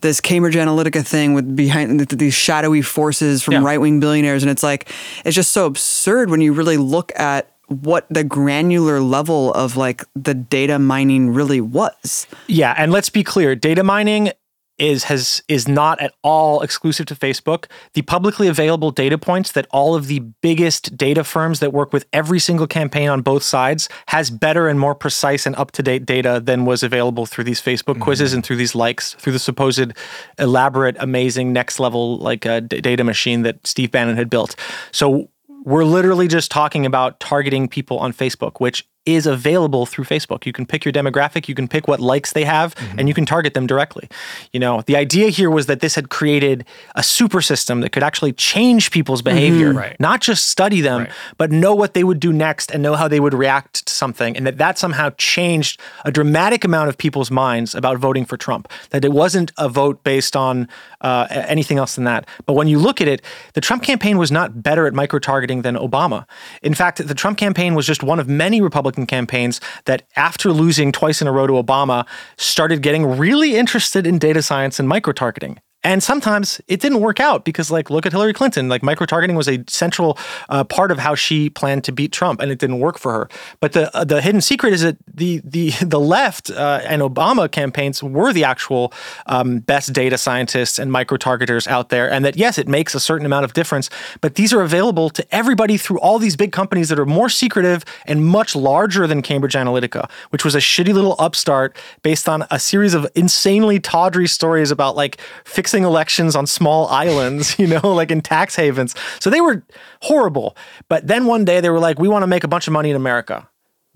this 0.00 0.20
Cambridge 0.20 0.54
Analytica 0.54 1.04
thing 1.04 1.34
with 1.34 1.56
behind 1.56 1.98
th- 2.08 2.18
these 2.20 2.34
shadowy 2.34 2.82
forces 2.82 3.42
from 3.42 3.54
Yeah. 3.54 3.64
right 3.64 3.80
wing 3.80 3.98
billionaires, 4.00 4.42
and 4.42 4.50
it's 4.50 4.62
like 4.62 4.90
it's 5.24 5.34
just 5.34 5.52
so 5.52 5.66
absurd 5.66 6.30
when 6.30 6.40
you 6.40 6.52
really 6.52 6.76
look 6.76 7.12
at 7.18 7.50
what 7.82 8.06
the 8.08 8.24
granular 8.24 9.00
level 9.00 9.52
of 9.52 9.76
like 9.76 10.02
the 10.16 10.34
data 10.34 10.78
mining 10.78 11.34
really 11.34 11.60
was. 11.60 12.26
Yeah, 12.46 12.74
and 12.78 12.90
let's 12.92 13.10
be 13.10 13.22
clear, 13.22 13.54
data 13.54 13.82
mining 13.84 14.30
is 14.78 15.04
has 15.04 15.42
is 15.48 15.66
not 15.68 16.00
at 16.00 16.12
all 16.22 16.60
exclusive 16.62 17.06
to 17.06 17.14
Facebook. 17.14 17.66
The 17.94 18.02
publicly 18.02 18.48
available 18.48 18.90
data 18.90 19.18
points 19.18 19.52
that 19.52 19.66
all 19.70 19.94
of 19.94 20.06
the 20.06 20.20
biggest 20.40 20.96
data 20.96 21.24
firms 21.24 21.60
that 21.60 21.72
work 21.72 21.92
with 21.92 22.06
every 22.12 22.38
single 22.38 22.66
campaign 22.66 23.08
on 23.08 23.22
both 23.22 23.42
sides 23.42 23.88
has 24.06 24.30
better 24.30 24.68
and 24.68 24.78
more 24.78 24.94
precise 24.94 25.46
and 25.46 25.56
up-to-date 25.56 26.06
data 26.06 26.40
than 26.42 26.64
was 26.64 26.82
available 26.82 27.26
through 27.26 27.44
these 27.44 27.60
Facebook 27.60 28.00
quizzes 28.00 28.32
and 28.32 28.44
through 28.44 28.56
these 28.56 28.74
likes, 28.74 29.14
through 29.14 29.32
the 29.32 29.38
supposed 29.38 29.92
elaborate, 30.38 30.96
amazing 31.00 31.52
next 31.52 31.80
level 31.80 32.18
like 32.18 32.46
uh, 32.46 32.60
d- 32.60 32.80
data 32.80 33.04
machine 33.04 33.42
that 33.42 33.66
Steve 33.66 33.90
Bannon 33.90 34.16
had 34.16 34.30
built. 34.30 34.54
So 34.92 35.28
we're 35.64 35.84
literally 35.84 36.28
just 36.28 36.50
talking 36.50 36.86
about 36.86 37.20
targeting 37.20 37.68
people 37.68 37.98
on 37.98 38.12
Facebook, 38.12 38.60
which 38.60 38.86
is 39.06 39.26
available 39.26 39.86
through 39.86 40.04
Facebook. 40.04 40.44
You 40.44 40.52
can 40.52 40.66
pick 40.66 40.84
your 40.84 40.92
demographic, 40.92 41.48
you 41.48 41.54
can 41.54 41.66
pick 41.66 41.88
what 41.88 41.98
likes 41.98 42.32
they 42.34 42.44
have, 42.44 42.74
and 42.98 43.08
you 43.08 43.14
can 43.14 43.24
target 43.24 43.54
them 43.54 43.66
directly. 43.66 44.06
You 44.52 44.60
know, 44.60 44.82
the 44.86 44.96
idea 44.96 45.30
here 45.30 45.50
was 45.50 45.64
that 45.66 45.80
this 45.80 45.94
had 45.94 46.10
created 46.10 46.66
a 46.94 47.02
super 47.02 47.40
system 47.40 47.80
that 47.80 47.90
could 47.90 48.02
actually 48.02 48.32
change 48.34 48.90
people's 48.90 49.22
behavior, 49.22 49.72
Right. 49.72 49.96
not 49.98 50.20
just 50.20 50.48
study 50.50 50.82
them, 50.82 51.02
Right. 51.04 51.10
but 51.38 51.50
know 51.50 51.74
what 51.74 51.94
they 51.94 52.04
would 52.04 52.20
do 52.20 52.32
next 52.34 52.70
and 52.70 52.82
know 52.82 52.96
how 52.96 53.08
they 53.08 53.18
would 53.18 53.32
react 53.32 53.86
to 53.86 53.92
something, 53.92 54.36
and 54.36 54.46
that 54.46 54.58
that 54.58 54.76
somehow 54.78 55.08
changed 55.16 55.80
a 56.04 56.10
dramatic 56.12 56.62
amount 56.64 56.90
of 56.90 56.98
people's 56.98 57.30
minds 57.30 57.74
about 57.74 57.96
voting 57.98 58.26
for 58.26 58.36
Trump. 58.36 58.68
That 58.90 59.04
it 59.06 59.12
wasn't 59.12 59.52
a 59.56 59.70
vote 59.70 60.04
based 60.04 60.36
on 60.36 60.68
uh, 61.00 61.26
anything 61.30 61.78
else 61.78 61.94
than 61.94 62.04
that. 62.04 62.26
But 62.44 62.54
when 62.54 62.68
you 62.68 62.78
look 62.78 63.00
at 63.00 63.08
it, 63.08 63.22
the 63.54 63.60
Trump 63.62 63.82
campaign 63.82 64.18
was 64.18 64.30
not 64.30 64.62
better 64.62 64.86
at 64.86 64.92
micro 64.92 65.18
targeting 65.18 65.62
than 65.62 65.76
Obama. 65.76 66.26
In 66.62 66.74
fact, 66.74 67.06
the 67.06 67.14
Trump 67.14 67.38
campaign 67.38 67.74
was 67.74 67.86
just 67.86 68.02
one 68.02 68.18
of 68.20 68.28
many 68.28 68.60
Republican 68.88 69.06
campaigns 69.06 69.60
that, 69.84 70.02
after 70.16 70.50
losing 70.50 70.92
twice 70.92 71.20
in 71.20 71.28
a 71.28 71.32
row 71.32 71.46
to 71.46 71.52
Obama, 71.54 72.06
started 72.38 72.82
getting 72.82 73.18
really 73.18 73.56
interested 73.56 74.06
in 74.06 74.18
data 74.18 74.42
science 74.42 74.80
and 74.80 74.88
micro 74.88 75.12
targeting. 75.12 75.58
And 75.84 76.02
sometimes 76.02 76.60
it 76.66 76.80
didn't 76.80 77.00
work 77.00 77.20
out 77.20 77.44
because, 77.44 77.70
like, 77.70 77.88
look 77.88 78.04
at 78.04 78.10
Hillary 78.10 78.32
Clinton. 78.32 78.68
Like, 78.68 78.82
micro 78.82 79.06
targeting 79.06 79.36
was 79.36 79.48
a 79.48 79.62
central 79.68 80.18
uh, 80.48 80.64
part 80.64 80.90
of 80.90 80.98
how 80.98 81.14
she 81.14 81.50
planned 81.50 81.84
to 81.84 81.92
beat 81.92 82.10
Trump, 82.10 82.40
and 82.40 82.50
it 82.50 82.58
didn't 82.58 82.80
work 82.80 82.98
for 82.98 83.12
her. 83.12 83.28
But 83.60 83.72
the 83.72 83.96
uh, 83.96 84.02
the 84.02 84.20
hidden 84.20 84.40
secret 84.40 84.72
is 84.72 84.82
that 84.82 84.96
the 85.06 85.40
the 85.44 85.70
the 85.80 86.00
left 86.00 86.50
uh, 86.50 86.80
and 86.84 87.00
Obama 87.00 87.50
campaigns 87.50 88.02
were 88.02 88.32
the 88.32 88.42
actual 88.42 88.92
um, 89.26 89.60
best 89.60 89.92
data 89.92 90.18
scientists 90.18 90.80
and 90.80 90.90
micro 90.90 91.16
targeters 91.16 91.68
out 91.68 91.90
there, 91.90 92.10
and 92.10 92.24
that 92.24 92.36
yes, 92.36 92.58
it 92.58 92.66
makes 92.66 92.94
a 92.94 93.00
certain 93.00 93.24
amount 93.24 93.44
of 93.44 93.52
difference. 93.52 93.88
But 94.20 94.34
these 94.34 94.52
are 94.52 94.62
available 94.62 95.10
to 95.10 95.34
everybody 95.34 95.76
through 95.76 96.00
all 96.00 96.18
these 96.18 96.34
big 96.34 96.50
companies 96.50 96.88
that 96.88 96.98
are 96.98 97.06
more 97.06 97.28
secretive 97.28 97.84
and 98.04 98.26
much 98.26 98.56
larger 98.56 99.06
than 99.06 99.22
Cambridge 99.22 99.54
Analytica, 99.54 100.10
which 100.30 100.44
was 100.44 100.56
a 100.56 100.58
shitty 100.58 100.92
little 100.92 101.14
upstart 101.20 101.76
based 102.02 102.28
on 102.28 102.44
a 102.50 102.58
series 102.58 102.94
of 102.94 103.06
insanely 103.14 103.78
tawdry 103.78 104.26
stories 104.26 104.72
about 104.72 104.96
like 104.96 105.20
fixing 105.44 105.67
elections 105.74 106.36
on 106.36 106.46
small 106.46 106.86
islands, 107.04 107.58
you 107.58 107.66
know, 107.66 107.80
like 107.94 108.10
in 108.10 108.20
tax 108.20 108.56
havens. 108.56 108.94
So 109.20 109.30
they 109.30 109.40
were 109.40 109.64
horrible. 110.02 110.56
But 110.88 111.06
then 111.06 111.26
one 111.26 111.44
day 111.44 111.60
they 111.60 111.70
were 111.70 111.80
like, 111.80 111.98
we 111.98 112.08
want 112.08 112.22
to 112.22 112.26
make 112.26 112.44
a 112.44 112.48
bunch 112.48 112.66
of 112.66 112.72
money 112.72 112.90
in 112.90 112.96
America. 112.96 113.48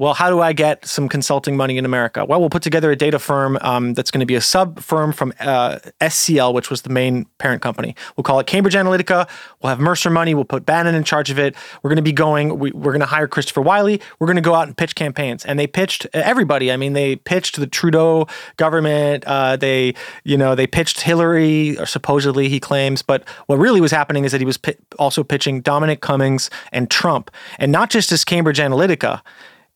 Well, 0.03 0.15
how 0.15 0.31
do 0.31 0.41
I 0.41 0.53
get 0.53 0.85
some 0.85 1.09
consulting 1.09 1.57
money 1.57 1.79
in 1.79 1.85
America? 1.85 2.25
Well, 2.25 2.41
we'll 2.41 2.51
put 2.51 2.65
together 2.65 2.91
a 2.91 2.97
data 2.97 3.21
firm 3.21 3.57
um, 3.61 3.95
that's 3.95 4.11
going 4.11 4.19
to 4.19 4.27
be 4.27 4.35
a 4.35 4.41
sub 4.41 4.81
firm 4.81 5.13
from 5.13 5.33
uh, 5.39 5.79
SCL, 6.01 6.53
which 6.55 6.71
was 6.71 6.83
the 6.83 6.91
main 6.91 7.25
parent 7.39 7.63
company. 7.63 7.95
We'll 8.17 8.25
call 8.25 8.41
it 8.41 8.49
Cambridge 8.49 8.75
Analytica. 8.75 9.29
We'll 9.63 9.71
have 9.71 9.79
Mercer 9.79 10.11
money. 10.11 10.35
We'll 10.35 10.45
put 10.45 10.67
Bannon 10.67 10.97
in 10.97 11.05
charge 11.05 11.31
of 11.31 11.39
it. 11.39 11.55
We're 11.85 11.91
going 11.91 11.99
to 11.99 12.03
be 12.03 12.11
going. 12.11 12.59
We, 12.59 12.73
we're 12.73 12.91
going 12.91 12.99
to 12.99 13.07
hire 13.07 13.29
Christopher 13.29 13.61
Wylie. 13.61 14.01
We're 14.19 14.27
going 14.27 14.35
to 14.35 14.43
go 14.43 14.57
out 14.57 14.67
and 14.67 14.77
pitch 14.77 14.97
campaigns. 14.97 15.45
And 15.45 15.57
they 15.57 15.69
pitched 15.69 16.09
everybody. 16.13 16.73
I 16.73 16.77
mean, 16.77 16.95
they 16.95 17.15
pitched 17.15 17.61
the 17.61 17.69
Trudeau 17.69 18.27
government. 18.57 19.23
Uh, 19.25 19.55
they, 19.55 19.95
you 20.25 20.37
know, 20.37 20.57
they 20.57 20.67
pitched 20.67 21.03
Hillary, 21.03 21.79
or 21.79 21.87
supposedly 21.87 22.49
he 22.49 22.59
claims. 22.59 23.03
But 23.03 23.23
what 23.47 23.61
really 23.61 23.81
was 23.81 23.93
happening 23.93 24.25
is 24.25 24.33
that 24.33 24.41
he 24.41 24.47
was 24.47 24.57
pi- 24.57 24.75
also 24.99 25.23
pitching 25.23 25.61
Dominic 25.61 26.01
Cummings 26.01 26.51
and 26.73 26.91
Trump, 26.91 27.31
and 27.61 27.71
not 27.71 27.89
just 27.89 28.11
as 28.11 28.25
Cambridge 28.25 28.59
Analytica 28.59 29.21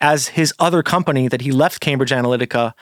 as 0.01 0.29
his 0.29 0.53
other 0.59 0.83
company 0.83 1.29
that 1.29 1.41
he 1.41 1.53
left 1.53 1.81
Cambridge 1.81 2.11
Analytica 2.11 2.73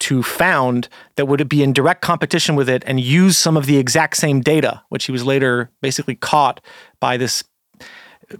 to 0.00 0.22
found 0.22 0.88
that 1.16 1.26
would 1.26 1.48
be 1.48 1.62
in 1.62 1.72
direct 1.72 2.00
competition 2.02 2.56
with 2.56 2.68
it 2.68 2.82
and 2.86 2.98
use 2.98 3.36
some 3.36 3.56
of 3.56 3.66
the 3.66 3.76
exact 3.76 4.16
same 4.16 4.40
data, 4.40 4.82
which 4.88 5.04
he 5.04 5.12
was 5.12 5.24
later 5.24 5.70
basically 5.80 6.14
caught 6.16 6.60
by 6.98 7.16
this 7.16 7.44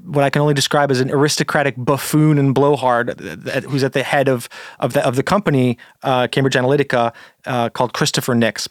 what 0.04 0.24
I 0.24 0.30
can 0.30 0.40
only 0.40 0.54
describe 0.54 0.90
as 0.90 1.00
an 1.00 1.10
aristocratic 1.10 1.74
buffoon 1.76 2.38
and 2.38 2.54
blowhard 2.54 3.20
who's 3.68 3.84
at 3.84 3.92
the 3.92 4.02
head 4.02 4.26
of 4.28 4.48
of 4.80 4.94
the 4.94 5.06
of 5.06 5.16
the 5.16 5.22
company 5.22 5.76
uh, 6.02 6.28
Cambridge 6.28 6.54
Analytica 6.54 7.12
uh, 7.46 7.68
called 7.68 7.92
Christopher 7.92 8.34
Nix. 8.34 8.66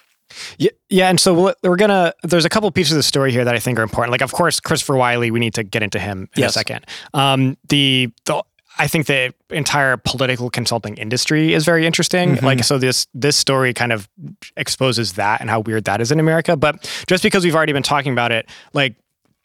Yeah, 0.58 0.69
yeah, 0.89 1.10
and 1.10 1.19
so 1.19 1.34
we'll- 1.34 1.56
we're 1.62 1.76
gonna. 1.76 2.13
There's 2.24 2.45
a 2.45 2.50
couple 2.50 2.71
pieces 2.71 2.93
of 2.93 2.97
the 2.97 3.04
story 3.04 3.32
here 3.34 3.43
that 3.45 3.54
I 3.54 3.60
think 3.60 3.78
are 3.78 3.84
important. 3.84 4.12
Like, 4.13 4.21
of 4.21 4.32
course, 4.32 4.60
Christopher 4.62 4.95
Wylie. 4.95 5.30
We 5.30 5.39
need 5.41 5.54
to 5.56 5.63
get 5.63 5.84
into 5.84 6.00
him 6.00 6.30
in 6.36 6.41
Yes. 6.41 6.52
a 6.52 6.54
second. 6.54 6.88
Um, 7.13 7.58
the 7.67 8.10
the 8.26 8.41
I 8.78 8.88
think 8.88 9.06
the 9.08 9.34
entire 9.50 9.98
political 9.98 10.50
consulting 10.50 10.96
industry 10.98 11.54
is 11.54 11.66
very 11.66 11.86
interesting. 11.86 12.36
Mm-hmm. 12.36 12.46
Like, 12.46 12.64
so 12.64 12.78
this 12.78 13.08
this 13.14 13.36
story 13.36 13.74
kind 13.74 13.92
of 13.92 14.10
exposes 14.58 15.14
that 15.14 15.42
and 15.42 15.50
how 15.50 15.60
weird 15.60 15.84
that 15.86 16.02
is 16.02 16.12
in 16.12 16.20
America. 16.20 16.56
But 16.58 16.90
just 17.08 17.22
because 17.24 17.44
we've 17.44 17.56
already 17.56 17.74
been 17.74 17.84
talking 17.84 18.12
about 18.14 18.32
it, 18.32 18.50
like. 18.74 18.96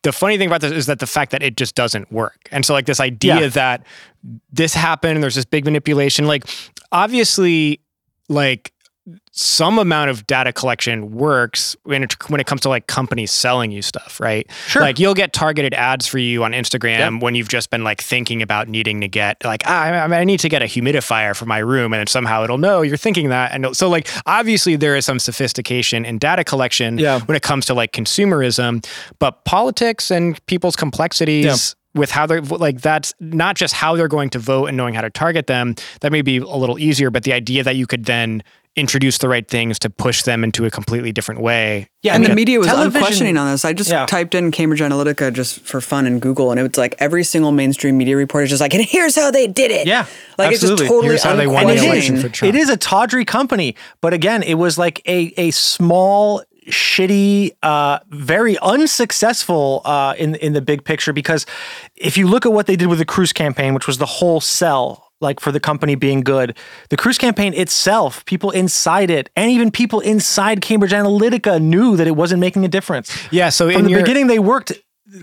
The 0.03 0.12
funny 0.12 0.39
thing 0.39 0.47
about 0.47 0.61
this 0.61 0.71
is 0.71 0.87
that 0.87 1.01
the 1.01 1.07
fact 1.07 1.33
that 1.33 1.43
it 1.43 1.57
just 1.57 1.75
doesn't 1.75 2.12
work. 2.12 2.49
And 2.53 2.65
so 2.65 2.75
like 2.75 2.87
this 2.87 3.01
idea 3.01 3.41
Yeah. 3.41 3.49
that 3.49 3.87
this 4.53 4.73
happened 4.73 5.15
and 5.15 5.23
there's 5.23 5.35
this 5.35 5.45
big 5.47 5.65
manipulation, 5.65 6.29
like 6.29 6.45
obviously 6.93 7.81
like 8.29 8.73
some 9.31 9.79
amount 9.79 10.11
of 10.11 10.27
data 10.27 10.53
collection 10.53 11.12
works 11.12 11.77
when 11.85 12.03
it, 12.03 12.29
when 12.29 12.40
it 12.40 12.47
comes 12.47 12.61
to 12.62 12.69
like 12.69 12.87
companies 12.88 13.31
selling 13.31 13.71
you 13.71 13.81
stuff, 13.83 14.19
right? 14.19 14.51
Sure. 14.66 14.83
Like 14.83 14.99
you'll 14.99 15.14
get 15.14 15.33
targeted 15.33 15.75
ads 15.75 16.07
for 16.07 16.19
you 16.19 16.42
on 16.42 16.53
Instagram 16.53 17.14
Yep. 17.14 17.23
when 17.23 17.35
you've 17.35 17.49
just 17.49 17.71
been 17.71 17.85
like 17.85 18.01
thinking 18.03 18.42
about 18.42 18.69
needing 18.69 19.01
to 19.03 19.09
get 19.09 19.45
like 19.45 19.62
ah, 19.66 19.83
I, 19.85 20.21
I, 20.21 20.25
need 20.25 20.40
to 20.40 20.49
get 20.49 20.62
a 20.62 20.64
humidifier 20.64 21.37
for 21.37 21.47
my 21.47 21.59
room, 21.59 21.92
and 21.92 22.01
then 22.01 22.07
somehow 22.09 22.42
it'll 22.45 22.59
know 22.59 22.83
you're 22.83 22.97
thinking 22.97 23.29
that, 23.29 23.53
and 23.53 23.77
so 23.77 23.88
like 23.88 24.09
obviously 24.27 24.75
there 24.77 24.97
is 24.97 25.05
some 25.07 25.19
sophistication 25.19 26.05
in 26.05 26.19
data 26.19 26.42
collection 26.42 26.99
Yeah. 26.99 27.21
when 27.21 27.37
it 27.37 27.42
comes 27.42 27.66
to 27.66 27.75
like 27.75 27.92
consumerism, 27.92 28.85
but 29.19 29.45
politics 29.45 30.11
and 30.11 30.45
people's 30.47 30.75
complexities 30.77 31.77
with 31.95 32.11
how 32.11 32.27
they're 32.27 32.42
like 32.42 32.81
that's 32.81 33.14
not 33.21 33.57
just 33.57 33.73
how 33.73 33.97
they're 33.97 34.09
going 34.09 34.31
to 34.31 34.38
vote 34.38 34.66
and 34.66 34.77
knowing 34.77 34.95
how 34.95 35.01
to 35.01 35.11
target 35.11 35.47
them 35.47 35.75
that 36.01 36.12
may 36.12 36.23
be 36.23 36.37
a 36.38 36.45
little 36.57 36.79
easier 36.79 37.11
but 37.11 37.23
the 37.25 37.33
idea 37.33 37.62
that 37.64 37.75
you 37.77 37.87
could 37.87 38.05
then 38.05 38.42
introduce 38.77 39.17
the 39.19 39.29
right 39.29 39.49
things 39.49 39.79
to 39.79 39.89
push 39.89 40.23
them 40.23 40.45
into 40.45 40.67
a 40.67 40.71
completely 40.71 41.11
different 41.11 41.41
way 41.41 41.89
Yeah, 42.03 42.15
and 42.15 42.25
I 42.25 42.29
the 42.29 42.35
media 42.35 42.59
was 42.59 42.69
television- 42.69 42.97
unquestioning 42.97 43.37
on 43.39 43.51
this. 43.51 43.65
I 43.65 43.73
just 43.73 43.89
Yeah. 43.91 44.05
typed 44.07 44.35
in 44.35 44.51
Cambridge 44.51 44.81
Analytica 44.81 45.33
just 45.33 45.61
for 45.67 45.81
fun 45.81 46.07
in 46.07 46.19
Google, 46.19 46.51
and 46.51 46.61
it 46.61 46.62
was 46.62 46.77
like 46.77 46.95
every 46.99 47.25
single 47.25 47.53
mainstream 47.53 47.97
media 47.97 48.17
report 48.17 48.45
is 48.45 48.51
just 48.51 48.61
like, 48.61 48.75
and 48.75 48.85
here's 48.85 49.17
how 49.17 49.31
they 49.31 49.47
did 49.47 49.71
it. 49.71 49.87
Yeah, 49.87 50.05
like 50.37 50.53
absolutely. 50.53 50.53
it's 50.53 50.61
just 50.61 50.83
totally 50.93 51.07
Here's 51.09 51.23
how 51.23 51.35
they 51.37 51.47
won 51.47 51.67
the 51.69 51.77
election 51.85 52.19
for 52.21 52.29
Trump. 52.29 52.55
It 52.55 52.59
is 52.59 52.69
a 52.69 52.77
tawdry 52.77 53.25
company, 53.25 53.75
but 54.03 54.12
again, 54.12 54.43
it 54.43 54.55
was 54.55 54.77
like 54.77 55.01
a 55.09 55.33
a 55.39 55.51
small, 55.53 56.43
shitty, 56.69 57.53
uh, 57.62 58.01
very 58.11 58.59
unsuccessful 58.59 59.83
uh, 59.85 60.15
in 60.19 60.35
in 60.37 60.53
the 60.53 60.61
big 60.61 60.85
picture. 60.85 61.12
Because 61.12 61.47
if 61.97 62.17
you 62.19 62.27
look 62.27 62.45
at 62.45 62.53
what 62.53 62.67
they 62.67 62.77
did 62.77 62.89
with 62.89 62.99
the 62.99 63.05
Cruz 63.05 63.33
campaign, 63.33 63.73
which 63.75 63.87
was 63.87 63.99
the 63.99 64.07
whole 64.07 64.41
sell 64.41 65.06
like 65.20 65.40
for 65.40 65.50
the 65.52 65.61
company 65.61 65.94
being 65.94 66.20
good. 66.20 66.57
The 66.90 66.96
Cruz 66.96 67.18
campaign 67.18 67.55
itself, 67.55 68.24
people 68.26 68.50
inside 68.50 69.11
it, 69.11 69.31
and 69.37 69.50
even 69.50 69.70
people 69.70 70.00
inside 70.00 70.61
Cambridge 70.61 70.92
Analytica 70.92 71.61
knew 71.61 71.96
that 71.96 72.07
it 72.07 72.16
wasn't 72.16 72.40
making 72.40 72.64
a 72.64 72.68
difference. 72.68 73.16
Yeah. 73.31 73.48
So 73.48 73.68
From 73.70 73.79
in 73.81 73.85
the 73.85 73.90
your, 73.90 74.00
beginning, 74.00 74.26
they 74.26 74.38
worked. 74.38 74.72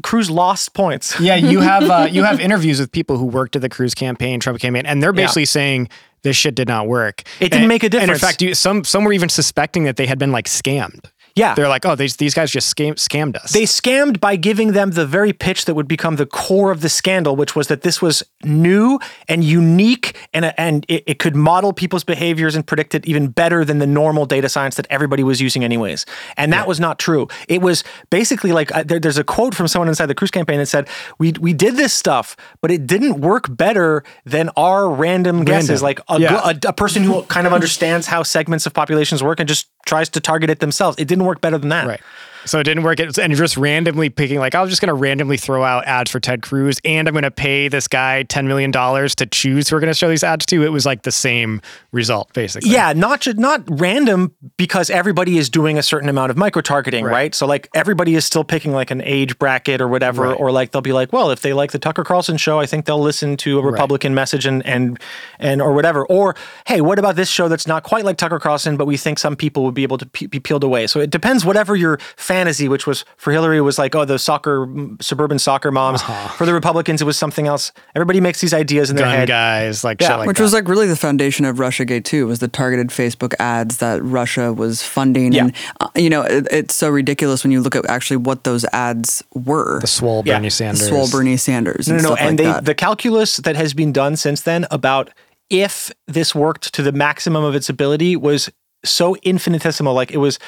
Cruz 0.02 0.30
lost 0.32 0.74
points. 0.74 1.20
Yeah, 1.20 1.36
you 1.36 1.60
have 1.72 1.84
uh, 1.84 2.08
you 2.10 2.24
have 2.24 2.40
interviews 2.40 2.80
with 2.80 2.92
people 2.92 3.18
who 3.18 3.26
worked 3.26 3.56
at 3.56 3.62
the 3.62 3.70
Cruz 3.70 3.94
campaign, 3.94 4.40
Trump 4.40 4.60
campaign, 4.60 4.86
and 4.86 5.04
they're 5.04 5.14
basically 5.14 5.46
saying 5.46 5.90
this 6.24 6.38
shit 6.38 6.56
did 6.56 6.70
not 6.70 6.88
work. 6.88 7.24
It 7.40 7.50
didn't 7.50 7.64
And- 7.64 7.68
make 7.68 7.84
a 7.84 7.90
difference. 7.90 8.10
And 8.10 8.16
in 8.16 8.20
fact, 8.20 8.42
you, 8.42 8.56
some 8.56 8.84
some 8.86 9.04
were 9.04 9.12
even 9.14 9.28
suspecting 9.30 9.84
that 9.84 9.98
they 9.98 10.06
had 10.06 10.18
been 10.18 10.32
like 10.32 10.46
scammed. 10.46 11.06
Yeah. 11.36 11.56
They're 11.56 11.68
like, 11.68 11.86
oh, 11.86 11.96
these 11.96 12.18
these 12.18 12.34
guys 12.36 12.52
just 12.52 12.76
scam, 12.76 12.94
scammed 12.94 13.36
us. 13.38 13.52
They 13.54 13.64
scammed 13.64 14.20
by 14.20 14.36
giving 14.36 14.74
them 14.74 14.92
the 14.92 15.06
very 15.06 15.34
pitch 15.34 15.66
that 15.66 15.74
would 15.74 15.88
become 15.88 16.18
the 16.18 16.26
core 16.28 16.70
of 16.72 16.82
the 16.82 16.90
scandal, 16.90 17.36
which 17.36 17.56
was 17.56 17.68
that 17.68 17.82
this 17.82 18.02
was 18.02 18.22
new 18.44 19.00
and 19.28 19.44
unique 19.44 20.16
and, 20.34 20.54
and 20.58 20.86
it, 20.88 21.04
it 21.08 21.20
could 21.20 21.36
model 21.36 21.74
people's 21.74 22.04
behaviors 22.04 22.56
and 22.56 22.68
predict 22.68 22.94
it 22.94 23.06
even 23.08 23.30
better 23.30 23.66
than 23.66 23.80
the 23.80 23.88
normal 23.88 24.26
data 24.28 24.48
science 24.48 24.76
that 24.76 24.86
everybody 24.92 25.24
was 25.24 25.42
using, 25.42 25.64
anyways. 25.64 26.06
And 26.38 26.54
that 26.54 26.68
was 26.68 26.80
not 26.80 27.00
true. 27.00 27.28
It 27.48 27.62
was 27.62 27.84
basically 28.12 28.52
like 28.52 28.74
uh, 28.76 28.84
there, 28.84 29.00
there's 29.00 29.18
a 29.18 29.24
quote 29.24 29.56
from 29.56 29.68
someone 29.68 29.88
inside 29.88 30.06
the 30.08 30.16
Cruz 30.16 30.30
campaign 30.32 30.60
that 30.60 30.68
said, 30.68 30.88
we, 31.18 31.32
we 31.40 31.54
did 31.54 31.76
this 31.78 31.94
stuff, 31.94 32.36
but 32.62 32.70
it 32.70 32.86
didn't 32.86 33.22
work 33.22 33.46
better 33.50 34.04
than 34.26 34.50
our 34.56 34.88
random 34.90 35.46
guesses. 35.46 35.82
Like 35.82 36.00
a, 36.10 36.20
Yeah. 36.20 36.42
a, 36.44 36.56
a 36.68 36.74
person 36.74 37.02
who 37.04 37.24
kind 37.24 37.48
of 37.48 37.54
understands 37.54 38.06
how 38.06 38.22
segments 38.22 38.66
of 38.68 38.74
populations 38.74 39.24
work 39.24 39.40
and 39.40 39.50
just 39.50 39.68
tries 39.86 40.10
to 40.10 40.20
target 40.20 40.50
it 40.50 40.60
themselves. 40.60 40.98
It 40.98 41.08
didn't 41.08 41.26
work 41.26 41.42
better 41.42 41.58
than 41.58 41.70
that. 41.70 41.88
Right. 41.88 42.02
So 42.46 42.60
it 42.60 42.64
didn't 42.64 42.84
work. 42.84 43.00
It- 43.00 43.18
And 43.18 43.32
you're 43.32 43.40
just 43.44 43.58
randomly 43.58 44.10
picking, 44.10 44.40
like, 44.40 44.56
I 44.56 44.62
was 44.62 44.70
just 44.70 44.82
going 44.82 44.88
to 44.90 44.94
randomly 44.94 45.38
throw 45.38 45.64
out 45.64 45.86
ads 45.86 46.12
for 46.12 46.20
Ted 46.20 46.42
Cruz 46.42 46.80
and 46.86 47.08
I'm 47.08 47.14
going 47.14 47.24
to 47.24 47.32
pay 47.32 47.68
this 47.68 47.88
guy 47.88 48.26
$10 48.28 48.46
million 48.48 48.72
to 48.72 49.26
choose 49.32 49.70
who 49.70 49.76
we're 49.76 49.80
going 49.80 49.92
to 49.92 49.98
show 49.98 50.10
these 50.10 50.24
ads 50.24 50.46
to. 50.48 50.64
It 50.64 50.70
was 50.72 50.86
like 50.86 51.04
the 51.04 51.12
same 51.12 51.62
result, 51.92 52.34
basically. 52.34 52.70
Yeah, 52.72 52.94
not 52.94 53.28
not 53.38 53.64
random 53.70 54.34
because 54.58 54.90
everybody 54.90 55.38
is 55.38 55.50
doing 55.50 55.78
a 55.78 55.84
certain 55.84 56.10
amount 56.10 56.32
of 56.32 56.38
micro 56.38 56.62
targeting, 56.62 57.06
right. 57.06 57.34
So 57.36 57.46
like 57.46 57.70
everybody 57.74 58.16
is 58.16 58.26
still 58.26 58.44
picking 58.44 58.72
like 58.74 58.92
an 58.92 59.02
age 59.04 59.38
bracket 59.40 59.80
or 59.82 59.88
whatever, 59.88 60.24
Right. 60.24 60.40
or 60.40 60.52
like 60.52 60.72
they'll 60.72 60.82
be 60.82 60.94
like, 60.94 61.14
well, 61.14 61.30
if 61.32 61.42
they 61.42 61.54
like 61.54 61.72
the 61.72 61.80
Tucker 61.80 62.04
Carlson 62.04 62.38
show, 62.38 62.60
I 62.60 62.66
think 62.66 62.86
they'll 62.86 63.02
listen 63.02 63.38
to 63.38 63.60
a 63.60 63.64
Republican 63.64 64.14
message 64.14 64.46
and 64.46 64.66
and 64.66 65.00
and 65.40 65.62
or 65.62 65.74
whatever. 65.74 66.06
Or 66.08 66.36
hey, 66.68 66.82
what 66.82 67.00
about 67.00 67.16
this 67.16 67.30
show 67.30 67.48
that's 67.48 67.68
not 67.68 67.84
quite 67.84 68.04
like 68.06 68.18
Tucker 68.18 68.40
Carlson, 68.40 68.78
but 68.78 68.86
we 68.88 68.98
think 68.98 69.20
some 69.20 69.36
people 69.36 69.64
would 69.64 69.74
be 69.76 69.84
able 69.84 69.98
to 69.98 70.06
pe- 70.06 70.26
be 70.28 70.40
peeled 70.40 70.64
away. 70.64 70.88
So 70.88 71.00
it 71.00 71.10
depends. 71.10 71.46
Whatever 71.46 71.76
your 71.76 72.00
fantasy, 72.34 72.68
which 72.68 72.88
was 72.88 73.06
for 73.18 73.32
Hillary 73.32 73.62
was 73.62 73.78
like, 73.78 73.94
oh, 73.96 74.06
the 74.06 74.18
soccer 74.18 74.68
suburban 75.02 75.40
soccer 75.40 75.72
moms. 75.72 76.02
For 76.38 76.46
the 76.46 76.54
Republicans, 76.54 77.02
it 77.02 77.06
was 77.06 77.18
something 77.18 77.48
else. 77.48 77.72
Everybody 77.96 78.20
makes 78.22 78.42
these 78.42 78.54
ideas 78.54 78.90
in 78.90 78.96
their 78.96 79.06
Gun 79.06 79.16
head. 79.16 79.28
guys, 79.28 79.84
like 79.84 80.02
Yeah. 80.02 80.08
shit 80.10 80.18
like 80.20 80.28
Which 80.28 80.38
that. 80.38 80.44
was 80.44 80.54
like 80.54 80.68
really 80.68 80.88
the 80.88 80.96
foundation 80.96 81.46
of 81.46 81.58
RussiaGate 81.58 82.04
too, 82.06 82.28
was 82.28 82.40
the 82.40 82.48
targeted 82.48 82.88
Facebook 82.90 83.34
ads 83.40 83.78
that 83.78 84.04
Russia 84.04 84.52
was 84.54 84.82
funding, 84.82 85.32
Yeah. 85.34 85.44
and 85.44 85.54
uh, 85.80 85.88
you 85.96 86.10
know 86.10 86.22
it, 86.24 86.48
it's 86.52 86.74
so 86.74 86.90
ridiculous 86.90 87.44
when 87.44 87.52
you 87.52 87.62
look 87.62 87.76
at 87.76 87.86
actually 87.90 88.18
what 88.18 88.44
those 88.44 88.66
ads 88.74 89.24
were. 89.34 89.80
the 89.82 89.88
swole 89.88 90.24
Yeah. 90.26 90.38
Bernie 90.38 90.50
Sanders. 90.50 90.88
Swole 90.88 91.08
Bernie 91.10 91.38
Sanders. 91.38 91.88
No, 91.88 91.96
no, 91.98 92.02
no. 92.02 92.08
stuff 92.16 92.20
And 92.22 92.30
like 92.30 92.38
they, 92.38 92.44
that. 92.52 92.66
the 92.66 92.76
calculus 92.76 93.38
that 93.38 93.56
has 93.56 93.74
been 93.74 93.92
done 93.92 94.16
since 94.16 94.42
then 94.42 94.66
about 94.72 95.10
if 95.50 95.92
this 96.08 96.34
worked 96.34 96.74
to 96.74 96.82
the 96.82 96.92
maximum 96.92 97.44
of 97.44 97.54
its 97.54 97.70
ability 97.70 98.16
was 98.16 98.50
so 98.86 99.16
infinitesimal. 99.18 99.94
Like 99.94 100.12
it 100.12 100.18
was, 100.18 100.40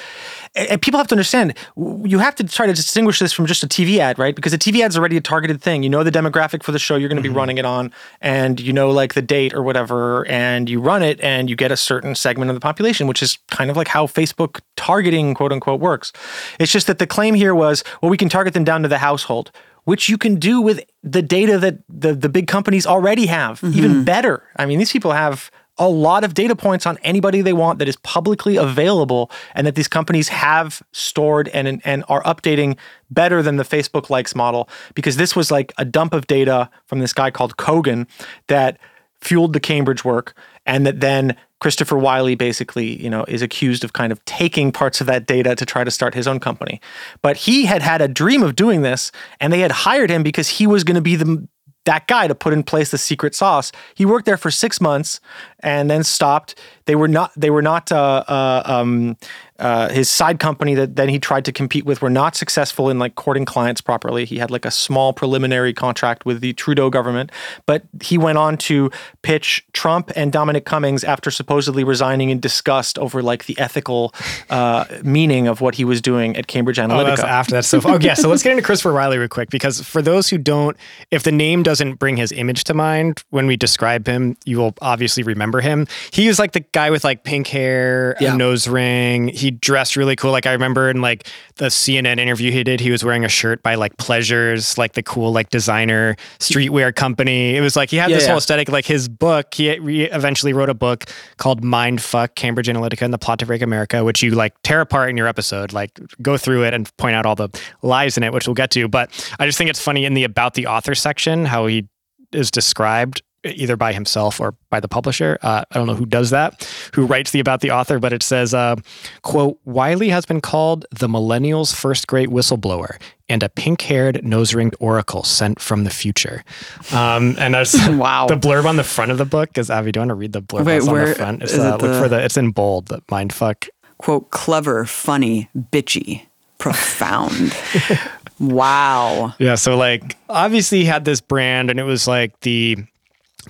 and 0.54 0.80
people 0.80 0.98
have 0.98 1.08
to 1.08 1.14
understand, 1.14 1.56
you 1.76 2.18
have 2.18 2.34
to 2.36 2.44
try 2.44 2.66
to 2.66 2.72
distinguish 2.72 3.18
this 3.18 3.32
from 3.32 3.46
just 3.46 3.62
a 3.62 3.66
TV 3.66 3.98
ad, 3.98 4.18
right? 4.18 4.34
Because 4.34 4.52
a 4.52 4.58
TV 4.58 4.80
ad 4.80 4.90
is 4.90 4.98
already 4.98 5.16
a 5.16 5.20
targeted 5.20 5.60
thing. 5.60 5.82
You 5.82 5.90
know 5.90 6.02
the 6.02 6.10
demographic 6.10 6.62
for 6.62 6.72
the 6.72 6.78
show 6.78 6.96
you're 6.96 7.08
going 7.08 7.16
to 7.16 7.22
be 7.22 7.28
mm-hmm. 7.28 7.38
running 7.38 7.58
it 7.58 7.64
on, 7.64 7.92
and 8.20 8.60
you 8.60 8.72
know 8.72 8.90
like 8.90 9.14
the 9.14 9.22
date 9.22 9.54
or 9.54 9.62
whatever, 9.62 10.26
and 10.26 10.68
you 10.68 10.80
run 10.80 11.02
it 11.02 11.20
and 11.20 11.48
you 11.50 11.56
get 11.56 11.72
a 11.72 11.76
certain 11.76 12.14
segment 12.14 12.50
of 12.50 12.54
the 12.54 12.60
population, 12.60 13.06
which 13.06 13.22
is 13.22 13.38
kind 13.50 13.70
of 13.70 13.76
like 13.76 13.88
how 13.88 14.06
Facebook 14.06 14.60
targeting, 14.76 15.34
quote 15.34 15.52
unquote, 15.52 15.80
works. 15.80 16.12
It's 16.58 16.72
just 16.72 16.86
that 16.86 16.98
the 16.98 17.06
claim 17.06 17.34
here 17.34 17.54
was, 17.54 17.84
well, 18.02 18.10
we 18.10 18.16
can 18.16 18.28
target 18.28 18.54
them 18.54 18.64
down 18.64 18.82
to 18.82 18.88
the 18.88 18.98
household 18.98 19.50
which 19.84 20.08
you 20.08 20.18
can 20.18 20.34
do 20.34 20.60
with 20.60 20.80
the 21.04 21.22
data 21.22 21.58
that 21.58 21.78
the, 21.88 22.12
the 22.12 22.28
big 22.28 22.48
companies 22.48 22.86
already 22.86 23.26
have, 23.26 23.62
even 23.62 23.92
mm-hmm. 23.92 24.02
better. 24.02 24.42
I 24.56 24.66
mean, 24.66 24.80
these 24.80 24.90
people 24.90 25.12
have 25.12 25.48
a 25.78 25.88
lot 25.88 26.24
of 26.24 26.34
data 26.34 26.56
points 26.56 26.86
on 26.86 26.98
anybody 27.02 27.42
they 27.42 27.52
want 27.52 27.78
that 27.78 27.88
is 27.88 27.96
publicly 27.96 28.56
available 28.56 29.30
and 29.54 29.66
that 29.66 29.74
these 29.74 29.88
companies 29.88 30.28
have 30.28 30.82
stored 30.92 31.48
and, 31.48 31.80
and 31.84 32.04
are 32.08 32.22
updating 32.22 32.76
better 33.10 33.42
than 33.42 33.56
the 33.56 33.64
Facebook 33.64 34.08
likes 34.08 34.34
model 34.34 34.68
because 34.94 35.16
this 35.16 35.36
was 35.36 35.50
like 35.50 35.72
a 35.78 35.84
dump 35.84 36.14
of 36.14 36.26
data 36.26 36.70
from 36.86 37.00
this 37.00 37.12
guy 37.12 37.30
called 37.30 37.56
Kogan 37.56 38.06
that 38.48 38.78
fueled 39.20 39.52
the 39.52 39.60
Cambridge 39.60 40.04
work 40.04 40.34
and 40.64 40.86
that 40.86 41.00
then 41.00 41.36
Christopher 41.60 41.96
Wylie 41.96 42.34
basically, 42.34 43.02
you 43.02 43.08
know, 43.08 43.24
is 43.28 43.40
accused 43.40 43.82
of 43.82 43.92
kind 43.94 44.12
of 44.12 44.22
taking 44.24 44.72
parts 44.72 45.00
of 45.00 45.06
that 45.06 45.26
data 45.26 45.56
to 45.56 45.64
try 45.64 45.84
to 45.84 45.90
start 45.90 46.14
his 46.14 46.28
own 46.28 46.38
company. 46.38 46.80
But 47.22 47.36
he 47.36 47.64
had 47.64 47.82
had 47.82 48.02
a 48.02 48.08
dream 48.08 48.42
of 48.42 48.56
doing 48.56 48.82
this 48.82 49.10
and 49.40 49.52
they 49.52 49.60
had 49.60 49.72
hired 49.72 50.10
him 50.10 50.22
because 50.22 50.48
he 50.48 50.66
was 50.66 50.84
going 50.84 50.96
to 50.96 51.00
be 51.00 51.16
the 51.16 51.48
that 51.86 52.06
guy 52.06 52.28
to 52.28 52.34
put 52.34 52.52
in 52.52 52.62
place 52.62 52.90
the 52.90 52.98
secret 52.98 53.34
sauce. 53.34 53.72
He 53.94 54.04
worked 54.04 54.26
there 54.26 54.36
for 54.36 54.50
6 54.50 54.80
months 54.80 55.20
and 55.60 55.90
then 55.90 56.04
stopped. 56.04 56.54
They 56.84 56.94
were 56.94 57.08
not 57.08 57.32
they 57.36 57.50
were 57.50 57.62
not 57.62 57.90
uh, 57.90 58.24
uh, 58.28 58.62
um, 58.64 59.16
uh, 59.58 59.88
his 59.88 60.08
side 60.08 60.38
company 60.38 60.74
that 60.74 60.96
then 60.96 61.08
he 61.08 61.18
tried 61.18 61.44
to 61.44 61.52
compete 61.52 61.84
with 61.84 62.02
were 62.02 62.10
not 62.10 62.36
successful 62.36 62.90
in 62.90 62.98
like 62.98 63.14
courting 63.14 63.44
clients 63.44 63.80
properly. 63.80 64.24
He 64.24 64.38
had 64.38 64.50
like 64.50 64.64
a 64.64 64.70
small 64.70 65.12
preliminary 65.12 65.72
contract 65.72 66.26
with 66.26 66.40
the 66.40 66.52
Trudeau 66.54 66.90
government, 66.90 67.32
but 67.66 67.82
he 68.02 68.18
went 68.18 68.38
on 68.38 68.56
to 68.58 68.90
pitch 69.22 69.64
Trump 69.72 70.10
and 70.16 70.32
Dominic 70.32 70.64
Cummings 70.64 71.04
after 71.04 71.30
supposedly 71.30 71.84
resigning 71.84 72.30
in 72.30 72.40
disgust 72.40 72.98
over 72.98 73.22
like 73.22 73.46
the 73.46 73.58
ethical 73.58 74.12
uh, 74.50 74.84
meaning 75.02 75.46
of 75.48 75.60
what 75.60 75.74
he 75.74 75.84
was 75.84 76.00
doing 76.02 76.36
at 76.36 76.46
Cambridge 76.46 76.76
Analytica. 76.78 77.00
Oh, 77.00 77.04
that's 77.04 77.20
after 77.22 77.52
that 77.52 77.64
stuff. 77.64 77.86
Okay, 77.86 78.14
so 78.14 78.28
let's 78.28 78.42
get 78.42 78.52
into 78.52 78.62
Christopher 78.62 78.92
Riley 78.92 79.18
real 79.18 79.28
quick 79.28 79.50
because 79.50 79.80
for 79.80 80.02
those 80.02 80.28
who 80.28 80.38
don't, 80.38 80.76
if 81.10 81.22
the 81.22 81.32
name 81.32 81.62
doesn't 81.62 81.94
bring 81.94 82.16
his 82.16 82.32
image 82.32 82.64
to 82.64 82.74
mind 82.74 83.24
when 83.30 83.46
we 83.46 83.56
describe 83.56 84.06
him, 84.06 84.36
you 84.44 84.58
will 84.58 84.74
obviously 84.80 85.22
remember 85.22 85.60
him. 85.60 85.86
He 86.12 86.28
was 86.28 86.38
like 86.38 86.52
the 86.52 86.60
guy 86.60 86.90
with 86.90 87.04
like 87.04 87.24
pink 87.24 87.46
hair, 87.48 88.16
Yeah. 88.20 88.34
a 88.34 88.36
nose 88.36 88.68
ring. 88.68 89.28
He 89.28 89.45
dressed 89.50 89.96
really 89.96 90.16
cool. 90.16 90.30
Like 90.30 90.46
I 90.46 90.52
remember 90.52 90.88
in 90.90 91.00
like 91.00 91.28
the 91.56 91.66
CNN 91.66 92.18
interview 92.18 92.50
he 92.52 92.64
did, 92.64 92.80
he 92.80 92.90
was 92.90 93.04
wearing 93.04 93.24
a 93.24 93.28
shirt 93.28 93.62
by 93.62 93.74
like 93.74 93.96
Pleasures, 93.96 94.78
like 94.78 94.92
the 94.94 95.02
cool 95.02 95.32
like 95.32 95.50
designer 95.50 96.16
streetwear 96.38 96.94
company. 96.94 97.56
It 97.56 97.60
was 97.60 97.76
like 97.76 97.90
he 97.90 97.96
had 97.96 98.10
Yeah, 98.10 98.16
this 98.16 98.24
yeah. 98.24 98.30
whole 98.30 98.38
aesthetic. 98.38 98.68
Like 98.68 98.84
his 98.86 99.08
book, 99.08 99.54
he 99.54 99.76
he 99.76 100.04
eventually 100.04 100.52
wrote 100.52 100.68
a 100.70 100.74
book 100.74 101.04
called 101.36 101.64
Mind 101.64 102.00
Fuck 102.02 102.34
Cambridge 102.34 102.68
Analytica 102.68 103.02
and 103.02 103.12
the 103.12 103.18
Plot 103.18 103.38
to 103.40 103.46
Break 103.46 103.62
America, 103.62 104.04
which 104.04 104.22
you 104.22 104.30
like 104.32 104.54
tear 104.62 104.80
apart 104.80 105.10
in 105.10 105.16
your 105.16 105.26
episode. 105.26 105.72
Like 105.72 105.98
go 106.22 106.36
through 106.36 106.64
it 106.64 106.74
and 106.74 106.94
point 106.96 107.14
out 107.16 107.26
all 107.26 107.34
the 107.36 107.48
lies 107.82 108.16
in 108.16 108.22
it, 108.22 108.32
which 108.32 108.46
we'll 108.46 108.54
get 108.54 108.70
to. 108.72 108.88
But 108.88 109.10
I 109.38 109.46
just 109.46 109.58
think 109.58 109.70
it's 109.70 109.80
funny 109.82 110.04
in 110.04 110.14
the 110.14 110.24
about 110.24 110.54
the 110.54 110.66
author 110.66 110.94
section 110.94 111.44
how 111.44 111.66
he 111.66 111.88
is 112.32 112.50
described 112.50 113.22
either 113.46 113.76
by 113.76 113.92
himself 113.92 114.40
or 114.40 114.54
by 114.70 114.80
the 114.80 114.88
publisher. 114.88 115.38
Uh, 115.42 115.64
I 115.70 115.74
don't 115.78 115.86
know 115.86 115.94
who 115.94 116.06
does 116.06 116.30
that, 116.30 116.68
who 116.94 117.06
writes 117.06 117.30
the 117.30 117.40
about 117.40 117.60
the 117.60 117.70
author, 117.70 117.98
but 117.98 118.12
it 118.12 118.22
says, 118.22 118.52
uh, 118.54 118.76
quote, 119.22 119.58
Wylie 119.64 120.08
has 120.10 120.26
been 120.26 120.40
called 120.40 120.86
the 120.90 121.08
millennials' 121.08 121.74
first 121.74 122.06
great 122.06 122.28
whistleblower 122.28 123.00
and 123.28 123.42
a 123.42 123.48
pink-haired, 123.48 124.24
nose-ringed 124.24 124.74
oracle 124.78 125.22
sent 125.24 125.60
from 125.60 125.82
the 125.84 125.90
future. 125.90 126.44
Um, 126.92 127.34
and 127.38 127.54
there's 127.54 127.74
Wow. 127.88 128.26
the 128.28 128.36
blurb 128.36 128.66
on 128.66 128.76
the 128.76 128.84
front 128.84 129.10
of 129.10 129.18
the 129.18 129.24
book 129.24 129.58
is, 129.58 129.68
Abby, 129.70 129.90
do 129.92 129.98
you 129.98 130.02
want 130.02 130.10
to 130.10 130.14
read 130.14 130.32
the 130.32 130.42
blurb 130.42 130.64
Wait, 130.64 130.74
that's 130.74 130.88
on 130.88 130.94
the 131.04 131.14
front? 131.14 131.42
It's, 131.42 131.52
is 131.52 131.58
uh, 131.58 131.62
it 131.62 131.70
look 131.82 131.92
the- 131.92 131.98
for 132.00 132.08
the, 132.08 132.24
it's 132.24 132.36
in 132.36 132.50
bold, 132.52 132.86
the 132.86 133.02
mind 133.10 133.32
fuck. 133.32 133.66
quote 133.98 134.30
clever, 134.30 134.84
funny, 134.84 135.48
bitchy, 135.72 136.26
profound. 136.58 137.52
wow. 138.38 139.34
Yeah, 139.38 139.54
so 139.56 139.76
like 139.76 140.16
obviously 140.28 140.78
he 140.80 140.84
had 140.84 141.04
this 141.04 141.20
brand 141.20 141.70
and 141.70 141.80
it 141.80 141.84
was 141.84 142.06
like 142.06 142.38
the 142.40 142.78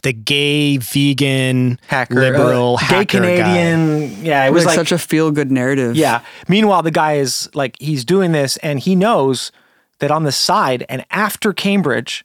the 0.02 0.12
gay 0.12 0.76
vegan 0.76 1.78
hacker, 1.88 2.14
liberal 2.14 2.74
uh, 2.74 2.78
hacker 2.78 3.20
gay 3.20 3.36
Canadian. 3.36 4.24
Yeah, 4.24 4.44
it 4.44 4.48
It 4.48 4.52
was 4.52 4.60
was 4.64 4.66
like 4.66 4.74
such 4.76 4.92
a 4.92 4.98
feel 4.98 5.30
good 5.30 5.50
narrative. 5.50 5.96
Yeah. 5.96 6.20
Meanwhile, 6.48 6.82
the 6.82 6.90
guy 6.90 7.14
is 7.14 7.48
like, 7.54 7.76
he's 7.80 8.04
doing 8.04 8.32
this 8.32 8.56
and 8.58 8.78
he 8.78 8.94
knows 8.94 9.52
that 9.98 10.10
on 10.10 10.24
the 10.24 10.32
side 10.32 10.84
and 10.88 11.04
after 11.10 11.52
Cambridge, 11.52 12.24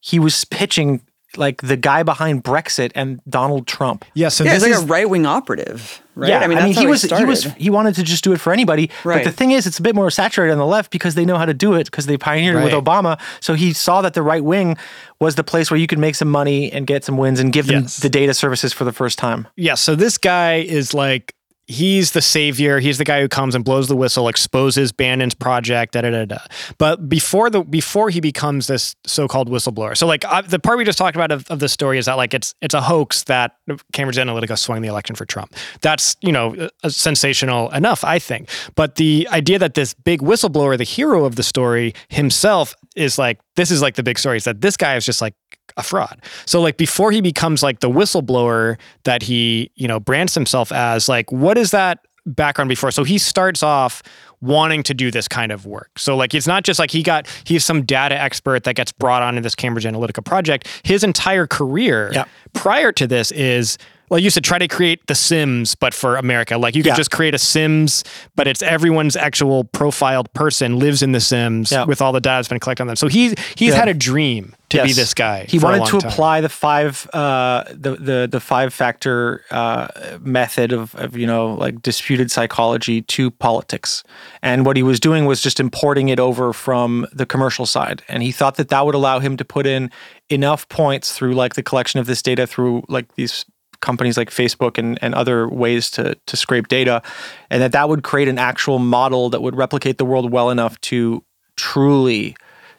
he 0.00 0.18
was 0.18 0.44
pitching 0.44 1.00
like 1.36 1.62
the 1.62 1.76
guy 1.76 2.02
behind 2.02 2.44
Brexit 2.44 2.92
and 2.94 3.20
Donald 3.28 3.66
Trump. 3.66 4.04
Yeah, 4.14 4.28
so 4.28 4.44
Yeah, 4.44 4.54
this 4.54 4.64
he's 4.64 4.72
like 4.72 4.78
is 4.82 4.84
a 4.84 4.92
right 4.92 5.08
wing 5.08 5.26
operative, 5.26 6.02
right? 6.14 6.28
Yeah, 6.28 6.40
I 6.40 6.46
mean, 6.46 6.58
that's 6.58 6.78
he 6.78 6.86
was 6.86 7.02
he, 7.02 7.08
started. 7.08 7.28
was 7.28 7.44
he 7.44 7.70
wanted 7.70 7.94
to 7.96 8.02
just 8.02 8.24
do 8.24 8.32
it 8.32 8.40
for 8.40 8.52
anybody. 8.52 8.90
Right. 9.04 9.24
But 9.24 9.30
the 9.30 9.36
thing 9.36 9.50
is, 9.52 9.66
it's 9.66 9.78
a 9.78 9.82
bit 9.82 9.94
more 9.94 10.10
saturated 10.10 10.52
on 10.52 10.58
the 10.58 10.66
left 10.66 10.90
because 10.90 11.14
they 11.14 11.24
know 11.24 11.36
how 11.36 11.46
to 11.46 11.54
do 11.54 11.74
it 11.74 11.84
because 11.86 12.06
they 12.06 12.16
pioneered 12.16 12.56
it 12.56 12.64
with 12.64 12.72
Obama. 12.72 13.20
So 13.40 13.54
he 13.54 13.72
saw 13.72 14.02
that 14.02 14.14
the 14.14 14.22
right 14.22 14.44
wing 14.44 14.76
was 15.20 15.34
the 15.34 15.44
place 15.44 15.70
where 15.70 15.78
you 15.78 15.86
could 15.86 15.98
make 15.98 16.14
some 16.14 16.28
money 16.30 16.70
and 16.72 16.86
get 16.86 17.04
some 17.04 17.16
wins 17.16 17.40
and 17.40 17.52
give 17.52 17.66
them 17.66 17.86
the 18.00 18.10
data 18.10 18.34
services 18.34 18.72
for 18.72 18.84
the 18.84 18.92
first 18.92 19.18
time. 19.18 19.48
yeah, 19.56 19.74
so 19.74 19.94
this 19.94 20.18
guy 20.18 20.56
is 20.56 20.94
like 20.94 21.34
he's 21.66 22.12
the 22.12 22.22
savior. 22.22 22.78
He's 22.78 22.98
the 22.98 23.04
guy 23.04 23.20
who 23.20 23.28
comes 23.28 23.54
and 23.54 23.64
blows 23.64 23.88
the 23.88 23.96
whistle, 23.96 24.28
exposes 24.28 24.92
Bannon's 24.92 25.34
project, 25.34 25.94
da 25.94 26.02
da 26.02 26.10
da 26.10 26.24
da. 26.24 26.38
But 26.78 27.08
before 27.08 27.50
the 27.50 27.62
before 27.62 28.10
he 28.10 28.20
becomes 28.20 28.66
this 28.66 28.94
so-called 29.06 29.48
whistleblower, 29.48 29.96
so 29.96 30.06
like 30.06 30.24
uh, 30.24 30.42
the 30.42 30.58
part 30.58 30.78
we 30.78 30.84
just 30.84 30.98
talked 30.98 31.16
about 31.16 31.30
of, 31.30 31.50
of 31.50 31.58
the 31.58 31.68
story 31.68 31.98
is 31.98 32.06
that 32.06 32.14
like 32.14 32.34
it's 32.34 32.54
it's 32.60 32.74
a 32.74 32.80
hoax 32.80 33.24
that 33.24 33.56
Cambridge 33.92 34.16
Analytica 34.16 34.58
swung 34.58 34.82
the 34.82 34.88
election 34.88 35.16
for 35.16 35.24
Trump. 35.24 35.54
That's 35.80 36.16
you 36.20 36.32
know 36.32 36.68
sensational 36.86 37.70
enough, 37.70 38.04
I 38.04 38.18
think. 38.18 38.48
But 38.74 38.96
the 38.96 39.28
idea 39.30 39.58
that 39.58 39.74
this 39.74 39.94
big 39.94 40.20
whistleblower, 40.20 40.76
the 40.76 40.84
hero 40.84 41.24
of 41.24 41.36
the 41.36 41.42
story 41.42 41.94
himself, 42.08 42.74
is 42.96 43.18
like 43.18 43.38
this 43.56 43.70
is 43.70 43.82
like 43.82 43.94
the 43.94 44.02
big 44.02 44.18
story 44.18 44.36
is 44.36 44.44
that 44.44 44.60
this 44.60 44.76
guy 44.76 44.96
is 44.96 45.04
just 45.04 45.20
like 45.20 45.34
a 45.76 45.82
fraud. 45.82 46.20
So 46.46 46.60
like 46.60 46.76
before 46.76 47.10
he 47.12 47.20
becomes 47.20 47.62
like 47.62 47.80
the 47.80 47.90
whistleblower 47.90 48.78
that 49.04 49.22
he, 49.22 49.70
you 49.76 49.88
know, 49.88 50.00
brands 50.00 50.34
himself 50.34 50.72
as, 50.72 51.08
like 51.08 51.30
what 51.32 51.58
is 51.58 51.70
that 51.70 52.00
background 52.26 52.68
before? 52.68 52.90
So 52.90 53.04
he 53.04 53.18
starts 53.18 53.62
off 53.62 54.02
wanting 54.40 54.82
to 54.84 54.94
do 54.94 55.10
this 55.10 55.26
kind 55.28 55.52
of 55.52 55.66
work. 55.66 55.98
So 55.98 56.16
like 56.16 56.34
it's 56.34 56.46
not 56.46 56.64
just 56.64 56.78
like 56.78 56.90
he 56.90 57.02
got 57.02 57.26
he's 57.44 57.64
some 57.64 57.82
data 57.84 58.20
expert 58.20 58.64
that 58.64 58.74
gets 58.74 58.92
brought 58.92 59.22
on 59.22 59.36
in 59.36 59.42
this 59.42 59.54
Cambridge 59.54 59.84
Analytica 59.84 60.24
project. 60.24 60.68
His 60.84 61.02
entire 61.02 61.46
career 61.46 62.10
yeah. 62.12 62.24
prior 62.52 62.92
to 62.92 63.06
this 63.06 63.30
is 63.32 63.78
well, 64.14 64.22
you 64.22 64.30
said 64.30 64.44
try 64.44 64.58
to 64.58 64.68
create 64.68 65.04
the 65.08 65.14
Sims, 65.16 65.74
but 65.74 65.92
for 65.92 66.14
America. 66.14 66.56
Like 66.56 66.76
you 66.76 66.84
could 66.84 66.90
Yeah. 66.90 66.94
just 66.94 67.10
create 67.10 67.34
a 67.34 67.38
Sims, 67.38 68.04
but 68.36 68.46
it's 68.46 68.62
everyone's 68.62 69.16
actual 69.16 69.64
profiled 69.64 70.32
person 70.34 70.78
lives 70.78 71.02
in 71.02 71.10
the 71.10 71.20
Sims 71.20 71.72
Yeah. 71.72 71.82
with 71.82 72.00
all 72.00 72.12
the 72.12 72.20
data 72.20 72.36
that's 72.38 72.46
been 72.46 72.60
collected 72.60 72.82
on 72.84 72.86
them. 72.86 72.94
So 72.94 73.08
he's 73.08 73.34
he's 73.56 73.74
had 73.74 73.88
a 73.88 73.94
dream 73.94 74.54
to 74.70 74.84
be 74.84 74.92
this 74.92 75.14
guy. 75.14 75.46
He 75.48 75.58
wanted 75.58 75.86
to 75.86 75.98
time. 75.98 76.10
apply 76.10 76.40
the 76.42 76.48
five 76.48 77.10
uh, 77.12 77.64
the, 77.72 77.96
the 77.96 78.28
the 78.30 78.38
five 78.38 78.72
factor 78.72 79.42
uh, 79.50 79.88
method 80.20 80.70
of, 80.72 80.94
of 80.94 81.16
you 81.16 81.26
know 81.26 81.52
like 81.54 81.82
disputed 81.82 82.30
psychology 82.30 83.02
to 83.02 83.32
politics, 83.32 84.04
and 84.42 84.64
what 84.64 84.76
he 84.76 84.84
was 84.84 85.00
doing 85.00 85.26
was 85.26 85.40
just 85.42 85.58
importing 85.58 86.08
it 86.08 86.20
over 86.20 86.52
from 86.52 87.04
the 87.12 87.26
commercial 87.26 87.66
side, 87.66 88.04
and 88.08 88.22
he 88.22 88.30
thought 88.30 88.54
that 88.58 88.68
that 88.68 88.86
would 88.86 88.94
allow 88.94 89.18
him 89.18 89.36
to 89.38 89.44
put 89.44 89.66
in 89.66 89.90
enough 90.30 90.68
points 90.68 91.12
through 91.12 91.34
like 91.34 91.54
the 91.54 91.62
collection 91.64 91.98
of 91.98 92.06
this 92.06 92.22
data 92.22 92.46
through 92.46 92.82
like 92.88 93.12
these 93.16 93.44
companies 93.84 94.16
like 94.16 94.30
Facebook 94.30 94.78
and, 94.78 94.98
and 95.02 95.14
other 95.14 95.46
ways 95.48 95.90
to 95.92 96.16
to 96.26 96.36
scrape 96.36 96.68
data, 96.68 97.02
and 97.50 97.62
that 97.62 97.72
that 97.72 97.88
would 97.88 98.02
create 98.02 98.28
an 98.28 98.38
actual 98.38 98.78
model 98.78 99.30
that 99.30 99.42
would 99.42 99.54
replicate 99.54 99.98
the 99.98 100.04
world 100.04 100.32
well 100.32 100.50
enough 100.50 100.80
to 100.80 101.22
truly 101.56 102.34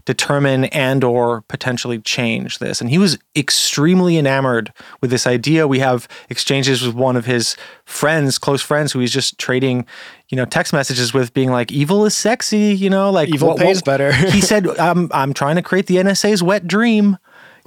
determine 0.05 0.65
and 0.65 1.03
or 1.03 1.41
potentially 1.47 1.99
change 1.99 2.59
this. 2.59 2.79
And 2.79 2.89
he 2.89 2.97
was 2.97 3.17
extremely 3.35 4.17
enamored 4.17 4.71
with 5.01 5.09
this 5.09 5.25
idea. 5.25 5.67
We 5.67 5.79
have 5.79 6.07
exchanges 6.29 6.85
with 6.85 6.95
one 6.95 7.15
of 7.15 7.25
his 7.25 7.57
friends 7.85 8.37
close 8.37 8.61
friends 8.61 8.91
who 8.91 8.99
he's 8.99 9.11
just 9.11 9.37
trading 9.37 9.85
you 10.29 10.35
know 10.35 10.45
text 10.45 10.73
messages 10.73 11.13
with 11.13 11.33
being 11.33 11.51
like 11.51 11.71
evil 11.71 12.03
is 12.05 12.15
sexy 12.15 12.75
you 12.75 12.89
know 12.89 13.11
like 13.11 13.29
Evil 13.29 13.55
pays 13.55 13.81
better. 13.83 14.11
he 14.11 14.41
said 14.51 14.67
i'm 14.79 15.07
i'm 15.13 15.33
trying 15.35 15.55
to 15.55 15.61
create 15.61 15.85
the 15.85 15.97
nsa's 15.97 16.41
wet 16.41 16.67
dream 16.67 17.17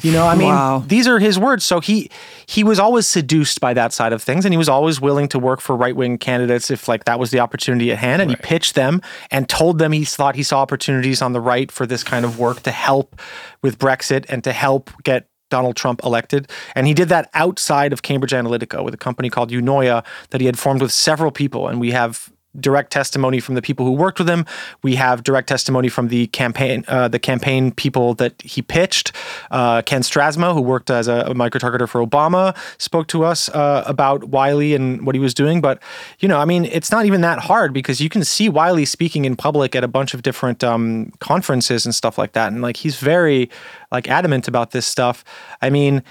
you 0.02 0.12
know 0.12 0.26
i 0.26 0.34
mean 0.34 0.48
Wow. 0.48 0.84
these 0.86 1.06
are 1.08 1.18
his 1.18 1.38
words 1.38 1.64
so 1.64 1.80
he 1.80 2.10
he 2.46 2.62
was 2.62 2.78
always 2.78 3.06
seduced 3.06 3.60
by 3.60 3.74
that 3.74 3.92
side 3.92 4.12
of 4.12 4.22
things 4.22 4.44
and 4.44 4.52
he 4.52 4.58
was 4.58 4.68
always 4.68 5.00
willing 5.00 5.28
to 5.28 5.38
work 5.38 5.60
for 5.60 5.74
right-wing 5.76 6.18
candidates 6.18 6.70
if 6.70 6.88
like 6.88 7.04
that 7.04 7.18
was 7.18 7.30
the 7.30 7.40
opportunity 7.40 7.90
at 7.90 7.98
hand 7.98 8.22
and 8.22 8.30
he 8.30 8.36
pitched 8.36 8.74
them 8.74 9.00
and 9.30 9.48
told 9.48 9.78
them 9.78 9.92
he 9.92 10.04
thought 10.04 10.36
he 10.36 10.42
saw 10.42 10.60
opportunities 10.60 11.20
on 11.20 11.32
the 11.32 11.40
right 11.40 11.72
for 11.72 11.86
this 11.86 12.04
kind 12.04 12.24
of 12.24 12.38
work 12.38 12.60
to 12.62 12.70
help 12.70 13.20
with 13.62 13.78
brexit 13.78 14.24
and 14.28 14.44
to 14.44 14.52
help 14.52 14.90
get 15.02 15.28
Donald 15.50 15.76
Trump 15.76 16.02
elected. 16.04 16.50
And 16.74 16.86
he 16.86 16.92
did 16.92 17.08
that 17.08 17.30
outside 17.32 17.94
of 17.94 18.02
Cambridge 18.02 18.32
Analytica 18.32 18.84
with 18.84 18.92
a 18.92 18.98
company 18.98 19.30
called 19.30 19.50
Eunoia 19.50 20.04
that 20.28 20.42
he 20.42 20.46
had 20.46 20.58
formed 20.58 20.82
with 20.82 20.92
several 20.92 21.30
people. 21.30 21.68
And 21.68 21.80
we 21.80 21.90
have 21.92 22.30
direct 22.60 22.90
testimony 22.90 23.40
from 23.40 23.54
the 23.54 23.62
people 23.62 23.86
who 23.86 23.92
worked 23.92 24.18
with 24.18 24.28
him. 24.28 24.46
We 24.82 24.96
have 24.96 25.22
direct 25.22 25.48
testimony 25.48 25.88
from 25.88 26.08
the 26.08 26.26
campaign, 26.28 26.84
uh, 26.88 27.08
the 27.08 27.18
campaign 27.18 27.72
people 27.72 28.14
that 28.14 28.40
he 28.42 28.62
pitched. 28.62 29.12
Uh, 29.50 29.82
Ken 29.82 30.02
Strasma, 30.02 30.54
who 30.54 30.60
worked 30.60 30.90
as 30.90 31.08
a, 31.08 31.26
a 31.26 31.34
micro-targeter 31.34 31.88
for 31.88 32.04
Obama, 32.04 32.56
spoke 32.78 33.08
to 33.08 33.24
us 33.24 33.48
uh, 33.50 33.84
about 33.86 34.24
Wylie 34.24 34.74
and 34.74 35.06
what 35.06 35.14
he 35.14 35.20
was 35.20 35.34
doing. 35.34 35.60
But 35.60 35.82
you 36.18 36.28
know, 36.28 36.38
I 36.38 36.44
mean, 36.44 36.64
it's 36.64 36.90
not 36.90 37.06
even 37.06 37.20
that 37.22 37.38
hard 37.38 37.72
because 37.72 38.00
you 38.00 38.08
can 38.08 38.24
see 38.24 38.48
Wylie 38.48 38.84
speaking 38.84 39.24
in 39.24 39.36
public 39.36 39.74
at 39.74 39.84
a 39.84 39.88
bunch 39.88 40.14
of 40.14 40.22
different 40.22 40.62
um, 40.64 41.12
conferences 41.20 41.84
and 41.84 41.94
stuff 41.94 42.18
like 42.18 42.32
that, 42.32 42.52
and 42.52 42.62
like 42.62 42.76
he's 42.76 42.98
very 42.98 43.50
like 43.90 44.08
adamant 44.08 44.48
about 44.48 44.72
this 44.72 44.86
stuff. 44.86 45.24
I 45.62 45.70
mean, 45.70 46.02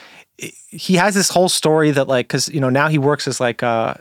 he 0.69 0.95
has 0.95 1.15
this 1.15 1.29
whole 1.29 1.49
story 1.49 1.89
that 1.91 2.07
like 2.07 2.27
because 2.27 2.47
you 2.49 2.59
know 2.59 2.69
now 2.69 2.87
he 2.87 2.99
works 2.99 3.27
as 3.27 3.39
like 3.39 3.63
uh 3.63 3.95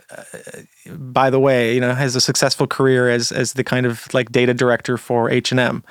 by 0.91 1.29
the 1.29 1.39
way 1.39 1.73
you 1.73 1.81
know 1.81 1.95
has 1.95 2.15
a 2.15 2.21
successful 2.21 2.67
career 2.67 3.09
as 3.09 3.31
as 3.31 3.53
the 3.53 3.63
kind 3.63 3.85
of 3.87 4.13
like 4.13 4.31
data 4.31 4.53
director 4.53 4.97
for 4.97 5.29
h&m 5.31 5.83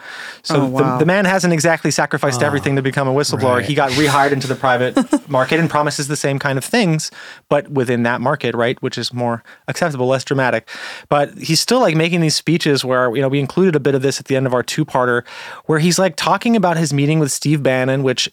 so 0.42 0.62
Oh, 0.62 0.66
wow. 0.66 0.92
the, 0.92 0.98
the 1.00 1.06
man 1.06 1.24
hasn't 1.24 1.52
exactly 1.52 1.90
sacrificed 1.90 2.42
everything 2.42 2.76
to 2.76 2.82
become 2.82 3.08
a 3.08 3.12
whistleblower 3.12 3.56
right. 3.56 3.64
he 3.64 3.74
got 3.74 3.90
rehired 3.92 4.30
into 4.32 4.46
the 4.46 4.54
private 4.54 4.96
market 5.28 5.58
and 5.58 5.68
promises 5.68 6.06
the 6.06 6.16
same 6.16 6.38
kind 6.38 6.58
of 6.58 6.64
things 6.64 7.10
but 7.48 7.68
within 7.70 8.04
that 8.04 8.20
market 8.20 8.54
right 8.54 8.80
which 8.82 8.96
is 8.96 9.12
more 9.12 9.42
acceptable 9.66 10.06
less 10.06 10.24
dramatic 10.24 10.68
but 11.08 11.36
he's 11.38 11.58
still 11.60 11.80
like 11.80 11.96
making 11.96 12.20
these 12.20 12.36
speeches 12.36 12.84
where 12.84 13.14
you 13.16 13.20
know 13.22 13.28
we 13.28 13.40
included 13.40 13.74
a 13.74 13.80
bit 13.80 13.94
of 13.96 14.02
this 14.02 14.20
at 14.20 14.26
the 14.26 14.36
end 14.36 14.46
of 14.46 14.54
our 14.54 14.62
two-parter 14.62 15.26
where 15.64 15.80
he's 15.80 15.98
like 15.98 16.14
talking 16.14 16.54
about 16.54 16.76
his 16.76 16.92
meeting 16.92 17.18
with 17.18 17.32
steve 17.32 17.62
bannon 17.62 18.02
which 18.04 18.30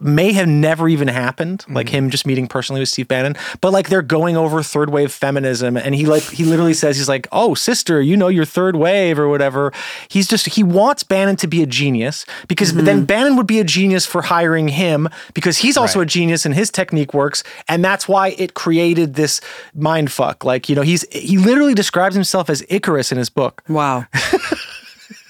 may 0.00 0.32
have 0.32 0.48
never 0.48 0.88
even 0.88 1.08
happened 1.08 1.64
like 1.68 1.86
mm-hmm. 1.86 1.96
him 1.96 2.10
just 2.10 2.26
meeting 2.26 2.46
personally 2.46 2.80
with 2.80 2.88
Steve 2.88 3.08
Bannon 3.08 3.36
but 3.60 3.72
like 3.72 3.88
they're 3.88 4.02
going 4.02 4.36
over 4.36 4.62
third 4.62 4.90
wave 4.90 5.12
feminism 5.12 5.76
and 5.76 5.94
he 5.94 6.06
like 6.06 6.22
he 6.22 6.44
literally 6.44 6.74
says 6.74 6.96
he's 6.96 7.08
like 7.08 7.26
oh 7.32 7.54
sister 7.54 8.00
you 8.00 8.16
know 8.16 8.28
your 8.28 8.44
third 8.44 8.76
wave 8.76 9.18
or 9.18 9.28
whatever. 9.28 9.72
He's 10.08 10.26
just 10.26 10.46
he 10.46 10.62
wants 10.62 11.02
Bannon 11.02 11.36
to 11.36 11.46
be 11.46 11.62
a 11.62 11.66
genius 11.66 12.24
because 12.48 12.72
mm-hmm. 12.72 12.84
then 12.84 13.04
Bannon 13.04 13.36
would 13.36 13.46
be 13.46 13.60
a 13.60 13.64
genius 13.64 14.06
for 14.06 14.22
hiring 14.22 14.68
him 14.68 15.08
because 15.34 15.58
he's 15.58 15.76
also 15.76 15.98
Right. 15.98 16.02
a 16.04 16.06
genius 16.06 16.46
and 16.46 16.54
his 16.54 16.70
technique 16.70 17.12
works 17.14 17.42
and 17.68 17.84
that's 17.84 18.06
why 18.06 18.28
it 18.38 18.54
created 18.54 19.14
this 19.14 19.40
mind 19.74 20.12
fuck 20.12 20.44
like 20.44 20.68
you 20.68 20.74
know 20.74 20.82
he's 20.82 21.04
he 21.12 21.38
literally 21.38 21.74
describes 21.74 22.14
himself 22.14 22.48
as 22.50 22.64
Icarus 22.68 23.12
in 23.12 23.18
his 23.18 23.30
book. 23.30 23.62
Wow. 23.68 24.06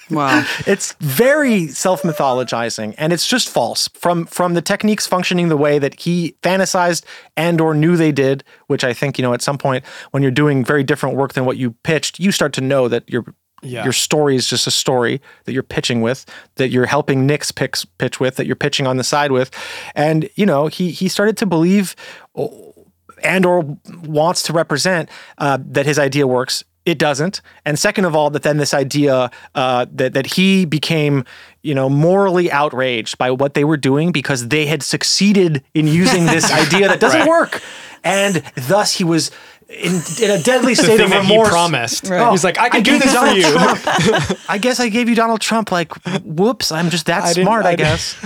wow. 0.09 0.45
it's 0.67 0.93
very 0.99 1.67
self-mythologizing 1.67 2.95
and 2.97 3.13
it's 3.13 3.27
just 3.27 3.49
false 3.49 3.87
from 3.89 4.25
from 4.25 4.53
the 4.53 4.61
techniques 4.61 5.05
functioning 5.07 5.49
the 5.49 5.57
way 5.57 5.79
that 5.79 5.99
he 5.99 6.35
fantasized 6.41 7.03
and 7.37 7.61
or 7.61 7.73
knew 7.73 7.95
they 7.97 8.11
did 8.11 8.43
which 8.67 8.83
i 8.83 8.93
think 8.93 9.17
you 9.17 9.21
know 9.21 9.33
at 9.33 9.41
some 9.41 9.57
point 9.57 9.83
when 10.11 10.23
you're 10.23 10.31
doing 10.31 10.63
very 10.65 10.83
different 10.83 11.15
work 11.15 11.33
than 11.33 11.45
what 11.45 11.57
you 11.57 11.71
pitched 11.83 12.19
you 12.19 12.31
start 12.31 12.53
to 12.53 12.61
know 12.61 12.87
that 12.87 13.09
your 13.09 13.23
Yeah. 13.61 13.83
your 13.83 13.93
story 13.93 14.35
is 14.35 14.47
just 14.47 14.67
a 14.67 14.71
story 14.71 15.19
that 15.43 15.51
you're 15.53 15.63
pitching 15.63 16.01
with 16.01 16.25
that 16.55 16.69
you're 16.69 16.85
helping 16.87 17.25
Nick's 17.27 17.51
picks 17.51 17.83
pitch 17.85 18.17
with 18.19 18.37
that 18.37 18.45
you're 18.47 18.55
pitching 18.55 18.87
on 18.87 18.95
the 18.97 19.03
side 19.03 19.31
with 19.31 19.51
and 19.95 20.29
you 20.35 20.45
know 20.45 20.67
he 20.67 20.91
he 20.91 21.09
started 21.09 21.35
to 21.37 21.45
believe 21.45 21.93
and 23.23 23.45
or 23.45 23.77
wants 24.03 24.43
to 24.43 24.53
represent 24.53 25.09
uh, 25.39 25.57
that 25.61 25.85
his 25.85 25.99
idea 25.99 26.25
works 26.25 26.63
it 26.85 26.97
doesn't 26.97 27.41
and 27.65 27.77
second 27.77 28.05
of 28.05 28.15
all 28.15 28.29
that 28.29 28.43
then 28.43 28.57
this 28.57 28.73
idea 28.73 29.29
uh, 29.55 29.85
that, 29.91 30.13
that 30.13 30.25
he 30.25 30.65
became 30.65 31.23
you 31.61 31.75
know 31.75 31.89
morally 31.89 32.51
outraged 32.51 33.17
by 33.17 33.29
what 33.31 33.53
they 33.53 33.63
were 33.63 33.77
doing 33.77 34.11
because 34.11 34.47
they 34.47 34.65
had 34.65 34.81
succeeded 34.81 35.63
in 35.73 35.87
using 35.87 36.25
this 36.25 36.51
idea 36.65 36.87
that 36.87 36.99
doesn't 36.99 37.19
Right. 37.21 37.27
work 37.29 37.61
and 38.03 38.41
thus 38.55 38.93
he 38.95 39.03
was 39.03 39.29
in, 39.67 40.01
in 40.23 40.31
a 40.31 40.41
deadly 40.41 40.73
state 40.83 40.99
of 40.99 41.09
that 41.11 41.23
he 41.25 41.31
remorse 41.31 41.49
promised. 41.49 42.09
Oh, 42.09 42.31
He's 42.31 42.43
like, 42.43 42.57
I 42.57 42.69
can 42.69 42.81
do 42.81 42.93
gave 42.97 43.01
this 43.03 43.15
for 43.15 43.27
you. 43.27 43.43
Trump. 43.51 44.39
I 44.49 44.57
guess 44.57 44.79
I 44.79 44.89
gave 44.89 45.07
you 45.07 45.13
Donald 45.13 45.41
Trump. 45.41 45.71
Like, 45.71 45.93
whoops, 46.23 46.71
I'm 46.71 46.89
just 46.89 47.05
that 47.05 47.23
I 47.23 47.33
smart. 47.33 47.65
I, 47.67 47.71
I 47.71 47.75
guess. 47.75 48.17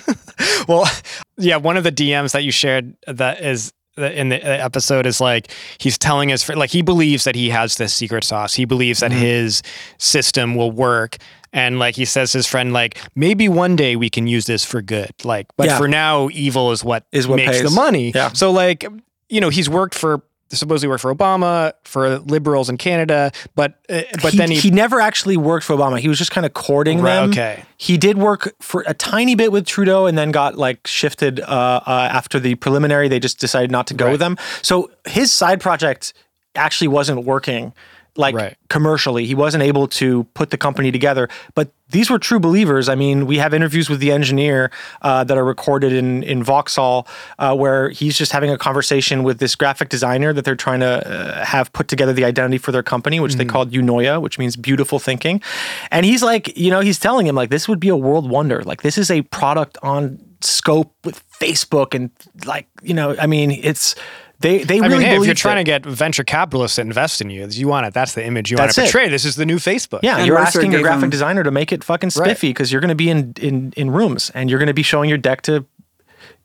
well, 0.70 0.89
yeah, 1.38 1.58
one 1.58 1.76
of 1.76 1.84
the 1.84 1.92
DMs 1.92 2.32
that 2.32 2.44
you 2.46 2.52
shared 2.54 2.96
that 3.08 3.42
is 3.42 3.74
in 3.97 4.29
the 4.29 4.43
episode 4.45 5.06
is 5.06 5.21
like 5.21 5.51
he's 5.77 5.97
telling 5.97 6.29
his 6.29 6.43
friend 6.43 6.60
like 6.60 6.71
he 6.71 6.82
believes 6.82 7.23
that 7.25 7.36
he 7.36 7.49
has 7.49 7.75
this 7.75 7.93
secret 7.93 8.23
sauce. 8.23 8.53
He 8.53 8.65
believes 8.65 8.99
that 9.01 9.12
Mm-hmm. 9.12 9.21
his 9.21 9.63
system 9.97 10.56
will 10.56 10.71
work. 10.71 11.17
And 11.51 11.77
like 11.77 11.95
he 11.95 12.06
says 12.06 12.32
to 12.32 12.39
his 12.39 12.47
friend, 12.47 12.73
like, 12.73 12.97
maybe 13.15 13.47
one 13.47 13.75
day 13.75 13.95
we 13.95 14.10
can 14.10 14.25
use 14.25 14.45
this 14.45 14.65
for 14.65 14.82
good. 14.82 15.12
Like, 15.23 15.45
but 15.56 15.67
Yeah. 15.67 15.77
for 15.77 15.88
now, 15.88 16.29
evil 16.32 16.71
is 16.71 16.84
what 16.84 17.06
Is 17.12 17.27
what 17.27 17.36
makes 17.36 17.62
the 17.62 17.69
money. 17.69 18.12
Yeah. 18.15 18.29
So 18.34 18.51
like, 18.51 18.84
you 19.29 19.39
know, 19.39 19.49
he's 19.49 19.69
worked 19.69 19.93
for 19.93 20.23
supposedly 20.54 20.89
worked 20.89 21.02
for 21.02 21.13
Obama, 21.13 21.74
for 21.84 22.20
liberals 22.20 22.70
in 22.70 22.78
Canada, 22.78 23.32
but 23.56 23.74
uh, 23.89 24.02
but 24.22 24.32
he, 24.32 24.38
then 24.38 24.52
he, 24.52 24.58
he 24.60 24.72
never 24.72 25.00
actually 25.02 25.38
worked 25.38 25.66
for 25.66 25.76
Obama. 25.76 26.00
He 26.00 26.08
was 26.08 26.18
just 26.18 26.32
kind 26.32 26.46
of 26.46 26.54
courting 26.54 27.02
Right, 27.02 27.16
them. 27.16 27.30
okay. 27.32 27.63
He 27.78 27.98
did 27.98 28.18
work 28.18 28.54
for 28.62 28.84
a 28.88 28.94
tiny 28.94 29.36
bit 29.36 29.52
with 29.52 29.66
Trudeau, 29.66 30.06
and 30.06 30.18
then 30.18 30.32
got 30.32 30.58
like 30.58 30.86
shifted 30.88 31.39
uh, 31.42 31.44
uh, 31.86 32.10
after 32.12 32.39
the 32.39 32.56
preliminary. 32.56 33.08
They 33.10 33.20
just 33.20 33.39
decided 33.39 33.72
not 33.72 33.88
to 33.88 33.94
go 33.94 34.06
Right. 34.06 34.12
with 34.12 34.20
them. 34.20 34.38
So 34.62 34.89
his 35.06 35.32
side 35.32 35.60
project 35.62 36.13
actually 36.56 36.88
wasn't 36.89 37.26
working. 37.26 37.74
Like 38.15 38.36
Right. 38.36 38.56
commercially. 38.69 39.26
He 39.26 39.34
wasn't 39.34 39.63
able 39.63 39.88
to 39.88 40.26
put 40.36 40.52
the 40.52 40.58
company 40.58 40.91
together. 40.91 41.30
But 41.56 41.71
these 41.89 42.12
were 42.12 42.19
true 42.19 42.39
believers. 42.39 42.88
I 42.88 42.93
mean, 42.93 43.26
we 43.26 43.39
have 43.39 43.56
interviews 43.56 43.89
with 43.89 43.99
the 43.99 44.12
engineer 44.12 44.69
uh, 45.02 45.23
that 45.23 45.36
are 45.36 45.43
recorded 45.43 45.93
in 45.93 46.21
in 46.23 46.43
Vauxhall, 46.43 47.08
uh, 47.39 47.56
where 47.56 47.89
he's 47.89 48.15
just 48.15 48.32
having 48.32 48.52
a 48.52 48.58
conversation 48.58 49.23
with 49.23 49.39
this 49.39 49.56
graphic 49.56 49.89
designer 49.89 50.32
that 50.32 50.45
they're 50.45 50.56
trying 50.56 50.82
to 50.82 51.08
uh, 51.08 51.43
have 51.43 51.73
put 51.73 51.88
together 51.88 52.13
the 52.13 52.23
identity 52.23 52.60
for 52.60 52.71
their 52.71 52.84
company, 52.84 53.19
which 53.19 53.34
they 53.36 53.45
called 53.45 53.71
Eunoia, 53.71 54.21
which 54.21 54.38
means 54.38 54.56
beautiful 54.56 54.99
thinking. 54.99 55.41
And 55.89 56.06
he's 56.06 56.21
like, 56.21 56.56
you 56.56 56.69
know, 56.69 56.82
he's 56.82 56.99
telling 56.99 57.26
him 57.26 57.36
like 57.36 57.49
this 57.49 57.67
would 57.67 57.80
be 57.80 57.89
a 57.89 57.97
world 57.97 58.30
wonder. 58.30 58.62
Like 58.63 58.84
this 58.84 58.97
is 58.97 59.10
a 59.10 59.23
product 59.23 59.78
on 59.82 60.19
scope 60.41 60.93
with 61.04 61.23
Facebook 61.39 61.95
and 61.95 62.12
like 62.45 62.67
you 62.84 62.93
know, 62.93 63.15
I 63.19 63.26
mean, 63.26 63.49
it's. 63.49 63.95
They, 64.43 64.63
they 64.63 64.79
I 64.79 64.86
really 64.88 64.99
mean, 64.99 65.08
hey, 65.08 65.15
if 65.17 65.25
you're 65.25 65.34
trying 65.36 65.58
it. 65.58 65.62
to 65.62 65.63
get 65.63 65.86
venture 65.86 66.23
capitalists 66.23 66.75
to 66.75 66.82
invest 66.82 67.21
in 67.21 67.29
you, 67.29 67.47
you 67.49 67.67
want 67.67 67.88
it. 67.88 67.93
That's 67.93 68.13
the 68.13 68.23
image 68.25 68.51
you 68.51 68.58
want 68.58 68.67
That's 68.67 68.75
to 68.75 68.82
it. 68.82 68.86
portray. 68.86 69.08
This 69.10 69.23
is 69.25 69.36
the 69.38 69.45
new 69.45 69.56
Facebook. 69.58 70.01
Yeah, 70.03 70.17
And 70.17 70.27
you're 70.27 70.36
Mercer 70.38 70.60
asking 70.60 70.71
your 70.73 70.82
gave 70.82 70.86
graphic 70.86 71.06
him- 71.06 71.10
designer 71.10 71.43
to 71.43 71.51
make 71.51 71.71
it 71.71 71.84
fucking 71.84 72.10
spiffy 72.12 72.49
because 72.49 72.69
you're 72.71 72.82
going 72.82 72.89
to 72.89 72.95
be 72.95 73.10
in, 73.10 73.34
in 73.39 73.73
in 73.77 73.89
rooms 73.89 74.29
and 74.36 74.49
you're 74.49 74.60
going 74.60 74.67
to 74.67 74.73
be 74.73 74.84
showing 74.84 75.08
your 75.10 75.17
deck 75.17 75.41
to 75.43 75.65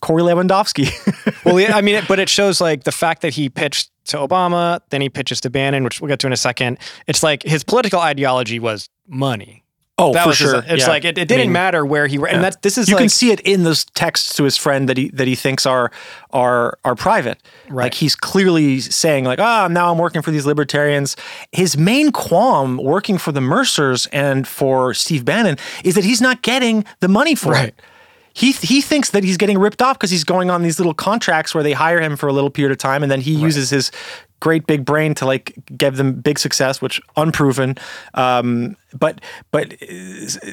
Corey 0.00 0.22
Lewandowski. 0.22 0.86
well, 1.44 1.58
yeah, 1.58 1.76
I 1.76 1.80
mean, 1.80 1.96
it, 1.96 2.06
but 2.08 2.18
it 2.20 2.28
shows 2.28 2.60
like 2.60 2.84
the 2.84 2.92
fact 2.92 3.20
that 3.22 3.34
he 3.34 3.48
pitched 3.48 3.90
to 4.06 4.16
Obama, 4.16 4.80
then 4.90 5.00
he 5.00 5.08
pitches 5.08 5.40
to 5.40 5.50
Bannon, 5.50 5.82
which 5.84 6.00
we'll 6.00 6.08
get 6.08 6.20
to 6.20 6.26
in 6.28 6.32
a 6.32 6.36
second. 6.36 6.78
It's 7.08 7.22
like 7.24 7.42
his 7.42 7.64
political 7.64 7.98
ideology 8.00 8.60
was 8.60 8.88
money. 9.08 9.64
Oh, 9.98 10.12
That 10.12 10.22
for 10.22 10.28
his- 10.30 10.36
sure. 10.38 10.64
it's 10.66 10.84
Yeah. 10.84 10.88
like 10.88 11.04
it, 11.04 11.18
it 11.18 11.26
didn't 11.28 11.46
mean, 11.46 11.52
matter 11.52 11.84
where 11.84 12.06
he 12.06 12.16
and 12.16 12.26
yeah. 12.30 12.38
that's 12.40 12.56
this 12.62 12.78
is 12.78 12.88
You 12.88 12.94
like 12.94 13.02
can 13.02 13.08
see 13.08 13.30
it 13.32 13.40
in 13.40 13.64
those 13.64 13.84
texts 13.84 14.34
to 14.36 14.44
his 14.44 14.56
friend 14.56 14.88
that 14.88 14.96
he 14.96 15.08
that 15.10 15.26
he 15.26 15.34
thinks 15.34 15.66
are 15.66 15.90
are 16.32 16.78
are 16.84 16.94
private. 16.94 17.38
Right. 17.68 17.84
Like 17.84 17.94
he's 17.94 18.14
clearly 18.14 18.80
saying 18.80 19.24
like, 19.24 19.38
"Ah, 19.40 19.68
now 19.68 19.90
I'm 19.92 19.98
working 19.98 20.22
for 20.22 20.30
these 20.30 20.46
libertarians." 20.46 21.16
His 21.52 21.76
main 21.76 22.12
qualm 22.12 22.76
working 22.78 23.18
for 23.18 23.32
the 23.32 23.40
Mercers 23.40 24.06
and 24.12 24.46
for 24.46 24.94
Steve 24.94 25.24
Bannon 25.24 25.56
is 25.84 25.94
that 25.94 26.04
he's 26.04 26.20
not 26.20 26.42
getting 26.42 26.84
the 27.00 27.08
money 27.08 27.34
for 27.34 27.52
Right. 27.52 27.68
it. 27.68 27.80
He, 28.34 28.52
he 28.52 28.80
thinks 28.82 29.10
that 29.10 29.24
he's 29.24 29.36
getting 29.36 29.58
ripped 29.58 29.82
off 29.82 29.98
because 29.98 30.12
he's 30.12 30.22
going 30.22 30.48
on 30.48 30.62
these 30.62 30.78
little 30.78 30.94
contracts 30.94 31.56
where 31.56 31.64
they 31.64 31.72
hire 31.72 32.00
him 32.00 32.16
for 32.16 32.28
a 32.28 32.32
little 32.32 32.50
period 32.50 32.70
of 32.70 32.78
time 32.78 33.02
and 33.02 33.10
then 33.10 33.20
he 33.20 33.32
uses 33.32 33.70
his 33.70 33.90
great 34.40 34.66
big 34.66 34.84
brain 34.84 35.14
to 35.14 35.26
like 35.26 35.54
give 35.76 35.96
them 35.96 36.14
big 36.14 36.38
success, 36.38 36.80
which 36.80 37.00
unproven. 37.16 37.76
Um, 38.14 38.76
but 38.98 39.20
but 39.50 39.74
uh, 39.82 39.86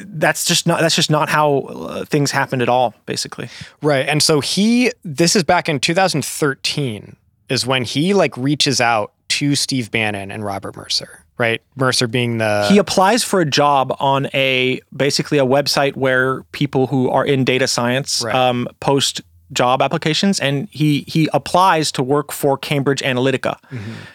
that's 0.07 0.45
just 0.45 0.65
not 0.67 0.81
that's 0.81 0.95
just 0.95 1.09
not 1.11 1.29
how 1.29 1.59
uh, 1.59 2.05
things 2.05 2.31
happened 2.31 2.61
at 2.61 2.69
all. 2.69 2.93
Basically, 3.05 3.49
Right. 3.81 4.07
And 4.07 4.21
so 4.23 4.39
he, 4.39 4.91
this 5.03 5.35
is 5.35 5.43
back 5.43 5.69
in 5.69 5.79
2013, 5.79 7.15
is 7.49 7.65
when 7.65 7.83
he 7.83 8.13
like 8.13 8.35
reaches 8.37 8.81
out 8.81 9.11
to 9.29 9.55
Steve 9.55 9.91
Bannon 9.91 10.31
and 10.31 10.43
Robert 10.45 10.75
Mercer, 10.75 11.23
right? 11.37 11.61
Mercer 11.75 12.07
being 12.07 12.37
the. 12.37 12.67
he 12.69 12.77
applies 12.77 13.23
for 13.23 13.41
a 13.41 13.45
job 13.45 13.95
on 13.99 14.27
a 14.33 14.79
basically 14.95 15.37
a 15.37 15.45
website 15.45 15.95
where 15.95 16.43
people 16.51 16.87
who 16.87 17.09
are 17.09 17.25
in 17.25 17.43
data 17.43 17.67
science 17.67 18.21
Right. 18.23 18.33
um, 18.35 18.67
post 18.79 19.21
job 19.53 19.81
applications 19.81 20.39
and 20.39 20.67
he 20.71 21.03
he 21.07 21.29
applies 21.33 21.91
to 21.91 22.01
work 22.01 22.31
for 22.31 22.57
Cambridge 22.57 23.01
Analytica 23.01 23.57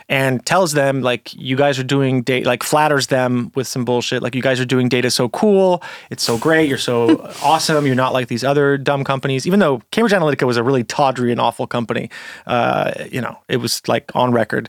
and 0.09 0.45
tells 0.45 0.73
them 0.73 1.03
like 1.03 1.33
you 1.35 1.57
guys 1.57 1.79
are 1.79 1.85
doing 1.85 2.23
data 2.23 2.47
like 2.47 2.63
flatters 2.63 3.07
them 3.09 3.53
with 3.55 3.67
some 3.67 3.85
bullshit 3.85 4.23
like 4.23 4.35
you 4.35 4.43
guys 4.43 4.59
are 4.59 4.65
doing 4.65 4.89
data 4.89 5.11
so 5.11 5.29
cool 5.29 5.83
it's 6.11 6.23
so 6.23 6.37
great 6.37 6.69
you're 6.69 6.79
so 6.79 7.31
awesome 7.43 7.87
you're 7.87 7.95
not 7.95 8.13
like 8.13 8.29
these 8.29 8.45
other 8.45 8.77
dumb 8.77 9.05
companies. 9.05 9.47
Even 9.47 9.61
though 9.61 9.81
Cambridge 9.91 10.13
Analytica 10.13 10.47
was 10.47 10.57
a 10.57 10.63
really 10.63 10.85
tawdry 10.85 11.31
and 11.31 11.41
awful 11.41 11.67
company 11.67 12.11
uh, 12.47 12.93
you 13.11 13.21
know 13.21 13.39
it 13.49 13.59
was 13.59 13.81
like 13.87 14.11
on 14.15 14.33
record. 14.33 14.69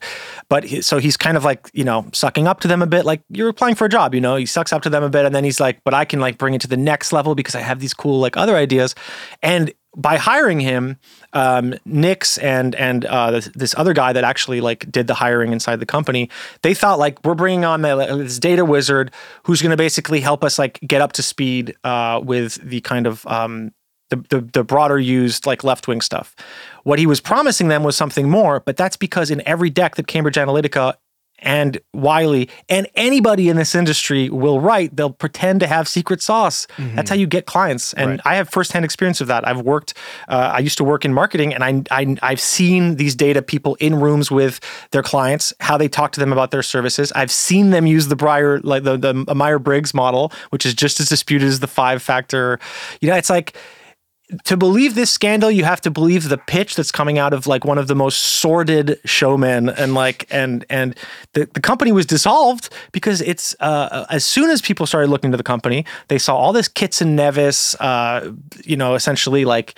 But 0.49 0.63
he, 0.65 0.81
so 0.81 0.99
he's 0.99 1.17
kind 1.17 1.37
of 1.37 1.43
like 1.43 1.69
you 1.73 1.83
know 1.83 2.05
sucking 2.13 2.47
up 2.47 2.59
to 2.61 2.67
them 2.67 2.81
a 2.81 2.87
bit 2.87 3.05
like 3.05 3.21
you're 3.29 3.49
applying 3.49 3.75
for 3.75 3.85
a 3.85 3.89
job 3.89 4.13
you 4.13 4.21
know 4.21 4.35
he 4.35 4.45
sucks 4.45 4.71
up 4.71 4.83
to 4.83 4.89
them 4.89 5.03
a 5.03 5.09
bit 5.09 5.25
and 5.25 5.33
then 5.33 5.43
he's 5.43 5.59
like 5.59 5.83
but 5.83 5.93
I 5.93 6.05
can 6.05 6.19
like 6.19 6.37
bring 6.37 6.53
it 6.53 6.61
to 6.61 6.67
the 6.67 6.77
next 6.77 7.11
level 7.11 7.35
because 7.35 7.55
I 7.55 7.61
have 7.61 7.79
these 7.79 7.93
cool 7.93 8.19
like 8.19 8.37
other 8.37 8.55
ideas. 8.55 8.95
And 9.41 9.73
by 9.95 10.17
hiring 10.17 10.59
him, 10.59 10.97
um, 11.33 11.73
Nix 11.85 12.37
and 12.37 12.75
and 12.75 13.05
uh, 13.05 13.31
this, 13.31 13.49
this 13.53 13.75
other 13.77 13.93
guy 13.93 14.13
that 14.13 14.23
actually 14.23 14.61
like 14.61 14.89
did 14.91 15.07
the 15.07 15.13
hiring 15.13 15.51
inside 15.51 15.79
the 15.79 15.85
company, 15.85 16.29
they 16.61 16.73
thought 16.73 16.99
like 16.99 17.23
we're 17.25 17.35
bringing 17.35 17.65
on 17.65 17.81
the, 17.81 17.95
this 18.17 18.39
data 18.39 18.63
wizard 18.63 19.11
who's 19.43 19.61
going 19.61 19.71
to 19.71 19.77
basically 19.77 20.21
help 20.21 20.43
us 20.43 20.57
like 20.57 20.79
get 20.81 21.01
up 21.01 21.13
to 21.13 21.23
speed 21.23 21.75
uh, 21.83 22.21
with 22.23 22.55
the 22.67 22.81
kind 22.81 23.05
of 23.05 23.25
um, 23.27 23.73
the, 24.09 24.17
the 24.29 24.41
the 24.41 24.63
broader 24.63 24.99
used 24.99 25.45
like 25.45 25.63
left 25.63 25.87
wing 25.87 26.01
stuff. 26.01 26.35
What 26.83 26.97
he 26.97 27.05
was 27.05 27.19
promising 27.19 27.67
them 27.67 27.83
was 27.83 27.97
something 27.97 28.29
more, 28.29 28.61
but 28.61 28.77
that's 28.77 28.97
because 28.97 29.29
in 29.29 29.45
every 29.45 29.69
deck 29.69 29.95
that 29.95 30.07
Cambridge 30.07 30.35
Analytica 30.35 30.95
and 31.41 31.79
Wylie 31.93 32.49
and 32.69 32.87
anybody 32.95 33.49
in 33.49 33.57
this 33.57 33.73
industry 33.75 34.29
will 34.29 34.59
write, 34.59 34.95
they'll 34.95 35.09
pretend 35.09 35.59
to 35.61 35.67
have 35.67 35.87
secret 35.87 36.21
sauce. 36.21 36.67
That's 36.77 37.09
how 37.09 37.15
you 37.15 37.27
get 37.27 37.45
clients. 37.45 37.93
And 37.93 38.11
Right. 38.11 38.19
I 38.25 38.35
have 38.35 38.49
firsthand 38.49 38.85
experience 38.85 39.21
of 39.21 39.27
that. 39.27 39.47
I've 39.47 39.61
worked, 39.61 39.93
uh, 40.27 40.51
I 40.53 40.59
used 40.59 40.77
to 40.77 40.83
work 40.83 41.05
in 41.05 41.13
marketing 41.13 41.53
and 41.53 41.63
I, 41.63 41.83
I, 41.91 42.15
I've 42.21 42.41
seen 42.41 42.95
these 42.97 43.15
data 43.15 43.41
people 43.41 43.75
in 43.79 43.95
rooms 43.95 44.29
with 44.29 44.59
their 44.91 45.03
clients, 45.03 45.53
how 45.59 45.77
they 45.77 45.87
talk 45.87 46.11
to 46.13 46.19
them 46.19 46.31
about 46.31 46.51
their 46.51 46.63
services. 46.63 47.11
I've 47.13 47.31
seen 47.31 47.71
them 47.71 47.87
use 47.87 48.07
the 48.07 48.15
Breyer, 48.15 48.59
like 48.63 48.83
the, 48.83 48.97
the 48.97 49.35
Meyer 49.35 49.59
Briggs 49.59 49.93
model, 49.93 50.31
which 50.49 50.65
is 50.65 50.73
just 50.73 50.99
as 50.99 51.09
disputed 51.09 51.47
as 51.47 51.59
the 51.59 51.67
five 51.67 52.01
factor. 52.03 52.59
You 52.99 53.09
know, 53.09 53.15
it's 53.15 53.29
like, 53.29 53.55
to 54.43 54.57
believe 54.57 54.95
this 54.95 55.11
scandal, 55.11 55.51
you 55.51 55.63
have 55.63 55.81
to 55.81 55.91
believe 55.91 56.29
the 56.29 56.37
pitch 56.37 56.75
that's 56.75 56.91
coming 56.91 57.17
out 57.17 57.33
of 57.33 57.47
like 57.47 57.65
one 57.65 57.77
of 57.77 57.87
the 57.87 57.95
most 57.95 58.17
sordid 58.17 58.99
showmen, 59.05 59.69
and 59.69 59.93
like 59.93 60.25
and 60.31 60.65
and 60.69 60.97
the, 61.33 61.49
the 61.53 61.61
company 61.61 61.91
was 61.91 62.05
dissolved 62.05 62.69
because 62.91 63.21
it's 63.21 63.55
uh, 63.59 64.05
as 64.09 64.25
soon 64.25 64.49
as 64.49 64.61
people 64.61 64.85
started 64.85 65.09
looking 65.09 65.27
into 65.27 65.37
the 65.37 65.43
company, 65.43 65.85
they 66.07 66.17
saw 66.17 66.35
all 66.35 66.53
this 66.53 66.67
Kitts 66.67 67.01
and 67.01 67.15
Nevis, 67.15 67.75
uh, 67.75 68.31
you 68.63 68.75
know, 68.77 68.95
essentially 68.95 69.45
like 69.45 69.77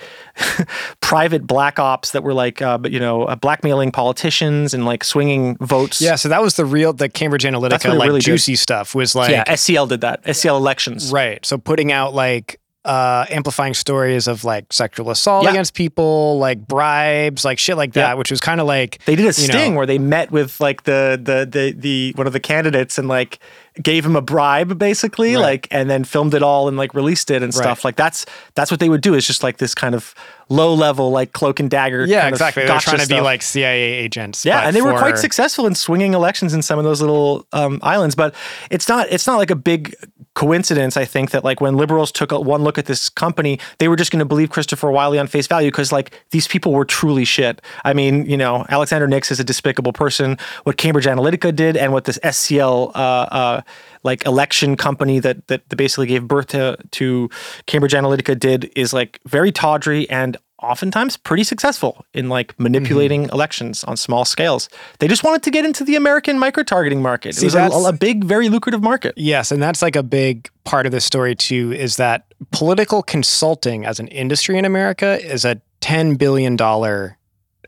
private 1.00 1.46
black 1.46 1.78
ops 1.78 2.12
that 2.12 2.22
were 2.22 2.34
like, 2.34 2.62
uh, 2.62 2.78
you 2.84 3.00
know, 3.00 3.24
uh, 3.24 3.36
blackmailing 3.36 3.92
politicians 3.92 4.74
and 4.74 4.84
like 4.84 5.04
swinging 5.04 5.56
votes. 5.56 6.00
yeah, 6.00 6.16
so 6.16 6.28
that 6.28 6.42
was 6.42 6.56
the 6.56 6.64
real, 6.64 6.92
the 6.92 7.08
Cambridge 7.08 7.44
Analytica, 7.44 7.96
like 7.96 8.08
really 8.08 8.20
did. 8.20 8.26
juicy 8.26 8.56
stuff 8.56 8.94
was 8.94 9.14
like, 9.14 9.30
yeah. 9.30 9.44
SCL 9.44 9.88
did 9.88 10.00
that. 10.02 10.22
SCL 10.24 10.56
elections. 10.56 11.12
right. 11.12 11.44
So 11.44 11.58
putting 11.58 11.92
out 11.92 12.14
like, 12.14 12.60
uh, 12.84 13.24
amplifying 13.30 13.72
stories 13.74 14.26
of 14.28 14.44
like 14.44 14.72
sexual 14.72 15.10
assault 15.10 15.44
Yeah. 15.44 15.50
against 15.50 15.74
people, 15.74 16.38
like 16.38 16.66
bribes, 16.68 17.44
like 17.44 17.58
shit 17.58 17.76
like 17.76 17.94
that, 17.94 18.10
Yeah. 18.10 18.14
which 18.14 18.30
was 18.30 18.40
kind 18.40 18.60
of 18.60 18.66
like 18.66 18.98
They 19.06 19.16
did 19.16 19.26
a 19.26 19.32
sting 19.32 19.72
know- 19.72 19.78
where 19.78 19.86
they 19.86 19.98
met 19.98 20.30
with 20.30 20.60
like 20.60 20.82
the 20.84 21.18
the 21.22 21.46
the 21.50 21.72
the 21.72 22.12
one 22.16 22.26
of 22.26 22.32
the 22.34 22.40
candidates 22.40 22.98
and 22.98 23.08
like 23.08 23.38
gave 23.82 24.04
him 24.04 24.14
a 24.16 24.20
bribe 24.20 24.78
basically 24.78 25.34
Right. 25.34 25.40
like 25.42 25.68
and 25.70 25.88
then 25.90 26.04
filmed 26.04 26.34
it 26.34 26.42
all 26.42 26.68
and 26.68 26.76
like 26.76 26.94
released 26.94 27.30
it 27.30 27.42
and 27.42 27.52
stuff 27.54 27.78
Right. 27.78 27.84
like 27.86 27.96
that's 27.96 28.26
that's 28.54 28.70
what 28.70 28.80
they 28.80 28.88
would 28.88 29.00
do 29.00 29.14
is 29.14 29.26
just 29.26 29.42
like 29.42 29.56
this 29.56 29.74
kind 29.74 29.94
of 29.94 30.14
low 30.54 30.74
level 30.74 31.10
like 31.10 31.32
cloak 31.32 31.60
and 31.60 31.70
dagger 31.70 32.04
yeah, 32.06 32.22
kind 32.22 32.34
exactly. 32.34 32.66
They're 32.66 32.78
trying 32.78 32.98
to 32.98 33.08
be 33.08 33.20
like 33.20 33.42
CIA 33.42 33.92
agents. 33.92 34.44
yeah, 34.44 34.60
and 34.60 34.74
they 34.74 34.82
were 34.82 34.98
quite 34.98 35.18
successful 35.18 35.66
in 35.66 35.74
swinging 35.74 36.14
elections 36.14 36.54
in 36.54 36.62
some 36.62 36.78
of 36.78 36.84
those 36.84 37.00
little 37.00 37.46
um, 37.52 37.80
islands. 37.82 38.14
But 38.14 38.34
it's 38.70 38.88
not 38.88 39.08
it's 39.10 39.26
not 39.26 39.36
like 39.36 39.50
a 39.50 39.56
big 39.56 39.94
coincidence. 40.34 40.96
I 40.96 41.04
think 41.04 41.30
that 41.30 41.44
like 41.44 41.60
when 41.60 41.76
liberals 41.76 42.10
took 42.12 42.32
a, 42.32 42.40
one 42.40 42.62
look 42.62 42.76
at 42.76 42.86
this 42.86 43.08
company, 43.08 43.58
they 43.78 43.88
were 43.88 43.96
just 43.96 44.10
going 44.10 44.18
to 44.18 44.24
believe 44.24 44.50
Christopher 44.50 44.90
Wylie 44.90 45.18
on 45.18 45.26
face 45.26 45.46
value 45.46 45.70
because 45.70 45.92
like 45.92 46.22
these 46.30 46.48
people 46.48 46.72
were 46.72 46.84
truly 46.84 47.24
shit. 47.24 47.62
I 47.84 47.92
mean, 47.92 48.26
you 48.26 48.36
know, 48.36 48.66
Alexander 48.68 49.06
Nix 49.06 49.30
is 49.30 49.40
a 49.40 49.44
despicable 49.44 49.92
person. 49.92 50.36
What 50.64 50.76
Cambridge 50.76 51.06
Analytica 51.06 51.54
did 51.54 51.76
and 51.76 51.92
what 51.92 52.04
this 52.04 52.18
SCL 52.18 52.90
uh, 52.94 52.98
uh, 52.98 53.62
like 54.02 54.26
election 54.26 54.76
company 54.76 55.18
that 55.20 55.46
that 55.46 55.68
basically 55.68 56.06
gave 56.06 56.26
birth 56.26 56.48
to 56.48 56.76
to 56.92 57.30
Cambridge 57.66 57.92
Analytica 57.92 58.38
did 58.38 58.70
is 58.76 58.92
like 58.92 59.20
very 59.26 59.52
tawdry 59.52 60.08
and 60.10 60.36
oftentimes 60.64 61.16
pretty 61.16 61.44
successful 61.44 62.04
in 62.14 62.28
like 62.28 62.58
manipulating 62.58 63.24
Mm-hmm. 63.24 63.32
elections 63.34 63.84
on 63.84 63.96
small 63.96 64.24
scales. 64.24 64.68
They 64.98 65.08
just 65.08 65.22
wanted 65.24 65.42
to 65.44 65.50
get 65.50 65.64
into 65.64 65.84
the 65.84 65.94
American 65.96 66.38
micro-targeting 66.38 67.00
market. 67.02 67.34
See, 67.34 67.46
it 67.46 67.54
was 67.54 67.86
a, 67.86 67.88
a 67.88 67.92
big, 67.92 68.24
very 68.24 68.48
lucrative 68.48 68.82
market. 68.82 69.14
Yes, 69.16 69.52
and 69.52 69.62
that's 69.62 69.82
like 69.82 69.94
a 69.96 70.02
big 70.02 70.48
part 70.64 70.86
of 70.86 70.92
the 70.92 71.00
story 71.00 71.34
too 71.36 71.72
is 71.72 71.96
that 71.96 72.24
political 72.50 73.02
consulting 73.02 73.84
as 73.84 74.00
an 74.00 74.08
industry 74.08 74.58
in 74.58 74.64
America 74.64 75.18
is 75.24 75.44
a 75.44 75.60
10 75.80 76.14
billion 76.16 76.56
dollar 76.56 77.18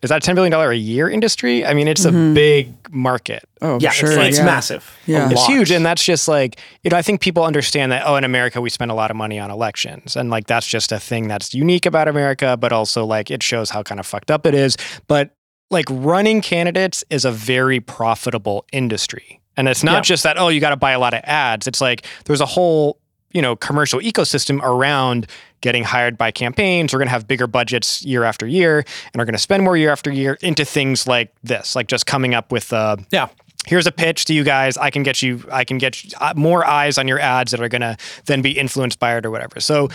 is 0.06 0.10
that 0.10 0.22
a 0.22 0.26
10 0.26 0.34
billion 0.36 0.52
dollar 0.52 0.70
a 0.70 0.76
year 0.76 1.10
industry? 1.10 1.66
I 1.66 1.74
mean, 1.74 1.88
it's 1.88 2.04
a 2.04 2.10
mm-hmm. 2.10 2.32
big 2.32 2.94
market. 2.94 3.44
Oh, 3.60 3.78
Yeah, 3.80 3.90
sure. 3.90 4.12
it's, 4.12 4.20
it's 4.20 4.38
yeah. 4.38 4.44
massive. 4.44 4.96
Yeah. 5.06 5.28
It's 5.30 5.44
huge 5.46 5.70
and 5.72 5.84
that's 5.84 6.04
just 6.04 6.28
like, 6.28 6.60
you 6.82 6.90
know, 6.90 6.96
I 6.96 7.02
think 7.02 7.20
people 7.20 7.42
understand 7.44 7.90
that 7.90 8.04
oh 8.06 8.14
in 8.16 8.24
America 8.24 8.60
we 8.60 8.70
spend 8.70 8.90
a 8.90 8.94
lot 8.94 9.10
of 9.10 9.16
money 9.16 9.38
on 9.38 9.50
elections 9.50 10.16
and 10.16 10.30
like 10.30 10.46
that's 10.46 10.66
just 10.66 10.92
a 10.92 11.00
thing 11.00 11.28
that's 11.28 11.52
unique 11.52 11.84
about 11.84 12.06
America, 12.08 12.56
but 12.56 12.72
also 12.72 13.04
like 13.04 13.30
it 13.30 13.42
shows 13.42 13.70
how 13.70 13.82
kind 13.82 13.98
of 13.98 14.06
fucked 14.06 14.30
up 14.30 14.46
it 14.46 14.54
is, 14.54 14.76
but 15.08 15.34
like 15.70 15.86
running 15.90 16.40
candidates 16.40 17.04
is 17.10 17.24
a 17.24 17.32
very 17.32 17.80
profitable 17.80 18.64
industry. 18.72 19.40
And 19.56 19.68
it's 19.68 19.82
not 19.82 19.96
Yeah. 19.96 20.00
just 20.02 20.22
that, 20.22 20.38
oh, 20.38 20.48
you 20.48 20.60
got 20.60 20.70
to 20.70 20.76
buy 20.76 20.92
a 20.92 20.98
lot 20.98 21.14
of 21.14 21.20
ads. 21.24 21.66
It's 21.66 21.80
like 21.80 22.06
there's 22.26 22.40
a 22.40 22.46
whole, 22.46 23.00
you 23.32 23.42
know, 23.42 23.56
commercial 23.56 24.00
ecosystem 24.00 24.62
around 24.62 25.26
getting 25.60 25.84
hired 25.84 26.16
by 26.18 26.30
campaigns. 26.30 26.92
We're 26.92 26.98
going 26.98 27.08
to 27.08 27.12
have 27.12 27.26
bigger 27.26 27.46
budgets 27.46 28.02
year 28.04 28.24
after 28.24 28.46
year 28.46 28.84
and 29.12 29.20
are 29.22 29.24
going 29.24 29.34
to 29.34 29.38
spend 29.40 29.62
more 29.64 29.76
year 29.76 29.90
after 29.90 30.12
year 30.12 30.38
into 30.42 30.64
things 30.64 31.06
like 31.06 31.32
this, 31.42 31.74
like 31.74 31.88
just 31.88 32.06
coming 32.06 32.34
up 32.34 32.52
with, 32.52 32.72
uh, 32.72 32.96
Yeah. 33.10 33.28
here's 33.66 33.86
a 33.86 33.90
pitch 33.92 34.26
to 34.26 34.32
you 34.34 34.44
guys. 34.44 34.76
I 34.76 34.90
can 34.90 35.02
get 35.02 35.22
you, 35.22 35.42
I 35.50 35.64
can 35.64 35.78
get 35.78 36.04
you, 36.04 36.10
uh, 36.20 36.34
more 36.36 36.64
eyes 36.64 36.98
on 36.98 37.08
your 37.08 37.18
ads 37.18 37.50
that 37.50 37.60
are 37.60 37.68
going 37.68 37.80
to 37.80 37.96
then 38.26 38.40
be 38.42 38.52
influenced 38.52 39.00
by 39.00 39.16
it 39.16 39.26
or 39.26 39.30
whatever. 39.32 39.58
So, 39.58 39.88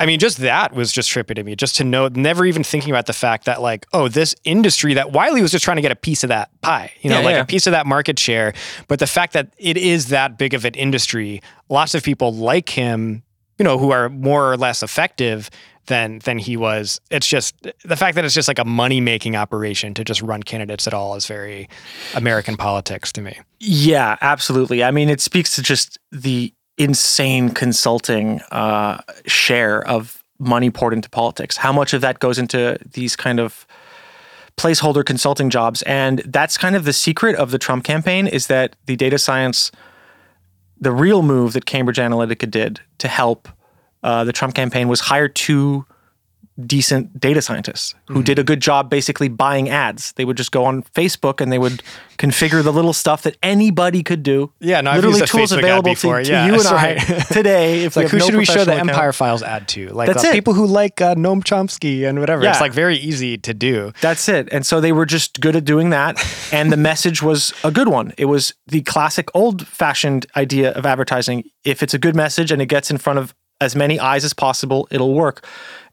I 0.00 0.06
mean, 0.06 0.18
just 0.18 0.38
that 0.38 0.72
was 0.72 0.92
just 0.92 1.10
trippy 1.10 1.34
to 1.34 1.42
me, 1.42 1.54
just 1.56 1.76
to 1.76 1.84
know, 1.84 2.08
never 2.08 2.46
even 2.46 2.64
thinking 2.64 2.90
about 2.90 3.04
the 3.06 3.12
fact 3.12 3.44
that, 3.44 3.60
like, 3.60 3.84
oh, 3.92 4.08
this 4.08 4.34
industry 4.44 4.94
that 4.94 5.12
Wylie 5.12 5.42
was 5.42 5.50
just 5.50 5.64
trying 5.64 5.76
to 5.76 5.82
get 5.82 5.92
a 5.92 5.96
piece 5.96 6.22
of 6.22 6.28
that 6.28 6.48
pie, 6.62 6.92
you 7.02 7.10
know, 7.10 7.18
Yeah, 7.18 7.24
like 7.24 7.34
yeah. 7.34 7.40
a 7.42 7.44
piece 7.44 7.66
of 7.66 7.72
that 7.72 7.86
market 7.86 8.18
share. 8.18 8.54
But 8.86 8.98
the 8.98 9.06
fact 9.06 9.32
that 9.34 9.48
it 9.58 9.76
is 9.76 10.06
that 10.06 10.38
big 10.38 10.54
of 10.54 10.64
an 10.64 10.74
industry, 10.74 11.42
lots 11.68 11.94
of 11.94 12.02
people 12.02 12.32
like 12.32 12.70
him, 12.70 13.24
you 13.58 13.64
know, 13.64 13.78
who 13.78 13.90
are 13.90 14.08
more 14.08 14.52
or 14.52 14.56
less 14.56 14.82
effective 14.82 15.50
than 15.88 16.20
than 16.20 16.38
he 16.38 16.56
was. 16.56 17.00
It's 17.10 17.26
just 17.26 17.54
the 17.84 17.96
fact 17.96 18.14
that 18.14 18.24
it's 18.24 18.34
just 18.34 18.48
like 18.48 18.58
a 18.58 18.64
money 18.64 19.00
making 19.00 19.34
operation 19.34 19.94
to 19.94 20.04
just 20.04 20.22
run 20.22 20.42
candidates 20.42 20.86
at 20.86 20.94
all 20.94 21.16
is 21.16 21.26
very 21.26 21.68
American 22.14 22.56
politics 22.56 23.12
to 23.12 23.20
me. 23.20 23.38
Yeah, 23.58 24.16
absolutely. 24.20 24.84
I 24.84 24.92
mean, 24.92 25.08
it 25.08 25.20
speaks 25.20 25.56
to 25.56 25.62
just 25.62 25.98
the 26.12 26.54
insane 26.76 27.50
consulting 27.50 28.40
uh, 28.52 29.00
share 29.26 29.86
of 29.88 30.22
money 30.38 30.70
poured 30.70 30.92
into 30.92 31.10
politics. 31.10 31.56
How 31.56 31.72
much 31.72 31.92
of 31.92 32.00
that 32.02 32.20
goes 32.20 32.38
into 32.38 32.78
these 32.92 33.16
kind 33.16 33.40
of 33.40 33.66
placeholder 34.56 35.04
consulting 35.04 35.50
jobs, 35.50 35.82
and 35.82 36.20
that's 36.20 36.56
kind 36.56 36.76
of 36.76 36.84
the 36.84 36.92
secret 36.92 37.34
of 37.36 37.50
the 37.50 37.58
Trump 37.58 37.84
campaign 37.84 38.26
is 38.26 38.46
that 38.46 38.76
the 38.86 38.96
data 38.96 39.18
science, 39.18 39.72
the 40.80 40.92
real 40.92 41.22
move 41.22 41.52
that 41.54 41.66
Cambridge 41.66 41.98
Analytica 41.98 42.50
did 42.50 42.80
to 42.98 43.08
help 43.08 43.48
uh, 44.02 44.24
the 44.24 44.32
Trump 44.32 44.54
campaign 44.54 44.88
was 44.88 45.00
hire 45.00 45.28
two 45.28 45.84
decent 46.66 47.18
data 47.20 47.40
scientists 47.42 47.94
Mm-hmm. 48.08 48.14
who 48.14 48.22
did 48.22 48.38
a 48.38 48.44
good 48.44 48.60
job 48.60 48.88
basically 48.90 49.28
buying 49.28 49.68
ads. 49.68 50.12
They 50.12 50.24
would 50.24 50.36
just 50.36 50.50
go 50.50 50.64
on 50.64 50.82
Facebook 50.82 51.40
and 51.40 51.52
they 51.52 51.58
would 51.58 51.82
configure 52.16 52.62
the 52.64 52.72
little 52.72 52.92
stuff 52.94 53.22
that 53.22 53.36
anybody 53.42 54.02
could 54.02 54.22
do. 54.22 54.50
Yeah, 54.60 54.80
no, 54.80 54.94
literally 54.94 55.20
tools 55.26 55.52
Facebook 55.52 55.58
available 55.58 55.94
to, 55.94 56.22
to 56.24 56.30
Yeah, 56.30 56.46
you 56.46 56.52
and 56.54 56.62
that's 56.62 56.72
I 56.72 56.94
today. 57.34 57.84
If 57.84 57.96
like, 57.96 58.08
who 58.08 58.18
no 58.18 58.24
should 58.26 58.34
we 58.36 58.44
show 58.44 58.64
the 58.64 58.72
account. 58.72 58.88
Empire 58.90 59.12
Files 59.12 59.42
ad 59.42 59.68
to? 59.68 59.88
Like 59.90 60.06
That's 60.08 60.24
uh, 60.24 60.28
it. 60.28 60.32
people 60.32 60.54
who 60.54 60.66
like 60.66 61.00
uh, 61.00 61.14
Noam 61.14 61.42
Chomsky 61.44 62.08
and 62.08 62.18
whatever. 62.18 62.42
Yeah. 62.42 62.50
It's 62.52 62.60
like 62.60 62.72
very 62.72 62.96
easy 62.96 63.36
to 63.38 63.52
do. 63.54 63.92
That's 64.00 64.28
it. 64.28 64.48
And 64.52 64.64
so 64.66 64.80
they 64.80 64.92
were 64.92 65.06
just 65.06 65.40
good 65.40 65.54
at 65.54 65.64
doing 65.64 65.90
that. 65.90 66.18
And 66.52 66.72
the 66.72 66.76
message 66.76 67.22
was 67.22 67.52
a 67.62 67.70
good 67.70 67.88
one. 67.88 68.12
It 68.18 68.24
was 68.24 68.54
the 68.66 68.80
classic 68.82 69.28
old 69.34 69.66
fashioned 69.66 70.26
idea 70.36 70.72
of 70.72 70.86
advertising. 70.86 71.44
If 71.64 71.82
it's 71.82 71.94
a 71.94 71.98
good 71.98 72.16
message 72.16 72.50
and 72.50 72.62
it 72.62 72.66
gets 72.66 72.90
in 72.90 72.98
front 72.98 73.18
of 73.18 73.34
as 73.60 73.74
many 73.74 73.98
eyes 73.98 74.24
as 74.24 74.32
possible, 74.32 74.86
it'll 74.90 75.14
work. 75.14 75.44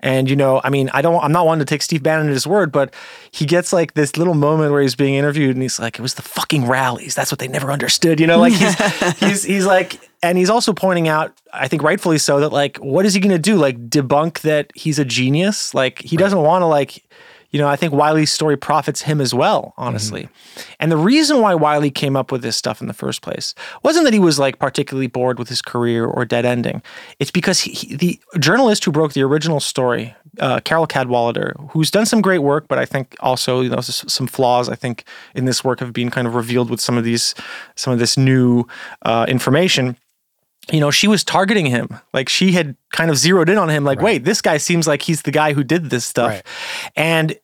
And 0.02 0.30
you 0.30 0.36
know, 0.36 0.62
I 0.64 0.70
mean, 0.70 0.90
I 0.94 1.02
don't 1.02 1.24
I'm 1.24 1.32
not 1.32 1.46
one 1.46 1.60
to 1.60 1.66
take 1.66 1.82
Steve 1.82 2.04
Bannon 2.04 2.28
at 2.28 2.34
his 2.34 2.46
word, 2.46 2.72
but 2.72 2.94
he 3.32 3.46
gets 3.46 3.74
like 3.74 3.96
this 3.96 4.18
little 4.18 4.36
moment 4.36 4.72
where 4.72 4.82
he's 4.82 4.96
being 4.96 5.16
interviewed 5.16 5.56
and 5.56 5.62
he's 5.64 5.80
like, 5.80 5.98
it 5.98 6.02
was 6.02 6.14
the 6.14 6.22
fucking 6.22 6.68
rallies. 6.68 7.16
That's 7.16 7.32
what 7.32 7.40
they 7.40 7.48
never 7.48 7.72
understood. 7.72 8.20
You 8.20 8.28
know, 8.28 8.38
like 8.38 8.54
he's 8.54 8.80
he's 9.20 9.44
he's 9.44 9.66
like 9.66 10.00
and 10.22 10.38
he's 10.38 10.50
also 10.50 10.74
pointing 10.74 11.08
out, 11.08 11.34
I 11.54 11.68
think 11.68 11.82
rightfully 11.82 12.18
so, 12.18 12.40
that 12.42 12.50
like, 12.50 12.78
what 12.78 13.06
is 13.06 13.14
he 13.14 13.20
gonna 13.20 13.40
do? 13.40 13.56
Like 13.56 13.90
debunk 13.90 14.42
that 14.42 14.72
he's 14.76 15.00
a 15.00 15.06
genius? 15.06 15.74
Like 15.74 16.00
he 16.02 16.18
doesn't 16.18 16.42
want 16.42 16.62
to 16.62 16.68
like 16.68 17.04
you 17.56 17.62
know, 17.62 17.70
I 17.70 17.78
think 17.78 17.94
Wylie's 17.94 18.34
story 18.34 18.58
profits 18.58 19.04
him 19.04 19.22
as 19.22 19.34
well, 19.34 19.74
honestly. 19.78 20.28
And 20.78 20.92
the 20.92 20.98
reason 20.98 21.40
why 21.40 21.56
Wylie 21.56 21.90
came 21.90 22.18
up 22.18 22.30
with 22.30 22.42
this 22.42 22.58
stuff 22.58 22.82
in 22.82 22.88
the 22.90 22.94
first 22.94 23.22
place 23.22 23.56
wasn't 23.82 24.04
that 24.04 24.12
he 24.12 24.20
was 24.20 24.38
like 24.38 24.60
particularly 24.60 25.08
bored 25.08 25.40
with 25.40 25.48
his 25.48 25.62
career 25.62 26.04
or 26.06 26.26
dead 26.26 26.44
ending. 26.44 26.82
It's 27.18 27.32
because 27.32 27.62
he, 27.62 27.72
he- 27.72 27.96
the 27.96 28.20
journalist 28.40 28.84
who 28.84 28.92
broke 28.92 29.14
the 29.14 29.24
original 29.24 29.62
story, 29.62 30.14
uh, 30.42 30.60
Carole 30.66 30.86
Cadwalladr, 30.86 31.72
who's 31.72 31.90
done 31.90 32.06
some 32.06 32.20
great 32.20 32.40
work, 32.40 32.68
but 32.68 32.78
I 32.78 32.84
think 32.86 33.16
also 33.22 33.62
you 33.62 33.70
know 33.70 33.80
some 33.80 34.28
flaws. 34.28 34.68
I 34.68 34.76
think 34.76 35.06
in 35.34 35.46
this 35.46 35.64
work 35.64 35.80
have 35.80 35.94
been 35.94 36.12
kind 36.12 36.28
of 36.28 36.36
revealed 36.36 36.70
with 36.70 36.82
some 36.82 36.98
of 36.98 37.06
these, 37.06 37.36
some 37.78 37.94
of 37.94 38.00
this 38.00 38.18
new 38.18 38.66
uh, 39.04 39.26
information 39.30 39.96
you 40.72 40.80
know, 40.80 40.90
she 40.90 41.08
was 41.08 41.24
targeting 41.24 41.68
him. 41.68 41.88
Like 42.12 42.28
she 42.28 42.52
had 42.54 42.76
kind 42.92 43.12
of 43.12 43.18
zeroed 43.18 43.50
in 43.50 43.58
on 43.60 43.70
him, 43.70 43.84
like, 43.84 44.02
wait, 44.02 44.24
this 44.24 44.42
guy 44.42 44.58
seems 44.58 44.88
like 44.88 45.04
he's 45.04 45.22
the 45.22 45.30
guy 45.30 45.54
who 45.54 45.64
did 45.64 45.92
this 45.92 46.06
stuff. 46.06 46.32
Right. 46.32 46.44
And 46.96 47.38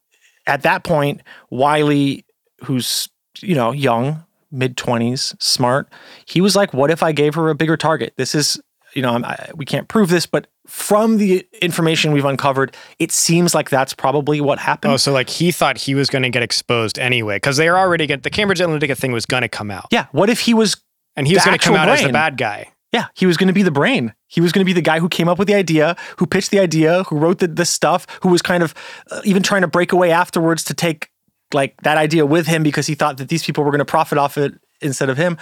at 0.47 0.63
that 0.63 0.83
point, 0.83 1.21
Wylie, 1.49 2.25
who's, 2.63 3.09
you 3.41 3.55
know, 3.55 3.71
young, 3.71 4.23
mid 4.51 4.77
20s, 4.77 5.41
smart, 5.41 5.91
he 6.25 6.41
was 6.41 6.55
like, 6.55 6.73
what 6.73 6.91
if 6.91 7.03
I 7.03 7.11
gave 7.11 7.35
her 7.35 7.49
a 7.49 7.55
bigger 7.55 7.77
target? 7.77 8.13
This 8.17 8.35
is, 8.35 8.59
you 8.93 9.01
know, 9.01 9.11
I'm, 9.11 9.23
I, 9.23 9.49
we 9.55 9.65
can't 9.65 9.87
prove 9.87 10.09
this, 10.09 10.25
but 10.25 10.47
from 10.67 11.17
the 11.17 11.47
information 11.61 12.11
we've 12.11 12.25
uncovered, 12.25 12.75
it 12.99 13.11
seems 13.11 13.55
like 13.55 13.69
that's 13.69 13.93
probably 13.93 14.41
what 14.41 14.59
happened. 14.59 14.93
Oh, 14.93 14.97
so 14.97 15.11
like 15.11 15.29
he 15.29 15.51
thought 15.51 15.77
he 15.77 15.95
was 15.95 16.09
going 16.09 16.23
to 16.23 16.29
get 16.29 16.43
exposed 16.43 16.99
anyway 16.99 17.37
because 17.37 17.57
they 17.57 17.67
are 17.67 17.77
already 17.77 18.05
get 18.07 18.23
the 18.23 18.29
Cambridge 18.29 18.59
Analytica 18.59 18.97
thing 18.97 19.11
was 19.11 19.25
going 19.25 19.41
to 19.41 19.49
come 19.49 19.71
out, 19.71 19.87
yeah. 19.91 20.07
What 20.11 20.29
if 20.29 20.41
he 20.41 20.53
was 20.53 20.75
and 21.15 21.27
he 21.27 21.33
was 21.33 21.43
going 21.43 21.57
to 21.57 21.63
come 21.63 21.75
out 21.75 21.89
as 21.89 22.03
the 22.03 22.11
bad 22.11 22.37
guy. 22.37 22.71
Yeah, 22.91 23.07
he 23.15 23.25
was 23.25 23.37
going 23.37 23.47
to 23.47 23.53
be 23.53 23.63
the 23.63 23.71
brain. 23.71 24.13
He 24.27 24.41
was 24.41 24.51
going 24.51 24.61
to 24.61 24.65
be 24.65 24.73
the 24.73 24.81
guy 24.81 24.99
who 24.99 25.07
came 25.07 25.29
up 25.29 25.39
with 25.39 25.47
the 25.47 25.53
idea, 25.53 25.95
who 26.17 26.25
pitched 26.25 26.51
the 26.51 26.59
idea, 26.59 27.03
who 27.03 27.17
wrote 27.17 27.39
the, 27.39 27.47
the 27.47 27.65
stuff, 27.65 28.05
who 28.21 28.29
was 28.29 28.41
kind 28.41 28.63
of 28.63 28.73
uh, 29.09 29.21
even 29.23 29.41
trying 29.41 29.61
to 29.61 29.67
break 29.67 29.93
away 29.93 30.11
afterwards 30.11 30.63
to 30.65 30.73
take 30.73 31.09
like 31.53 31.81
that 31.83 31.97
idea 31.97 32.25
with 32.25 32.47
him 32.47 32.63
because 32.63 32.87
he 32.87 32.95
thought 32.95 33.17
that 33.17 33.29
these 33.29 33.43
people 33.43 33.63
were 33.63 33.71
going 33.71 33.79
to 33.79 33.85
profit 33.85 34.17
off 34.17 34.37
it 34.37 34.53
instead 34.81 35.09
of 35.09 35.17
him. 35.17 35.37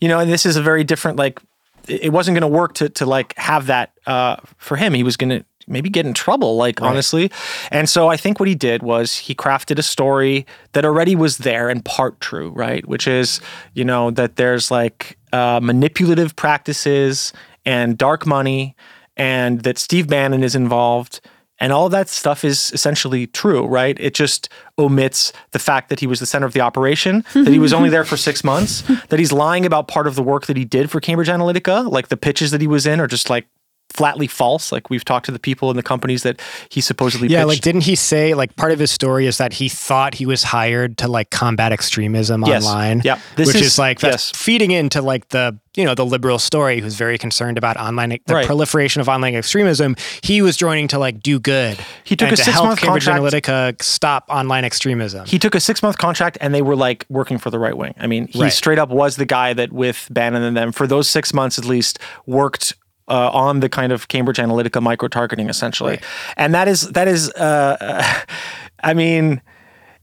You 0.00 0.08
know, 0.08 0.18
and 0.18 0.30
this 0.30 0.46
is 0.46 0.56
a 0.56 0.62
very 0.62 0.84
different 0.84 1.18
like 1.18 1.40
it 1.88 2.12
wasn't 2.12 2.34
going 2.34 2.50
to 2.50 2.58
work 2.58 2.74
to 2.74 2.88
to 2.88 3.06
like 3.06 3.36
have 3.36 3.66
that 3.66 3.92
uh, 4.06 4.36
for 4.56 4.76
him. 4.76 4.94
He 4.94 5.02
was 5.02 5.16
going 5.16 5.30
to 5.30 5.44
maybe 5.66 5.88
get 5.88 6.06
in 6.06 6.14
trouble, 6.14 6.56
like 6.56 6.80
honestly. 6.82 7.30
And 7.70 7.88
so 7.88 8.08
I 8.08 8.16
think 8.16 8.38
what 8.40 8.48
he 8.48 8.54
did 8.54 8.82
was 8.82 9.16
he 9.16 9.34
crafted 9.34 9.78
a 9.78 9.82
story 9.82 10.46
that 10.72 10.84
already 10.84 11.16
was 11.16 11.38
there 11.38 11.68
and 11.68 11.84
part 11.84 12.20
true, 12.20 12.50
right? 12.50 12.86
Which 12.86 13.06
is 13.06 13.40
you 13.74 13.84
know 13.84 14.10
that 14.12 14.36
there's 14.36 14.70
like 14.70 15.18
uh, 15.32 15.60
manipulative 15.62 16.36
practices 16.36 17.32
and 17.64 17.96
dark 17.96 18.26
money, 18.26 18.76
and 19.16 19.62
that 19.62 19.78
Steve 19.78 20.08
Bannon 20.08 20.42
is 20.42 20.54
involved. 20.54 21.20
And 21.60 21.72
all 21.72 21.88
that 21.90 22.08
stuff 22.08 22.44
is 22.44 22.72
essentially 22.72 23.28
true, 23.28 23.64
right? 23.64 23.96
It 24.00 24.12
just 24.12 24.48
omits 24.76 25.32
the 25.52 25.60
fact 25.60 25.88
that 25.88 26.00
he 26.00 26.06
was 26.06 26.18
the 26.18 26.26
center 26.26 26.46
of 26.46 26.52
the 26.52 26.60
operation, 26.60 27.24
that 27.32 27.46
he 27.46 27.60
was 27.60 27.72
only 27.72 27.88
there 27.88 28.04
for 28.04 28.16
six 28.16 28.42
months, 28.42 28.82
that 29.08 29.20
he's 29.20 29.32
lying 29.32 29.64
about 29.64 29.86
part 29.86 30.08
of 30.08 30.16
the 30.16 30.22
work 30.22 30.46
that 30.46 30.56
he 30.56 30.64
did 30.64 30.90
for 30.90 31.00
Cambridge 31.00 31.28
Analytica, 31.28 31.90
like 31.90 32.08
the 32.08 32.16
pitches 32.16 32.50
that 32.50 32.60
he 32.60 32.66
was 32.66 32.86
in 32.86 33.00
are 33.00 33.06
just 33.06 33.30
like 33.30 33.46
flatly 33.94 34.26
false. 34.26 34.72
Like 34.72 34.90
we've 34.90 35.04
talked 35.04 35.24
to 35.26 35.32
the 35.32 35.38
people 35.38 35.70
in 35.70 35.76
the 35.76 35.82
companies 35.82 36.24
that 36.24 36.40
he 36.68 36.80
supposedly 36.80 37.28
Yeah, 37.28 37.38
pitched. 37.40 37.48
like 37.48 37.60
didn't 37.60 37.82
he 37.82 37.94
say 37.94 38.34
like 38.34 38.54
part 38.56 38.72
of 38.72 38.78
his 38.80 38.90
story 38.90 39.26
is 39.26 39.38
that 39.38 39.52
he 39.54 39.68
thought 39.68 40.14
he 40.14 40.26
was 40.26 40.42
hired 40.42 40.98
to 40.98 41.08
like 41.08 41.30
combat 41.30 41.70
extremism 41.72 42.42
Yes. 42.44 42.64
online? 42.66 43.02
Yep. 43.04 43.18
This 43.36 43.46
which 43.46 43.56
is, 43.56 43.66
is- 43.68 43.78
like 43.78 44.02
yes. 44.02 44.32
feeding 44.34 44.72
into 44.72 45.00
like 45.00 45.28
the 45.28 45.56
you 45.76 45.84
know 45.84 45.94
the 45.94 46.06
liberal 46.06 46.38
story 46.38 46.80
who's 46.80 46.94
very 46.94 47.18
concerned 47.18 47.56
about 47.58 47.76
online 47.76 48.10
the 48.26 48.34
Right. 48.34 48.46
proliferation 48.46 49.00
of 49.00 49.08
online 49.08 49.34
extremism. 49.34 49.96
He 50.22 50.40
was 50.42 50.56
joining 50.56 50.86
to 50.88 50.98
like 50.98 51.20
do 51.20 51.38
good. 51.40 51.78
He 52.04 52.14
took 52.16 52.28
and 52.30 52.38
a 52.38 52.42
to 52.42 52.50
help 52.50 52.54
six-month 52.76 52.80
Cambridge 52.80 53.04
contract- 53.06 53.44
Analytica 53.44 53.82
stop 53.82 54.24
online 54.28 54.64
extremism. 54.64 55.26
he 55.26 55.38
took 55.38 55.54
a 55.54 55.60
six 55.60 55.82
month 55.82 55.98
contract 55.98 56.36
and 56.40 56.52
they 56.54 56.62
were 56.62 56.76
like 56.76 57.06
working 57.08 57.38
for 57.38 57.50
the 57.50 57.58
right 57.58 57.76
wing. 57.76 57.94
I 57.98 58.06
mean, 58.06 58.26
he 58.28 58.42
Right. 58.42 58.52
straight 58.52 58.78
up 58.78 58.90
was 58.90 59.16
the 59.16 59.24
guy 59.26 59.52
that 59.52 59.72
with 59.72 60.06
Bannon 60.10 60.42
and 60.42 60.56
them 60.56 60.72
for 60.72 60.86
those 60.86 61.08
six 61.08 61.32
months 61.34 61.58
at 61.58 61.64
least 61.64 61.98
worked 62.26 62.74
uh, 63.08 63.30
on 63.32 63.60
the 63.60 63.68
kind 63.68 63.92
of 63.92 64.08
Cambridge 64.08 64.38
Analytica 64.38 64.82
micro 64.82 65.08
targeting 65.08 65.48
essentially, 65.48 65.92
Right. 65.92 66.04
and 66.36 66.54
that 66.54 66.68
is 66.68 66.82
that 66.92 67.08
is. 67.08 67.30
Uh, 67.32 68.14
I 68.82 68.92
mean, 68.94 69.40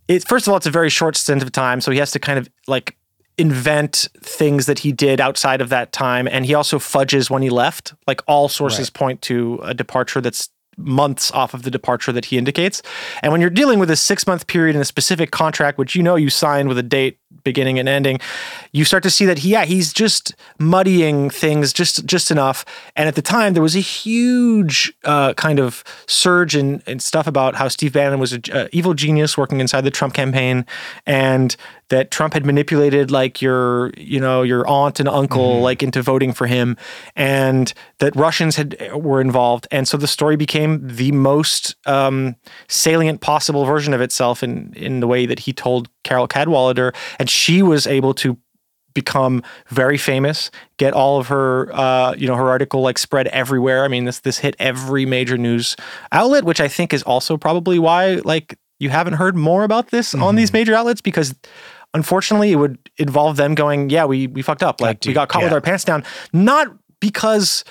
it 0.07 0.27
first 0.27 0.47
of 0.47 0.51
all, 0.51 0.57
it's 0.57 0.65
a 0.65 0.71
very 0.71 0.89
short 0.89 1.15
stint 1.15 1.43
of 1.43 1.51
time, 1.51 1.81
so 1.81 1.91
he 1.91 1.97
has 1.99 2.11
to 2.11 2.19
kind 2.19 2.39
of 2.39 2.49
like 2.67 2.97
invent 3.37 4.07
things 4.19 4.65
that 4.65 4.79
he 4.79 4.91
did 4.91 5.19
outside 5.21 5.61
of 5.61 5.69
that 5.69 5.91
time 5.93 6.27
and 6.27 6.45
he 6.45 6.53
also 6.53 6.77
fudges 6.77 7.29
when 7.29 7.41
he 7.41 7.49
left 7.49 7.93
like 8.05 8.21
all 8.27 8.49
sources 8.49 8.87
Right. 8.87 8.93
point 8.93 9.21
to 9.23 9.59
a 9.63 9.73
departure 9.73 10.19
that's 10.21 10.49
months 10.77 11.31
off 11.31 11.53
of 11.53 11.63
the 11.63 11.71
departure 11.71 12.11
that 12.11 12.25
he 12.25 12.37
indicates 12.37 12.81
and 13.23 13.31
when 13.31 13.39
you're 13.41 13.49
dealing 13.49 13.79
with 13.79 13.89
a 13.89 13.95
six 13.95 14.27
month 14.27 14.47
period 14.47 14.75
in 14.75 14.81
a 14.81 14.85
specific 14.85 15.31
contract 15.31 15.77
which 15.77 15.95
you 15.95 16.03
know 16.03 16.15
you 16.15 16.29
signed 16.29 16.67
with 16.67 16.77
a 16.77 16.83
date 16.83 17.19
beginning 17.43 17.79
and 17.79 17.87
ending 17.89 18.19
you 18.71 18.85
start 18.85 19.03
to 19.03 19.09
see 19.09 19.25
that 19.25 19.39
he, 19.39 19.49
yeah 19.49 19.65
he's 19.65 19.93
just 19.93 20.35
muddying 20.59 21.29
things 21.29 21.73
just 21.73 22.05
just 22.05 22.31
enough. 22.31 22.65
And 22.95 23.07
at 23.07 23.15
the 23.15 23.21
time 23.21 23.53
there 23.53 23.63
was 23.63 23.75
a 23.75 23.79
huge 23.79 24.93
uh, 25.03 25.33
kind 25.33 25.59
of 25.59 25.83
surge 26.07 26.55
in, 26.55 26.81
in 26.87 26.99
stuff 26.99 27.27
about 27.27 27.55
how 27.55 27.67
steve 27.67 27.93
bannon 27.93 28.19
was 28.19 28.33
an 28.33 28.41
evil 28.71 28.93
genius 28.93 29.37
working 29.37 29.59
inside 29.59 29.81
the 29.81 29.91
trump 29.91 30.13
campaign. 30.13 30.65
And 31.05 31.55
that 31.91 32.09
Trump 32.09 32.33
had 32.33 32.45
manipulated 32.45 33.11
like 33.11 33.41
your, 33.41 33.91
you 33.97 34.17
know, 34.17 34.43
your 34.43 34.65
aunt 34.65 35.01
and 35.01 35.09
uncle 35.09 35.59
like 35.59 35.83
into 35.83 36.01
voting 36.01 36.31
for 36.31 36.47
him, 36.47 36.77
and 37.17 37.73
that 37.99 38.15
Russians 38.15 38.55
had 38.55 38.77
were 38.95 39.19
involved, 39.19 39.67
and 39.71 39.85
so 39.87 39.97
the 39.97 40.07
story 40.07 40.37
became 40.37 40.79
the 40.87 41.11
most 41.11 41.75
um, 41.85 42.37
salient 42.69 43.19
possible 43.19 43.65
version 43.65 43.93
of 43.93 43.99
itself 43.99 44.41
in 44.41 44.73
in 44.73 45.01
the 45.01 45.07
way 45.07 45.25
that 45.25 45.39
he 45.39 45.51
told 45.51 45.89
Carole 46.05 46.29
Cadwalladr, 46.29 46.95
and 47.19 47.29
she 47.29 47.61
was 47.61 47.85
able 47.85 48.13
to 48.15 48.37
become 48.93 49.43
very 49.67 49.97
famous, 49.97 50.49
get 50.77 50.93
all 50.93 51.19
of 51.19 51.27
her, 51.27 51.73
uh, 51.73 52.13
you 52.13 52.27
know, 52.27 52.35
her 52.35 52.49
article 52.49 52.81
like 52.81 52.97
spread 52.97 53.27
everywhere. 53.27 53.83
I 53.83 53.89
mean, 53.89 54.05
this 54.05 54.19
this 54.19 54.37
hit 54.37 54.55
every 54.59 55.05
major 55.05 55.37
news 55.37 55.75
outlet, 56.13 56.45
which 56.45 56.61
I 56.61 56.69
think 56.69 56.93
is 56.93 57.03
also 57.03 57.35
probably 57.35 57.79
why 57.79 58.21
like 58.23 58.57
you 58.79 58.89
haven't 58.89 59.13
heard 59.13 59.35
more 59.35 59.63
about 59.63 59.89
this 59.89 60.15
on 60.15 60.35
these 60.35 60.51
major 60.53 60.73
outlets 60.73 61.01
because 61.01 61.35
unfortunately, 61.93 62.51
it 62.51 62.55
would 62.55 62.77
involve 62.97 63.37
them 63.37 63.55
going, 63.55 63.89
"Yeah, 63.89 64.05
we 64.05 64.27
we 64.27 64.41
fucked 64.41 64.63
up. 64.63 64.81
Like 64.81 65.03
we 65.05 65.13
got 65.13 65.29
caught 65.29 65.43
with 65.43 65.53
our 65.53 65.61
pants 65.61 65.83
down." 65.83 66.03
Not 66.33 66.67
because 66.99 67.63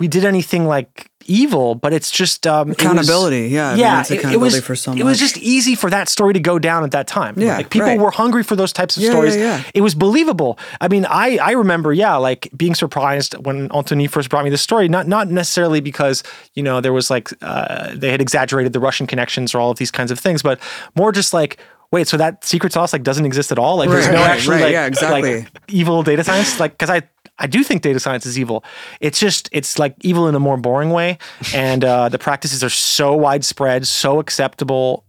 we 0.00 0.08
did 0.08 0.24
anything 0.24 0.66
like 0.66 1.10
evil, 1.28 1.74
but 1.74 1.92
it's 1.92 2.08
just 2.10 2.46
um, 2.46 2.68
it 2.70 2.76
was- 2.76 2.84
Accountability, 2.84 3.48
yeah, 3.48 3.68
I 3.68 3.70
mean, 3.72 3.80
yeah. 3.80 4.00
it's 4.00 4.10
it- 4.12 4.24
it, 4.26 4.36
was 4.38 4.60
for 4.60 4.76
so 4.76 4.92
it 4.92 5.02
was 5.02 5.18
just 5.18 5.36
easy 5.38 5.74
for 5.74 5.90
that 5.90 6.08
story 6.08 6.32
to 6.34 6.38
go 6.38 6.56
down 6.60 6.84
at 6.84 6.92
that 6.92 7.08
time. 7.08 7.34
Yeah, 7.36 7.56
like 7.56 7.70
people 7.70 7.88
right. 7.88 7.98
were 7.98 8.12
hungry 8.12 8.44
for 8.44 8.54
those 8.54 8.72
types 8.72 8.96
of 8.96 9.02
Yeah, 9.02 9.10
stories. 9.10 9.34
yeah, 9.34 9.56
yeah. 9.56 9.62
It 9.74 9.80
was 9.80 9.96
believable. 9.96 10.56
I 10.80 10.86
mean, 10.86 11.04
I 11.08 11.38
I 11.38 11.52
remember, 11.52 11.92
yeah, 11.92 12.14
like 12.14 12.48
being 12.56 12.76
surprised 12.76 13.34
when 13.44 13.72
Anthony 13.72 14.06
first 14.06 14.30
brought 14.30 14.44
me 14.44 14.50
this 14.50 14.62
story. 14.62 14.88
Not 14.88 15.08
not 15.08 15.28
necessarily 15.28 15.80
because 15.80 16.22
you 16.54 16.62
know 16.62 16.80
there 16.80 16.92
was 16.92 17.10
like 17.10 17.30
uh, 17.42 17.90
they 17.92 18.10
had 18.12 18.20
exaggerated 18.20 18.72
the 18.72 18.80
Russian 18.80 19.08
connections 19.08 19.52
or 19.52 19.58
all 19.58 19.72
of 19.72 19.78
these 19.78 19.90
kinds 19.90 20.12
of 20.12 20.20
things, 20.20 20.42
but 20.42 20.60
more 20.94 21.10
just 21.10 21.32
like. 21.34 21.58
Wait, 21.92 22.08
so 22.08 22.16
that 22.16 22.44
secret 22.44 22.72
sauce 22.72 22.92
like 22.92 23.02
doesn't 23.02 23.26
exist 23.26 23.52
at 23.52 23.58
all? 23.58 23.76
Like 23.76 23.88
there's 23.88 24.08
no 24.08 24.14
right, 24.14 24.30
actually 24.30 24.56
right, 24.56 24.62
like, 24.62 24.72
yeah, 24.72 24.86
exactly. 24.86 25.36
like 25.38 25.48
evil 25.68 26.02
data 26.02 26.24
science? 26.24 26.58
Like 26.58 26.72
because 26.72 26.90
I 26.90 27.02
I 27.38 27.46
do 27.46 27.62
think 27.62 27.82
data 27.82 28.00
science 28.00 28.26
is 28.26 28.38
evil. 28.38 28.64
It's 29.00 29.18
just 29.18 29.48
it's 29.52 29.78
like 29.78 29.94
evil 30.00 30.28
in 30.28 30.34
a 30.34 30.40
more 30.40 30.56
boring 30.56 30.90
way, 30.90 31.18
and 31.54 31.84
uh, 31.84 32.08
the 32.08 32.18
practices 32.18 32.64
are 32.64 32.70
so 32.70 33.14
widespread, 33.14 33.86
so 33.86 34.18
acceptable. 34.18 35.04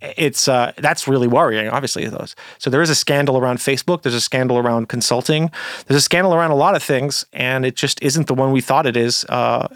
It's 0.00 0.48
uh, 0.48 0.72
that's 0.78 1.06
really 1.06 1.28
worrying. 1.28 1.68
Obviously, 1.68 2.06
those. 2.06 2.34
So 2.58 2.70
there 2.70 2.82
is 2.82 2.90
a 2.90 2.94
scandal 2.94 3.38
around 3.38 3.58
Facebook. 3.58 4.02
There's 4.02 4.14
a 4.14 4.20
scandal 4.20 4.58
around 4.58 4.88
consulting. 4.88 5.50
There's 5.86 5.98
a 5.98 6.02
scandal 6.02 6.34
around 6.34 6.50
a 6.50 6.56
lot 6.56 6.74
of 6.74 6.82
things, 6.82 7.24
and 7.32 7.64
it 7.64 7.76
just 7.76 8.02
isn't 8.02 8.26
the 8.26 8.34
one 8.34 8.50
we 8.50 8.60
thought 8.60 8.86
it 8.86 8.96
is. 8.96 9.24
Uh, 9.28 9.68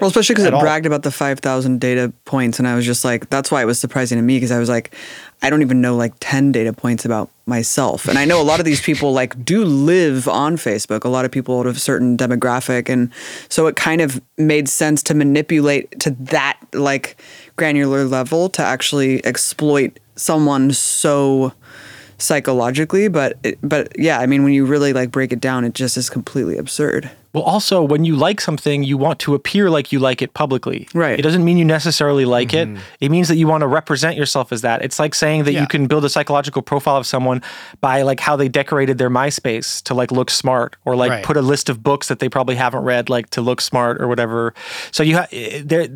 Well, 0.00 0.08
especially 0.08 0.34
because 0.34 0.46
it 0.46 0.54
all. 0.54 0.60
bragged 0.60 0.86
about 0.86 1.02
the 1.02 1.10
5,000 1.10 1.80
data 1.80 2.12
points. 2.24 2.58
And 2.58 2.68
I 2.68 2.74
was 2.74 2.84
just 2.84 3.04
like, 3.04 3.30
that's 3.30 3.50
why 3.50 3.62
it 3.62 3.66
was 3.66 3.78
surprising 3.78 4.18
to 4.18 4.22
me 4.22 4.36
because 4.36 4.50
I 4.50 4.58
was 4.58 4.68
like, 4.68 4.94
I 5.42 5.50
don't 5.50 5.62
even 5.62 5.80
know 5.80 5.96
like 5.96 6.14
10 6.20 6.52
data 6.52 6.72
points 6.72 7.04
about 7.04 7.30
myself. 7.46 8.06
And 8.08 8.18
I 8.18 8.24
know 8.24 8.40
a 8.40 8.44
lot 8.44 8.60
of 8.60 8.64
these 8.66 8.80
people 8.80 9.12
like 9.12 9.44
do 9.44 9.64
live 9.64 10.28
on 10.28 10.56
Facebook, 10.56 11.04
a 11.04 11.08
lot 11.08 11.24
of 11.24 11.30
people 11.30 11.58
out 11.58 11.66
of 11.66 11.76
a 11.76 11.80
certain 11.80 12.16
demographic. 12.16 12.88
And 12.88 13.12
so 13.48 13.66
it 13.66 13.76
kind 13.76 14.00
of 14.00 14.20
made 14.38 14.68
sense 14.68 15.02
to 15.04 15.14
manipulate 15.14 15.98
to 16.00 16.10
that 16.10 16.58
like 16.72 17.20
granular 17.56 18.04
level 18.04 18.48
to 18.50 18.62
actually 18.62 19.24
exploit 19.24 19.98
someone 20.16 20.72
so 20.72 21.52
psychologically 22.18 23.08
but 23.08 23.36
it, 23.42 23.58
but 23.62 23.88
yeah 23.98 24.20
i 24.20 24.26
mean 24.26 24.44
when 24.44 24.52
you 24.52 24.64
really 24.64 24.92
like 24.92 25.10
break 25.10 25.32
it 25.32 25.40
down 25.40 25.64
it 25.64 25.74
just 25.74 25.96
is 25.96 26.08
completely 26.08 26.56
absurd 26.56 27.10
Well, 27.32 27.42
also, 27.44 27.82
when 27.82 28.04
you 28.04 28.14
like 28.14 28.40
something, 28.40 28.82
you 28.82 28.98
want 28.98 29.18
to 29.20 29.34
appear 29.34 29.70
like 29.70 29.90
you 29.90 29.98
like 29.98 30.20
it 30.20 30.34
publicly. 30.34 30.86
Right. 30.92 31.18
It 31.18 31.22
doesn't 31.22 31.44
mean 31.44 31.56
you 31.56 31.64
necessarily 31.64 32.24
like 32.26 32.52
it. 32.52 32.68
It 33.00 33.10
means 33.10 33.28
that 33.28 33.36
you 33.36 33.46
want 33.46 33.62
to 33.62 33.66
represent 33.66 34.16
yourself 34.16 34.52
as 34.52 34.60
that. 34.60 34.82
It's 34.82 34.98
like 34.98 35.14
saying 35.14 35.44
that 35.44 35.52
Yeah. 35.52 35.62
you 35.62 35.66
can 35.66 35.86
build 35.86 36.04
a 36.04 36.10
psychological 36.10 36.60
profile 36.60 36.96
of 36.98 37.06
someone 37.06 37.40
by 37.80 38.02
like 38.02 38.20
how 38.20 38.36
they 38.36 38.48
decorated 38.48 38.98
their 38.98 39.08
MySpace 39.10 39.82
to 39.84 39.94
like 39.94 40.12
look 40.12 40.30
smart, 40.30 40.76
or 40.84 40.94
like 40.94 41.10
Right. 41.10 41.24
put 41.24 41.36
a 41.36 41.42
list 41.42 41.68
of 41.70 41.82
books 41.82 42.08
that 42.08 42.18
they 42.18 42.28
probably 42.28 42.54
haven't 42.56 42.84
read 42.84 43.08
like 43.08 43.30
to 43.30 43.40
look 43.40 43.60
smart 43.62 44.00
or 44.02 44.08
whatever. 44.08 44.52
So 44.90 45.02
you 45.02 45.16
have 45.16 45.28
there. 45.30 45.88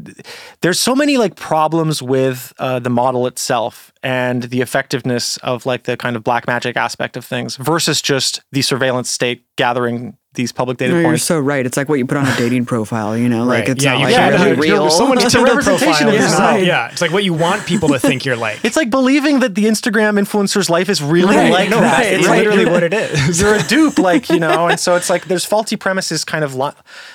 There's 0.63 0.81
so 0.81 0.95
many 0.95 1.19
like 1.19 1.37
problems 1.37 2.03
with 2.03 2.53
uh, 2.59 2.79
the 2.79 2.91
model 2.91 3.27
itself 3.27 3.93
and 4.03 4.45
the 4.45 4.61
effectiveness 4.63 5.37
of 5.39 5.67
like 5.67 5.85
the 5.85 5.97
kind 5.97 6.17
of 6.17 6.25
black 6.25 6.47
magic 6.47 6.77
aspect 6.77 7.17
of 7.17 7.25
things 7.25 7.57
versus 7.57 8.01
just 8.01 8.41
the 8.53 8.63
surveillance 8.63 9.11
state 9.11 9.45
gathering 9.57 10.17
these 10.37 10.53
public 10.53 10.79
data 10.79 10.95
No, 10.95 11.01
you're 11.01 11.19
so 11.19 11.41
right. 11.41 11.67
It's 11.67 11.77
like 11.77 11.89
what 11.89 11.99
you 11.99 12.07
put 12.07 12.17
on 12.17 12.27
a 12.27 12.37
dating 12.37 12.65
profile, 12.67 13.17
you 13.19 13.29
know? 13.29 13.45
Like 13.45 13.61
Right. 13.61 13.69
it's 13.71 13.85
yeah, 13.85 13.93
not 13.93 13.99
you 13.99 14.05
like 14.07 14.15
can't 14.15 14.35
yeah, 14.35 14.45
really 14.51 14.69
yeah, 14.69 14.75
real. 14.75 14.91
Someone's 14.91 15.25
It's 15.25 15.35
a 15.35 15.43
representation 15.43 16.07
profile 16.07 16.09
of 16.09 16.15
yourself. 16.15 16.39
not- 16.41 16.65
Yeah, 16.65 16.89
it's 16.93 17.01
like 17.01 17.11
what 17.11 17.25
you 17.25 17.35
want 17.35 17.67
people 17.67 17.89
to 17.89 17.99
think 17.99 18.25
you're 18.25 18.37
like. 18.37 18.65
It's 18.65 18.77
like 18.77 18.89
believing 18.91 19.41
that 19.41 19.55
the 19.57 19.65
Instagram 19.65 20.19
influencer's 20.21 20.71
life 20.71 20.89
is 20.89 21.03
really 21.03 21.35
Right, 21.37 21.51
like 21.51 21.71
no, 21.71 21.81
that. 21.81 21.99
right, 21.99 22.07
It's 22.13 22.21
it's 22.27 22.29
literally 22.29 22.67
what 22.67 22.83
it 22.85 22.95
is. 22.95 23.41
You're 23.41 23.57
a 23.57 23.63
dupe, 23.65 23.99
like 23.99 24.29
you 24.31 24.39
know, 24.39 24.69
and 24.69 24.79
so 24.79 24.95
it's 24.95 25.11
like 25.11 25.25
there's 25.27 25.45
faulty 25.45 25.77
premises 25.77 26.25
kind 26.25 26.45
of 26.45 26.55
li- 26.55 26.71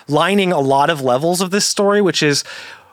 lining 0.07 0.51
a 0.51 0.59
lot 0.59 0.89
of 0.89 1.01
levels 1.01 1.39
of 1.41 1.51
this 1.51 1.65
story, 1.65 2.01
which 2.01 2.21
is 2.21 2.43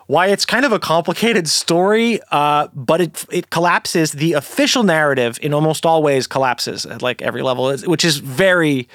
why 0.07 0.25
it's 0.27 0.43
kind 0.43 0.65
of 0.65 0.71
a 0.71 0.79
complicated 0.79 1.47
story, 1.47 2.19
uh, 2.31 2.67
but 2.73 2.99
it 3.01 3.25
it 3.31 3.49
collapses. 3.51 4.13
The 4.13 4.33
official 4.33 4.81
narrative 4.83 5.37
in 5.41 5.53
almost 5.53 5.85
all 5.85 6.01
ways 6.01 6.25
collapses 6.25 6.83
at 6.85 7.01
like 7.03 7.21
every 7.21 7.43
level, 7.43 7.75
which 7.85 8.03
is 8.03 8.17
very 8.17 8.87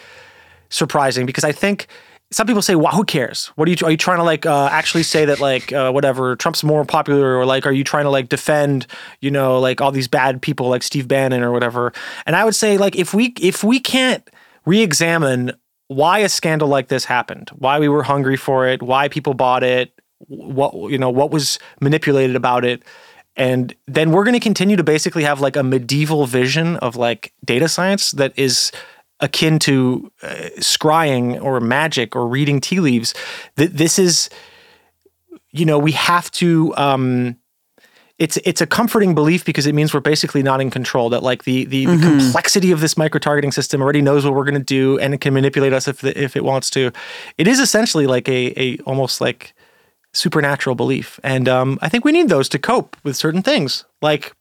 surprising 0.68 1.26
because 1.26 1.44
I 1.44 1.52
think 1.52 1.86
some 2.30 2.46
people 2.46 2.62
say, 2.62 2.74
"Wow, 2.74 2.90
who 2.90 3.04
cares? 3.04 3.46
What 3.56 3.68
are 3.68 3.70
you 3.70 3.76
are 3.84 3.90
you 3.90 3.96
trying 3.96 4.18
to 4.18 4.24
like 4.24 4.46
uh, 4.46 4.68
actually 4.70 5.02
say 5.02 5.24
that 5.24 5.40
like 5.40 5.72
uh, 5.72 5.90
whatever 5.92 6.36
Trump's 6.36 6.64
more 6.64 6.84
popular 6.84 7.36
or 7.36 7.46
like 7.46 7.66
are 7.66 7.72
you 7.72 7.84
trying 7.84 8.04
to 8.04 8.10
like 8.10 8.28
defend 8.28 8.86
you 9.20 9.30
know 9.30 9.60
like 9.60 9.80
all 9.80 9.92
these 9.92 10.08
bad 10.08 10.42
people 10.42 10.68
like 10.68 10.82
Steve 10.82 11.06
Bannon 11.06 11.42
or 11.42 11.52
whatever?" 11.52 11.92
And 12.26 12.34
I 12.34 12.44
would 12.44 12.54
say 12.54 12.76
like 12.78 12.96
if 12.96 13.14
we 13.14 13.34
if 13.40 13.62
we 13.62 13.78
can't 13.78 14.28
re-examine 14.66 15.52
why 15.88 16.20
a 16.20 16.28
scandal 16.28 16.68
like 16.68 16.88
this 16.88 17.04
happened, 17.04 17.50
why 17.54 17.78
we 17.78 17.88
were 17.88 18.02
hungry 18.02 18.36
for 18.36 18.66
it, 18.66 18.82
why 18.82 19.08
people 19.08 19.34
bought 19.34 19.62
it, 19.62 19.92
what 20.26 20.90
you 20.90 20.98
know 20.98 21.10
what 21.10 21.30
was 21.30 21.58
manipulated 21.80 22.36
about 22.36 22.64
it 22.64 22.82
and 23.36 23.74
then 23.86 24.12
we're 24.12 24.24
going 24.24 24.34
to 24.34 24.40
continue 24.40 24.76
to 24.76 24.84
basically 24.84 25.24
have 25.24 25.40
like 25.40 25.56
a 25.56 25.62
medieval 25.62 26.26
vision 26.26 26.76
of 26.76 26.96
like 26.96 27.32
data 27.44 27.68
science 27.68 28.12
that 28.12 28.32
is 28.36 28.70
akin 29.24 29.58
to 29.58 30.10
uh, 30.22 30.28
scrying 30.60 31.40
or 31.42 31.60
magic 31.60 32.14
or 32.16 32.24
reading 32.36 32.60
tea 32.60 32.80
leaves 32.80 33.14
Th- 33.56 33.70
this 33.70 33.98
is 33.98 34.28
you 35.50 35.64
know 35.64 35.78
we 35.78 35.92
have 35.92 36.30
to 36.32 36.74
um 36.76 37.36
it's 38.18 38.36
it's 38.44 38.60
a 38.60 38.66
comforting 38.66 39.14
belief 39.14 39.44
because 39.44 39.66
it 39.66 39.74
means 39.74 39.92
we're 39.94 40.00
basically 40.12 40.42
not 40.42 40.60
in 40.60 40.70
control 40.70 41.08
that 41.10 41.22
like 41.22 41.44
the 41.44 41.64
the, 41.64 41.86
the 41.86 41.96
complexity 42.18 42.70
of 42.70 42.80
this 42.80 42.96
micro 42.96 43.18
targeting 43.18 43.50
system 43.52 43.82
already 43.82 44.02
knows 44.02 44.24
what 44.24 44.34
we're 44.34 44.44
going 44.44 44.54
to 44.66 44.74
do 44.80 44.98
and 45.00 45.14
it 45.14 45.20
can 45.20 45.34
manipulate 45.34 45.72
us 45.72 45.88
if 45.88 46.00
the, 46.00 46.12
if 46.22 46.36
it 46.36 46.44
wants 46.44 46.70
to 46.70 46.90
it 47.38 47.46
is 47.48 47.58
essentially 47.58 48.06
like 48.06 48.28
a 48.28 48.52
a 48.60 48.78
almost 48.86 49.20
like 49.20 49.54
supernatural 50.12 50.76
belief. 50.76 51.18
And 51.24 51.48
um, 51.48 51.76
I 51.82 51.88
think 51.88 52.04
we 52.04 52.12
need 52.12 52.28
those 52.28 52.48
to 52.50 52.58
cope 52.58 52.96
with 53.02 53.16
certain 53.16 53.42
things, 53.42 53.84
like 54.00 54.32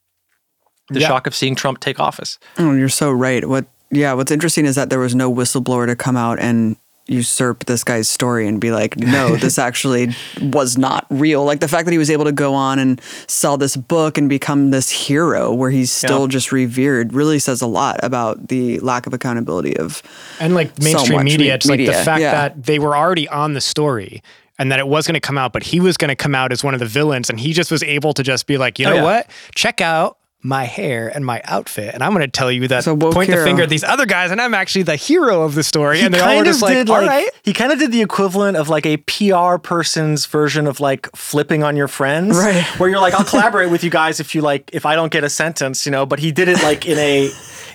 the 0.89 0.99
Yeah. 0.99 1.07
shock 1.07 1.25
of 1.25 1.33
seeing 1.33 1.55
Trump 1.55 1.79
take 1.79 1.99
office. 1.99 2.37
Oh, 2.59 2.73
you're 2.75 2.89
so 2.89 3.09
right. 3.11 3.43
What? 3.49 3.65
Yeah. 3.93 4.13
What's 4.13 4.31
interesting 4.31 4.65
is 4.65 4.75
that 4.75 4.89
there 4.89 4.99
was 4.99 5.15
no 5.15 5.33
whistleblower 5.33 5.85
to 5.87 5.95
come 5.95 6.17
out 6.17 6.39
and 6.39 6.75
usurp 7.05 7.65
this 7.65 7.83
guy's 7.83 8.07
story 8.07 8.47
and 8.47 8.61
be 8.61 8.71
like, 8.71 8.95
no, 8.97 9.35
this 9.35 9.59
actually 9.59 10.15
was 10.41 10.77
not 10.77 11.05
real. 11.09 11.43
Like 11.43 11.59
the 11.59 11.67
fact 11.67 11.83
that 11.85 11.91
he 11.91 11.97
was 11.97 12.09
able 12.09 12.23
to 12.25 12.31
go 12.31 12.53
on 12.53 12.79
and 12.79 13.01
sell 13.27 13.57
this 13.57 13.75
book 13.75 14.17
and 14.17 14.29
become 14.29 14.71
this 14.71 14.89
hero 14.89 15.53
where 15.53 15.69
he's 15.69 15.91
still 15.91 16.21
Yeah. 16.21 16.27
just 16.27 16.51
revered 16.53 17.13
really 17.13 17.39
says 17.39 17.61
a 17.61 17.67
lot 17.67 17.99
about 18.03 18.47
the 18.47 18.79
lack 18.79 19.05
of 19.05 19.13
accountability 19.13 19.75
of 19.77 20.01
and 20.39 20.55
like 20.55 20.69
So 20.77 20.83
mainstream 20.83 21.17
much 21.19 21.25
media, 21.25 21.37
me- 21.39 21.49
it's 21.55 21.65
like 21.65 21.79
the 21.85 21.91
fact 21.91 22.21
yeah. 22.21 22.31
that 22.31 22.63
they 22.63 22.79
were 22.79 22.95
already 22.95 23.27
on 23.27 23.51
the 23.53 23.61
story 23.61 24.23
and 24.57 24.71
that 24.71 24.79
it 24.79 24.87
was 24.87 25.05
going 25.05 25.15
to 25.15 25.19
come 25.19 25.37
out, 25.37 25.51
but 25.51 25.63
he 25.63 25.81
was 25.81 25.97
going 25.97 26.09
to 26.09 26.15
come 26.15 26.35
out 26.35 26.51
as 26.53 26.63
one 26.63 26.73
of 26.75 26.79
the 26.79 26.85
villains, 26.85 27.27
and 27.29 27.39
he 27.39 27.53
just 27.53 27.71
was 27.71 27.81
able 27.83 28.13
to 28.13 28.21
just 28.23 28.45
be 28.45 28.57
like, 28.59 28.77
you 28.79 28.85
Oh, 28.85 28.89
know 28.91 28.95
yeah. 28.97 29.03
what? 29.03 29.27
Check 29.55 29.81
out 29.81 30.19
my 30.45 30.65
hair 30.65 31.07
and 31.07 31.25
my 31.25 31.41
outfit, 31.45 31.93
and 31.93 32.03
I'm 32.03 32.11
going 32.11 32.21
to 32.21 32.27
tell 32.31 32.51
you 32.51 32.67
that. 32.67 32.83
So 32.83 32.97
point 32.97 33.31
the 33.31 33.37
finger 33.43 33.63
at 33.63 33.69
these 33.69 33.83
other 33.83 34.05
guys, 34.05 34.29
and 34.29 34.41
I'm 34.41 34.53
actually 34.53 34.83
the 34.83 34.97
hero 34.97 35.43
of 35.43 35.55
the 35.55 35.63
story. 35.63 36.01
and 36.01 36.13
they're 36.13 36.23
all 36.27 36.43
just 36.43 36.61
like, 36.61 36.89
all 36.89 36.99
right. 37.01 37.29
he 37.43 37.53
kind 37.53 37.71
of 37.71 37.79
did 37.79 37.91
the 37.93 38.01
equivalent 38.01 38.57
of 38.57 38.67
like 38.67 38.85
a 38.85 38.97
PR 38.97 39.57
person's 39.57 40.25
version 40.25 40.67
of 40.67 40.79
like 40.81 41.09
flipping 41.15 41.63
on 41.63 41.75
your 41.77 41.87
friends, 41.87 42.37
Right. 42.37 42.63
Where 42.77 42.89
you're 42.89 42.99
like, 42.99 43.13
I'll 43.13 43.23
collaborate 43.25 43.71
with 43.71 43.83
you 43.83 43.89
guys 43.89 44.19
if 44.19 44.35
you 44.35 44.41
like, 44.41 44.69
if 44.73 44.85
I 44.85 44.95
don't 44.95 45.11
get 45.11 45.23
a 45.23 45.29
sentence, 45.29 45.85
you 45.85 45.91
know. 45.91 46.05
But 46.05 46.19
he 46.19 46.31
did 46.31 46.49
it 46.49 46.61
like 46.61 46.85
in 46.85 46.97
a 46.97 47.29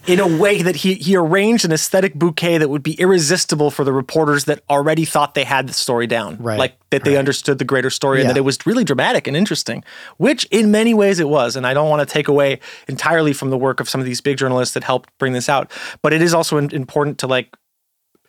in 0.09 0.21
a 0.21 0.27
way 0.27 0.63
that 0.63 0.77
he 0.77 0.95
he 0.95 1.15
arranged 1.15 1.65
an 1.65 1.73
aesthetic 1.73 2.15
bouquet 2.15 2.59
that 2.59 2.69
would 2.69 2.83
be 2.83 2.95
irresistible 2.95 3.71
for 3.71 3.85
the 3.85 3.93
reporters 3.93 4.47
that 4.47 4.63
already 4.71 5.05
thought 5.05 5.35
they 5.35 5.45
had 5.45 5.69
the 5.69 5.73
story 5.75 6.07
down, 6.07 6.39
Right, 6.39 6.59
Like 6.59 6.79
that 6.91 7.05
they 7.05 7.17
understood 7.17 7.59
the 7.59 7.65
greater 7.65 7.91
story 7.91 8.21
and 8.21 8.31
that 8.31 8.37
it 8.37 8.41
was 8.41 8.59
really 8.67 8.85
dramatic 8.85 9.27
and 9.27 9.37
interesting, 9.37 9.85
which 10.17 10.45
in 10.47 10.71
many 10.71 10.95
ways 10.95 11.21
it 11.21 11.29
was. 11.29 11.55
And 11.55 11.67
I 11.67 11.75
don't 11.75 11.91
want 11.91 12.07
to 12.07 12.13
take 12.13 12.27
away 12.27 12.61
entirely 12.89 13.35
from 13.35 13.51
the 13.51 13.59
work 13.59 13.81
of 13.81 13.89
some 13.89 14.01
of 14.01 14.07
these 14.07 14.23
big 14.23 14.39
journalists 14.39 14.75
that 14.75 14.83
helped 14.83 15.11
bring 15.19 15.35
this 15.35 15.49
out, 15.49 15.71
but 16.01 16.15
it 16.15 16.23
is 16.23 16.33
also 16.33 16.57
important 16.57 17.19
to 17.19 17.27
like 17.27 17.55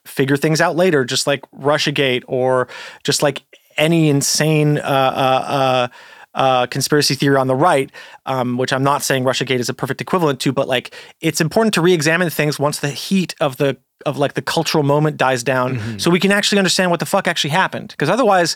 figure 0.05 0.37
things 0.37 0.59
out 0.59 0.75
later, 0.75 1.05
just 1.05 1.27
like 1.27 1.49
Russiagate 1.51 2.23
or 2.27 2.67
just 3.03 3.23
like 3.23 3.43
any 3.77 4.09
insane 4.09 4.77
uh, 4.77 4.81
uh, 4.81 5.45
uh, 5.47 5.87
uh, 6.35 6.67
conspiracy 6.67 7.15
theory 7.15 7.37
on 7.37 7.47
the 7.47 7.55
right, 7.55 7.91
um, 8.25 8.57
which 8.57 8.71
I'm 8.71 8.83
not 8.83 9.01
saying 9.03 9.23
Russiagate 9.23 9.59
is 9.59 9.69
a 9.69 9.73
perfect 9.73 10.01
equivalent 10.01 10.39
to, 10.41 10.51
but 10.51 10.67
like 10.67 10.93
it's 11.21 11.41
important 11.41 11.73
to 11.75 11.81
re-examine 11.81 12.29
things 12.29 12.59
once 12.59 12.79
the 12.79 12.89
heat 12.89 13.35
of 13.39 13.57
the 13.57 13.77
of 14.05 14.17
like 14.17 14.33
the 14.33 14.41
cultural 14.41 14.83
moment 14.83 15.17
dies 15.17 15.43
down, 15.43 15.99
so 15.99 16.09
we 16.09 16.19
can 16.19 16.31
actually 16.31 16.57
understand 16.57 16.91
what 16.91 16.99
the 16.99 17.05
fuck 17.05 17.27
actually 17.27 17.49
happened. 17.49 17.89
Because 17.89 18.09
otherwise, 18.09 18.55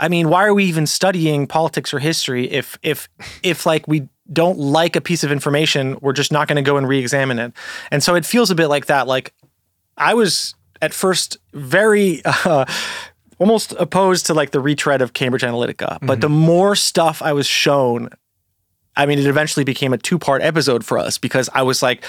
I 0.00 0.08
mean, 0.08 0.28
why 0.28 0.44
are 0.44 0.54
we 0.54 0.64
even 0.64 0.86
studying 0.86 1.46
politics 1.46 1.94
or 1.94 1.98
history 1.98 2.50
if 2.50 2.78
if 2.82 3.08
if 3.42 3.66
like 3.66 3.86
we 3.86 4.08
don't 4.32 4.58
like 4.58 4.96
a 4.96 5.00
piece 5.00 5.24
of 5.24 5.32
information, 5.32 5.98
we're 6.00 6.12
just 6.12 6.32
not 6.32 6.48
going 6.48 6.56
to 6.56 6.62
go 6.62 6.76
and 6.76 6.88
re-examine 6.88 7.38
it. 7.38 7.52
And 7.90 8.02
so 8.02 8.14
it 8.14 8.24
feels 8.24 8.50
a 8.50 8.54
bit 8.54 8.68
like 8.68 8.86
that. 8.86 9.06
Like 9.06 9.34
I 9.96 10.14
was 10.14 10.54
at 10.80 10.94
first 10.94 11.36
very 11.52 12.22
uh, 12.24 12.64
almost 13.42 13.74
opposed 13.80 14.26
to 14.26 14.34
like 14.34 14.52
the 14.52 14.60
retread 14.60 15.02
of 15.02 15.14
Cambridge 15.14 15.42
Analytica, 15.42 15.98
but 16.00 16.20
the 16.20 16.28
mm-hmm. 16.28 16.36
more 16.36 16.76
stuff 16.76 17.20
I 17.20 17.32
was 17.32 17.44
shown, 17.44 18.08
I 18.96 19.04
mean, 19.04 19.18
it 19.18 19.26
eventually 19.26 19.64
became 19.64 19.92
a 19.92 19.98
two 19.98 20.16
part 20.16 20.42
episode 20.42 20.84
for 20.84 20.96
us 20.96 21.18
because 21.18 21.50
I 21.52 21.62
was 21.62 21.82
like, 21.82 22.04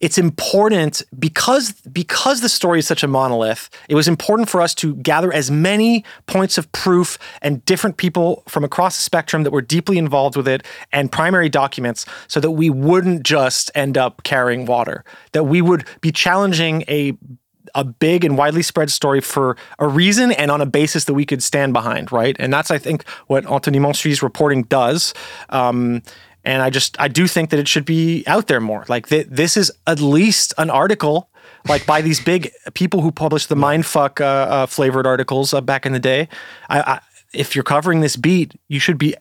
it's 0.00 0.18
important 0.18 1.00
because 1.16 1.70
because 1.92 2.40
the 2.40 2.48
story 2.48 2.80
is 2.80 2.88
such 2.88 3.04
a 3.04 3.06
monolith. 3.06 3.70
It 3.88 3.94
was 3.94 4.08
important 4.08 4.50
for 4.50 4.60
us 4.60 4.74
to 4.82 4.96
gather 4.96 5.32
as 5.32 5.48
many 5.48 6.04
points 6.26 6.58
of 6.58 6.70
proof 6.72 7.18
and 7.40 7.64
different 7.66 7.96
people 7.96 8.42
from 8.48 8.64
across 8.64 8.96
the 8.96 9.04
spectrum 9.04 9.44
that 9.44 9.52
were 9.52 9.62
deeply 9.62 9.96
involved 9.96 10.36
with 10.36 10.48
it 10.48 10.66
and 10.92 11.12
primary 11.12 11.48
documents, 11.48 12.04
so 12.26 12.40
that 12.40 12.50
we 12.50 12.68
wouldn't 12.68 13.22
just 13.22 13.70
end 13.76 13.96
up 13.96 14.24
carrying 14.24 14.66
water. 14.66 15.04
That 15.30 15.44
we 15.44 15.62
would 15.62 15.84
be 16.00 16.10
challenging 16.10 16.82
a 16.88 17.16
a 17.74 17.84
big 17.84 18.24
and 18.24 18.38
widely 18.38 18.62
spread 18.62 18.90
story 18.90 19.20
for 19.20 19.56
a 19.78 19.88
reason 19.88 20.32
and 20.32 20.50
on 20.50 20.60
a 20.60 20.66
basis 20.66 21.04
that 21.04 21.14
we 21.14 21.24
could 21.24 21.42
stand 21.42 21.72
behind, 21.72 22.12
right? 22.12 22.36
And 22.38 22.52
that's, 22.52 22.70
I 22.70 22.78
think, 22.78 23.08
what 23.26 23.50
Anthony 23.50 23.78
Monsui's 23.78 24.22
reporting 24.22 24.62
does. 24.64 25.14
Um, 25.50 26.02
and 26.44 26.62
I 26.62 26.70
just, 26.70 27.00
I 27.00 27.08
do 27.08 27.26
think 27.26 27.50
that 27.50 27.58
it 27.58 27.68
should 27.68 27.84
be 27.84 28.24
out 28.26 28.46
there 28.46 28.60
more. 28.60 28.84
Like 28.88 29.08
th- 29.08 29.26
this 29.30 29.56
is 29.56 29.72
at 29.86 30.00
least 30.00 30.52
an 30.58 30.70
article, 30.70 31.30
like 31.68 31.86
by 31.86 32.02
these 32.02 32.22
big 32.22 32.50
people 32.74 33.00
who 33.00 33.10
published 33.10 33.48
the 33.48 33.54
mindfuck 33.54 34.20
uh, 34.20 34.24
uh, 34.24 34.66
flavored 34.66 35.06
articles 35.06 35.54
uh, 35.54 35.60
back 35.60 35.86
in 35.86 35.92
the 35.92 35.98
day. 35.98 36.28
I, 36.68 36.80
I, 36.80 37.00
if 37.32 37.56
you're 37.56 37.64
covering 37.64 38.00
this 38.00 38.16
beat, 38.16 38.54
you 38.68 38.78
should 38.78 38.98
be 38.98 39.14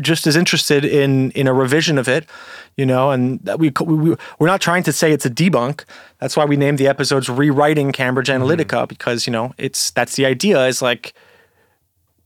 just 0.00 0.26
as 0.26 0.36
interested 0.36 0.84
in 0.84 1.30
in 1.32 1.46
a 1.46 1.54
revision 1.54 1.98
of 1.98 2.08
it, 2.08 2.28
you 2.76 2.86
know. 2.86 3.10
And 3.10 3.40
we, 3.58 3.72
we 3.80 4.16
we're 4.38 4.46
not 4.46 4.60
trying 4.60 4.82
to 4.84 4.92
say 4.92 5.12
it's 5.12 5.26
a 5.26 5.30
debunk. 5.30 5.84
That's 6.18 6.36
why 6.36 6.44
we 6.44 6.56
named 6.56 6.78
the 6.78 6.88
episodes 6.88 7.28
"Rewriting 7.28 7.92
Cambridge 7.92 8.28
Analytica" 8.28 8.66
mm-hmm. 8.66 8.86
because 8.86 9.26
you 9.26 9.32
know 9.32 9.54
it's 9.58 9.90
that's 9.92 10.16
the 10.16 10.26
idea 10.26 10.66
is 10.66 10.82
like 10.82 11.14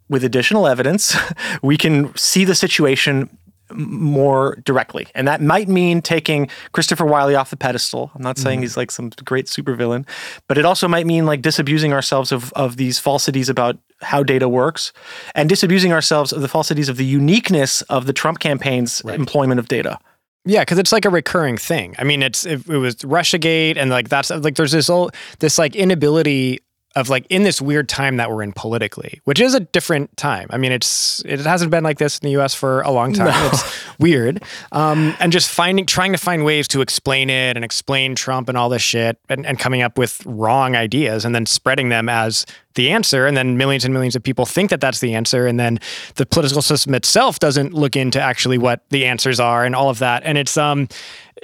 with 0.08 0.24
additional 0.24 0.66
evidence, 0.66 1.16
we 1.62 1.76
can 1.76 2.14
see 2.16 2.44
the 2.44 2.54
situation 2.54 3.28
more 3.74 4.56
directly. 4.64 5.06
And 5.14 5.28
that 5.28 5.42
might 5.42 5.68
mean 5.68 6.00
taking 6.00 6.48
Christopher 6.72 7.04
Wylie 7.04 7.34
off 7.34 7.50
the 7.50 7.56
pedestal. 7.56 8.10
I'm 8.14 8.22
not 8.22 8.38
saying 8.38 8.58
mm-hmm. 8.58 8.62
he's 8.62 8.76
like 8.76 8.90
some 8.90 9.10
great 9.24 9.46
supervillain, 9.46 10.06
but 10.46 10.56
it 10.56 10.64
also 10.64 10.88
might 10.88 11.06
mean 11.06 11.26
like 11.26 11.42
disabusing 11.42 11.92
ourselves 11.92 12.32
of, 12.32 12.52
of 12.54 12.76
these 12.76 12.98
falsities 12.98 13.48
about 13.50 13.78
how 14.00 14.22
data 14.22 14.48
works 14.48 14.92
and 15.34 15.48
disabusing 15.48 15.92
ourselves 15.92 16.32
of 16.32 16.40
the 16.40 16.48
falsities 16.48 16.88
of 16.88 16.96
the 16.96 17.04
uniqueness 17.04 17.82
of 17.82 18.06
the 18.06 18.12
Trump 18.12 18.38
campaign's 18.38 19.02
right. 19.04 19.18
employment 19.18 19.58
of 19.58 19.68
data. 19.68 19.98
Yeah, 20.44 20.62
because 20.62 20.78
it's 20.78 20.92
like 20.92 21.04
a 21.04 21.10
recurring 21.10 21.58
thing. 21.58 21.94
I 21.98 22.04
mean, 22.04 22.22
it's 22.22 22.46
it, 22.46 22.66
it 22.68 22.78
was 22.78 22.96
RussiaGate, 22.96 23.76
and 23.76 23.90
like 23.90 24.08
that's 24.08 24.30
like 24.30 24.54
there's 24.54 24.72
this 24.72 24.86
whole 24.86 25.10
this 25.40 25.58
like 25.58 25.76
inability 25.76 26.60
of 26.98 27.08
like 27.08 27.26
in 27.28 27.44
this 27.44 27.62
weird 27.62 27.88
time 27.88 28.16
that 28.16 28.30
we're 28.30 28.42
in 28.42 28.52
politically, 28.52 29.20
which 29.24 29.40
is 29.40 29.54
a 29.54 29.60
different 29.60 30.16
time. 30.16 30.48
I 30.50 30.58
mean, 30.58 30.72
it's 30.72 31.22
it 31.24 31.40
hasn't 31.40 31.70
been 31.70 31.84
like 31.84 31.98
this 31.98 32.18
in 32.18 32.26
the 32.26 32.32
U.S. 32.32 32.54
for 32.54 32.80
a 32.82 32.90
long 32.90 33.12
time. 33.12 33.28
No. 33.28 33.48
It's 33.52 33.98
weird, 33.98 34.42
um, 34.72 35.14
and 35.20 35.32
just 35.32 35.50
finding 35.50 35.86
trying 35.86 36.12
to 36.12 36.18
find 36.18 36.44
ways 36.44 36.66
to 36.68 36.80
explain 36.80 37.30
it 37.30 37.56
and 37.56 37.64
explain 37.64 38.14
Trump 38.14 38.48
and 38.48 38.58
all 38.58 38.68
this 38.68 38.82
shit, 38.82 39.18
and, 39.28 39.46
and 39.46 39.58
coming 39.58 39.82
up 39.82 39.96
with 39.96 40.24
wrong 40.26 40.74
ideas 40.74 41.24
and 41.24 41.34
then 41.34 41.46
spreading 41.46 41.88
them 41.88 42.08
as 42.08 42.44
the 42.74 42.90
answer, 42.90 43.26
and 43.26 43.36
then 43.36 43.56
millions 43.56 43.84
and 43.84 43.94
millions 43.94 44.16
of 44.16 44.22
people 44.22 44.44
think 44.44 44.70
that 44.70 44.80
that's 44.80 45.00
the 45.00 45.14
answer, 45.14 45.46
and 45.46 45.58
then 45.58 45.78
the 46.16 46.26
political 46.26 46.62
system 46.62 46.94
itself 46.94 47.38
doesn't 47.38 47.72
look 47.74 47.96
into 47.96 48.20
actually 48.20 48.58
what 48.58 48.82
the 48.90 49.06
answers 49.06 49.38
are 49.38 49.64
and 49.64 49.74
all 49.74 49.88
of 49.88 50.00
that, 50.00 50.22
and 50.24 50.36
it's 50.36 50.56
um, 50.56 50.88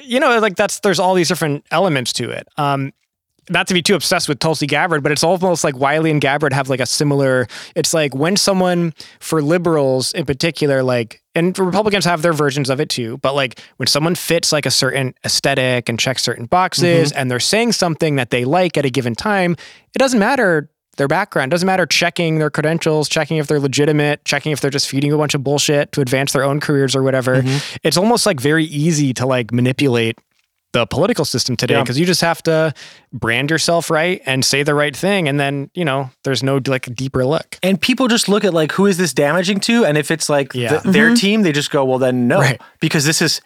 you 0.03 0.21
know, 0.21 0.39
like 0.41 0.57
that's 0.57 0.81
there's 0.81 0.99
all 0.99 1.15
these 1.15 1.29
different 1.29 1.65
elements 1.71 2.13
to 2.15 2.31
it. 2.31 2.49
Um, 2.57 2.93
not 3.51 3.67
to 3.69 3.75
be 3.75 3.83
too 3.83 3.95
obsessed 3.95 4.29
with 4.29 4.39
Tulsi 4.39 4.67
Gabbard, 4.67 5.03
but 5.03 5.13
it's 5.13 5.25
almost 5.25 5.65
like 5.65 5.77
Wylie 5.77 6.11
and 6.11 6.21
Gabbard 6.21 6.53
have 6.53 6.69
like 6.69 6.81
a 6.81 6.87
similar. 6.87 7.47
It's 7.75 7.93
like 7.95 8.15
when 8.15 8.37
someone, 8.37 8.95
for 9.21 9.43
liberals 9.43 10.13
in 10.13 10.25
particular, 10.25 10.83
like, 10.83 11.23
and 11.35 11.59
Republicans 11.59 12.05
have 12.05 12.23
their 12.23 12.33
versions 12.33 12.71
of 12.71 12.81
it 12.81 12.89
too, 12.89 13.19
but 13.19 13.35
like 13.35 13.61
when 13.77 13.87
someone 13.87 14.15
fits 14.15 14.53
like 14.53 14.67
a 14.67 14.71
certain 14.71 15.15
aesthetic 15.25 15.89
and 15.89 15.99
checks 15.99 16.23
certain 16.23 16.47
boxes 16.47 17.11
mm-hmm. 17.11 17.19
and 17.19 17.31
they're 17.31 17.41
saying 17.41 17.73
something 17.73 18.17
that 18.17 18.31
they 18.31 18.45
like 18.45 18.77
at 18.77 18.85
a 18.85 18.91
given 18.91 19.15
time, 19.15 19.53
it 19.95 19.99
doesn't 19.99 20.21
matter 20.21 20.71
their 20.97 21.09
background. 21.09 21.53
It 21.53 21.55
doesn't 21.55 21.67
matter 21.67 21.87
checking 21.87 22.39
their 22.39 22.51
credentials, 22.51 23.09
checking 23.09 23.39
if 23.39 23.47
they're 23.47 23.61
legitimate, 23.61 24.25
checking 24.25 24.53
if 24.53 24.61
they're 24.61 24.71
just 24.71 24.89
feeding 24.89 25.13
a 25.13 25.19
bunch 25.19 25.35
of 25.35 25.43
bullshit 25.43 25.93
to 25.93 26.01
advance 26.01 26.33
their 26.33 26.45
own 26.45 26.61
careers 26.61 26.95
or 26.95 27.03
whatever. 27.03 27.43
Mm-hmm. 27.43 27.77
It's 27.83 27.97
almost 27.97 28.27
like 28.27 28.41
very 28.41 28.65
easy 28.65 29.13
to 29.15 29.27
like 29.27 29.53
manipulate 29.53 30.19
the 30.75 30.87
political 30.87 31.25
system 31.25 31.57
today 31.57 31.81
because 31.81 31.97
yeah. 31.97 32.01
you 32.01 32.07
just 32.07 32.21
have 32.21 32.43
to 32.43 32.75
brand 33.13 33.49
yourself 33.49 33.91
right 33.91 34.21
and 34.27 34.45
say 34.45 34.65
the 34.65 34.75
right 34.75 34.97
thing 34.97 35.29
and 35.29 35.39
then 35.39 35.71
you 35.73 35.85
know 35.85 36.11
there's 36.25 36.43
no 36.43 36.61
like 36.67 36.93
deeper 36.97 37.25
look 37.25 37.59
and 37.63 37.81
people 37.81 38.09
just 38.09 38.29
look 38.29 38.45
at 38.45 38.53
like 38.53 38.73
who 38.73 38.85
is 38.85 38.99
this 38.99 39.15
damaging 39.15 39.61
to 39.61 39.85
and 39.85 39.97
if 39.97 40.11
it's 40.11 40.29
like 40.29 40.53
yeah. 40.53 40.79
the, 40.79 40.91
their 40.91 41.07
mm-hmm. 41.07 41.15
team 41.15 41.43
they 41.43 41.53
just 41.53 41.71
go 41.71 41.85
well 41.85 41.99
then 41.99 42.27
no 42.27 42.41
right. 42.41 42.61
because 42.81 43.05
this 43.05 43.23
is 43.23 43.41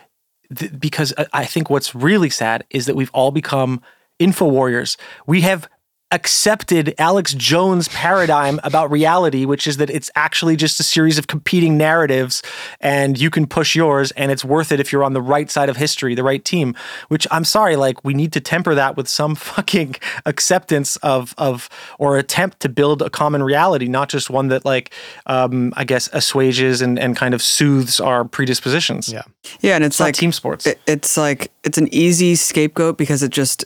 th- 0.56 0.72
because 0.80 1.12
i 1.34 1.44
think 1.44 1.68
what's 1.68 1.94
really 1.94 2.30
sad 2.30 2.64
is 2.70 2.86
that 2.86 2.96
we've 2.96 3.10
all 3.12 3.30
become 3.30 3.82
info 4.18 4.48
warriors 4.48 4.96
we 5.26 5.42
have 5.42 5.68
accepted 6.10 6.94
Alex 6.98 7.34
Jones' 7.34 7.88
paradigm 7.88 8.58
about 8.64 8.90
reality, 8.90 9.44
which 9.44 9.66
is 9.66 9.76
that 9.76 9.90
it's 9.90 10.10
actually 10.14 10.56
just 10.56 10.80
a 10.80 10.82
series 10.82 11.18
of 11.18 11.26
competing 11.26 11.76
narratives 11.76 12.42
and 12.80 13.20
you 13.20 13.28
can 13.28 13.46
push 13.46 13.76
yours 13.76 14.10
and 14.12 14.32
it's 14.32 14.44
worth 14.44 14.72
it 14.72 14.80
if 14.80 14.90
you're 14.90 15.04
on 15.04 15.12
the 15.12 15.20
right 15.20 15.50
side 15.50 15.68
of 15.68 15.76
history, 15.76 16.14
the 16.14 16.22
right 16.22 16.44
team. 16.44 16.74
Which 17.08 17.26
I'm 17.30 17.44
sorry, 17.44 17.76
like 17.76 18.04
we 18.04 18.14
need 18.14 18.32
to 18.32 18.40
temper 18.40 18.74
that 18.74 18.96
with 18.96 19.08
some 19.08 19.34
fucking 19.48 19.96
acceptance 20.24 20.96
of 20.98 21.34
of 21.36 21.68
or 21.98 22.16
attempt 22.16 22.60
to 22.60 22.68
build 22.68 23.02
a 23.02 23.10
common 23.10 23.42
reality, 23.42 23.86
not 23.86 24.08
just 24.08 24.30
one 24.30 24.48
that 24.48 24.64
like 24.64 24.92
um, 25.26 25.74
I 25.76 25.84
guess 25.84 26.08
assuages 26.12 26.80
and, 26.80 26.98
and 26.98 27.16
kind 27.16 27.34
of 27.34 27.42
soothes 27.42 28.00
our 28.00 28.24
predispositions. 28.24 29.12
Yeah. 29.12 29.22
Yeah, 29.60 29.76
and 29.76 29.84
it's, 29.84 29.96
it's 29.96 30.00
like 30.00 30.14
team 30.14 30.32
sports. 30.32 30.66
It, 30.66 30.80
it's 30.86 31.16
like 31.16 31.50
it's 31.64 31.78
an 31.78 31.92
easy 31.92 32.34
scapegoat 32.34 32.96
because 32.96 33.22
it 33.22 33.30
just 33.30 33.64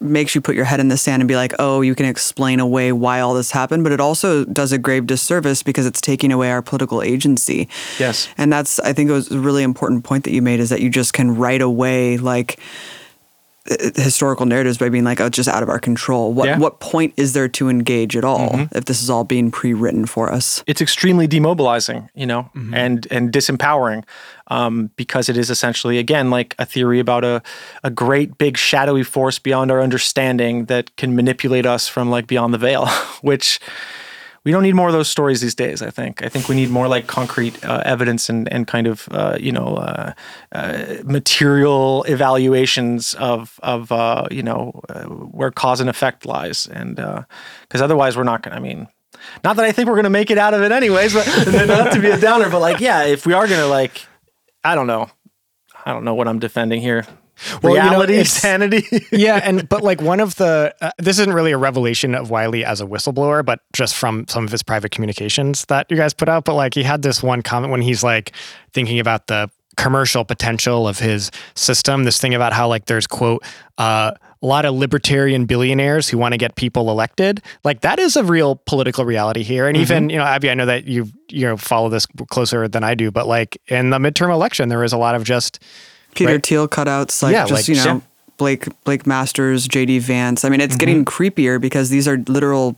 makes 0.00 0.34
you 0.34 0.40
put 0.40 0.54
your 0.54 0.64
head 0.64 0.80
in 0.80 0.88
the 0.88 0.96
sand 0.96 1.20
and 1.20 1.28
be 1.28 1.36
like, 1.36 1.52
oh, 1.58 1.80
you 1.80 1.94
can 1.94 2.06
explain 2.06 2.60
away 2.60 2.92
why 2.92 3.20
all 3.20 3.34
this 3.34 3.50
happened, 3.50 3.82
but 3.82 3.92
it 3.92 4.00
also 4.00 4.44
does 4.44 4.72
a 4.72 4.78
grave 4.78 5.06
disservice 5.06 5.62
because 5.62 5.84
it's 5.86 6.00
taking 6.00 6.30
away 6.30 6.50
our 6.50 6.62
political 6.62 7.02
agency. 7.02 7.68
Yes. 7.98 8.28
And 8.38 8.52
that's, 8.52 8.78
I 8.80 8.92
think 8.92 9.10
it 9.10 9.12
was 9.12 9.30
a 9.30 9.38
really 9.38 9.62
important 9.62 10.04
point 10.04 10.24
that 10.24 10.32
you 10.32 10.42
made 10.42 10.60
is 10.60 10.70
that 10.70 10.80
you 10.80 10.90
just 10.90 11.12
can 11.12 11.36
right 11.36 11.60
away, 11.60 12.18
like, 12.18 12.60
historical 13.66 14.44
narratives 14.44 14.76
by 14.76 14.90
being 14.90 15.04
like, 15.04 15.20
oh, 15.20 15.26
it's 15.26 15.36
just 15.36 15.48
out 15.48 15.62
of 15.62 15.70
our 15.70 15.78
control. 15.78 16.32
What 16.32 16.46
yeah. 16.46 16.58
what 16.58 16.80
point 16.80 17.14
is 17.16 17.32
there 17.32 17.48
to 17.48 17.68
engage 17.70 18.14
at 18.16 18.24
all 18.24 18.50
mm-hmm. 18.50 18.76
if 18.76 18.84
this 18.84 19.02
is 19.02 19.08
all 19.08 19.24
being 19.24 19.50
pre-written 19.50 20.04
for 20.04 20.30
us? 20.30 20.62
It's 20.66 20.82
extremely 20.82 21.26
demobilizing, 21.26 22.08
you 22.14 22.26
know, 22.26 22.50
mm-hmm. 22.54 22.74
and 22.74 23.06
and 23.10 23.32
disempowering, 23.32 24.04
um, 24.48 24.90
because 24.96 25.30
it 25.30 25.38
is 25.38 25.48
essentially 25.48 25.98
again 25.98 26.28
like 26.28 26.54
a 26.58 26.66
theory 26.66 27.00
about 27.00 27.24
a 27.24 27.42
a 27.82 27.90
great 27.90 28.36
big 28.36 28.58
shadowy 28.58 29.02
force 29.02 29.38
beyond 29.38 29.70
our 29.70 29.80
understanding 29.80 30.66
that 30.66 30.94
can 30.96 31.16
manipulate 31.16 31.64
us 31.64 31.88
from 31.88 32.10
like 32.10 32.26
beyond 32.26 32.52
the 32.52 32.58
veil, 32.58 32.86
which 33.22 33.60
we 34.44 34.52
don't 34.52 34.62
need 34.62 34.74
more 34.74 34.88
of 34.88 34.92
those 34.92 35.08
stories 35.08 35.40
these 35.40 35.54
days. 35.54 35.82
I 35.82 35.90
think. 35.90 36.22
I 36.22 36.28
think 36.28 36.48
we 36.48 36.54
need 36.54 36.70
more 36.70 36.86
like 36.86 37.06
concrete 37.06 37.64
uh, 37.64 37.82
evidence 37.84 38.28
and 38.28 38.50
and 38.52 38.66
kind 38.66 38.86
of 38.86 39.08
uh, 39.10 39.36
you 39.40 39.52
know 39.52 39.76
uh, 39.76 40.12
uh 40.52 40.96
material 41.04 42.04
evaluations 42.04 43.14
of 43.14 43.58
of 43.62 43.90
uh, 43.90 44.26
you 44.30 44.42
know 44.42 44.80
where 45.30 45.50
cause 45.50 45.80
and 45.80 45.90
effect 45.90 46.26
lies, 46.26 46.66
and 46.66 46.96
because 46.96 47.82
otherwise 47.82 48.16
we're 48.16 48.24
not 48.24 48.42
going. 48.42 48.52
to 48.52 48.56
I 48.56 48.60
mean. 48.60 48.88
Not 49.42 49.56
that 49.56 49.64
I 49.64 49.72
think 49.72 49.88
we're 49.88 49.96
gonna 49.96 50.10
make 50.10 50.30
it 50.30 50.38
out 50.38 50.54
of 50.54 50.62
it 50.62 50.72
anyways, 50.72 51.14
but 51.14 51.26
not 51.66 51.92
to 51.92 52.00
be 52.00 52.10
a 52.10 52.18
downer, 52.18 52.50
but 52.50 52.58
like, 52.58 52.80
yeah, 52.80 53.04
if 53.04 53.24
we 53.24 53.32
are 53.32 53.46
gonna 53.46 53.68
like, 53.68 54.04
I 54.64 54.74
don't 54.74 54.88
know, 54.88 55.08
I 55.86 55.92
don't 55.92 56.04
know 56.04 56.14
what 56.14 56.26
I'm 56.28 56.40
defending 56.40 56.80
here 56.80 57.06
well, 57.62 57.74
reality, 57.74 58.14
you 58.14 58.18
know, 58.18 58.24
sanity. 58.24 58.84
yeah, 59.12 59.40
and 59.42 59.68
but 59.68 59.82
like 59.82 60.00
one 60.00 60.20
of 60.20 60.36
the 60.36 60.74
uh, 60.80 60.90
this 60.98 61.18
isn't 61.18 61.32
really 61.32 61.52
a 61.52 61.58
revelation 61.58 62.14
of 62.14 62.30
Wylie 62.30 62.64
as 62.64 62.80
a 62.80 62.86
whistleblower, 62.86 63.44
but 63.44 63.60
just 63.72 63.94
from 63.94 64.26
some 64.28 64.44
of 64.44 64.50
his 64.50 64.62
private 64.62 64.90
communications 64.90 65.64
that 65.66 65.90
you 65.90 65.96
guys 65.96 66.14
put 66.14 66.28
out. 66.28 66.44
But 66.44 66.54
like 66.54 66.74
he 66.74 66.82
had 66.82 67.02
this 67.02 67.22
one 67.22 67.42
comment 67.42 67.70
when 67.70 67.82
he's 67.82 68.02
like 68.02 68.32
thinking 68.72 68.98
about 68.98 69.26
the 69.26 69.50
commercial 69.76 70.24
potential 70.24 70.86
of 70.86 70.98
his 70.98 71.30
system. 71.54 72.04
This 72.04 72.20
thing 72.20 72.34
about 72.34 72.52
how 72.52 72.68
like 72.68 72.86
there's 72.86 73.06
quote. 73.06 73.44
Uh, 73.78 74.12
a 74.42 74.46
lot 74.46 74.66
of 74.66 74.74
libertarian 74.74 75.46
billionaires 75.46 76.06
who 76.10 76.18
want 76.18 76.32
to 76.32 76.38
get 76.38 76.54
people 76.54 76.90
elected. 76.90 77.42
Like 77.64 77.80
that 77.80 77.98
is 77.98 78.14
a 78.14 78.22
real 78.22 78.56
political 78.66 79.06
reality 79.06 79.42
here. 79.42 79.66
And 79.66 79.74
mm-hmm. 79.74 79.82
even, 79.82 80.10
you 80.10 80.18
know, 80.18 80.24
Abby, 80.24 80.50
I 80.50 80.54
know 80.54 80.66
that 80.66 80.84
you 80.84 81.08
you 81.30 81.46
know 81.46 81.56
follow 81.56 81.88
this 81.88 82.06
closer 82.28 82.68
than 82.68 82.84
I 82.84 82.94
do, 82.94 83.10
but 83.10 83.26
like 83.26 83.56
in 83.68 83.88
the 83.88 83.98
midterm 83.98 84.30
election, 84.30 84.68
there 84.68 84.80
was 84.80 84.92
a 84.92 84.98
lot 84.98 85.14
of 85.14 85.24
just 85.24 85.60
Peter 86.14 86.32
right? 86.32 86.46
Thiel 86.46 86.68
cutouts, 86.68 87.22
like 87.22 87.32
yeah, 87.32 87.46
just 87.46 87.68
like, 87.68 87.76
you 87.76 87.84
know. 87.84 88.02
Blake 88.36 88.66
Blake 88.84 89.06
Masters, 89.06 89.68
JD 89.68 90.00
Vance. 90.00 90.44
I 90.44 90.48
mean, 90.48 90.60
it's 90.60 90.74
mm-hmm. 90.74 90.78
getting 90.78 91.04
creepier 91.04 91.60
because 91.60 91.90
these 91.90 92.08
are 92.08 92.16
literal 92.26 92.76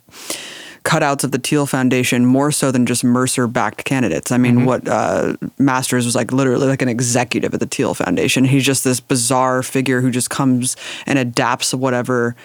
cutouts 0.85 1.25
of 1.25 1.33
the 1.33 1.39
Thiel 1.39 1.67
Foundation 1.67 2.25
more 2.25 2.53
so 2.53 2.71
than 2.71 2.87
just 2.87 3.03
Mercer 3.03 3.49
backed 3.49 3.85
candidates. 3.85 4.31
I 4.31 4.39
mean, 4.39 4.57
mm-hmm. 4.57 4.65
what 4.67 4.89
uh, 4.89 5.37
Masters 5.59 6.05
was 6.05 6.15
like 6.15 6.33
literally 6.33 6.69
like 6.69 6.81
an 6.81 6.89
executive 6.89 7.53
at 7.53 7.61
the 7.61 7.67
Thiel 7.67 7.93
Foundation. 7.95 8.45
He's 8.45 8.65
just 8.65 8.85
this 8.85 9.01
bizarre 9.01 9.63
figure 9.63 10.01
who 10.01 10.11
just 10.11 10.31
comes 10.31 10.77
and 11.07 11.19
adapts 11.19 11.75
whatever 11.75 12.37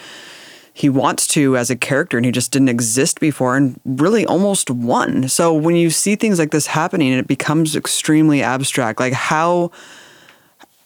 he 0.74 0.90
wants 0.90 1.28
to 1.28 1.58
as 1.58 1.70
a 1.70 1.76
character 1.76 2.18
and 2.18 2.26
he 2.26 2.32
just 2.32 2.52
didn't 2.52 2.70
exist 2.70 3.20
before 3.20 3.58
and 3.58 3.80
really 3.86 4.26
almost 4.26 4.72
won. 4.72 5.28
So 5.28 5.54
when 5.54 5.76
you 5.76 5.90
see 5.90 6.16
things 6.16 6.40
like 6.40 6.52
this 6.52 6.68
happening, 6.68 7.12
it 7.12 7.28
becomes 7.28 7.76
extremely 7.76 8.42
abstract. 8.42 9.00
Like 9.00 9.14
how 9.14 9.72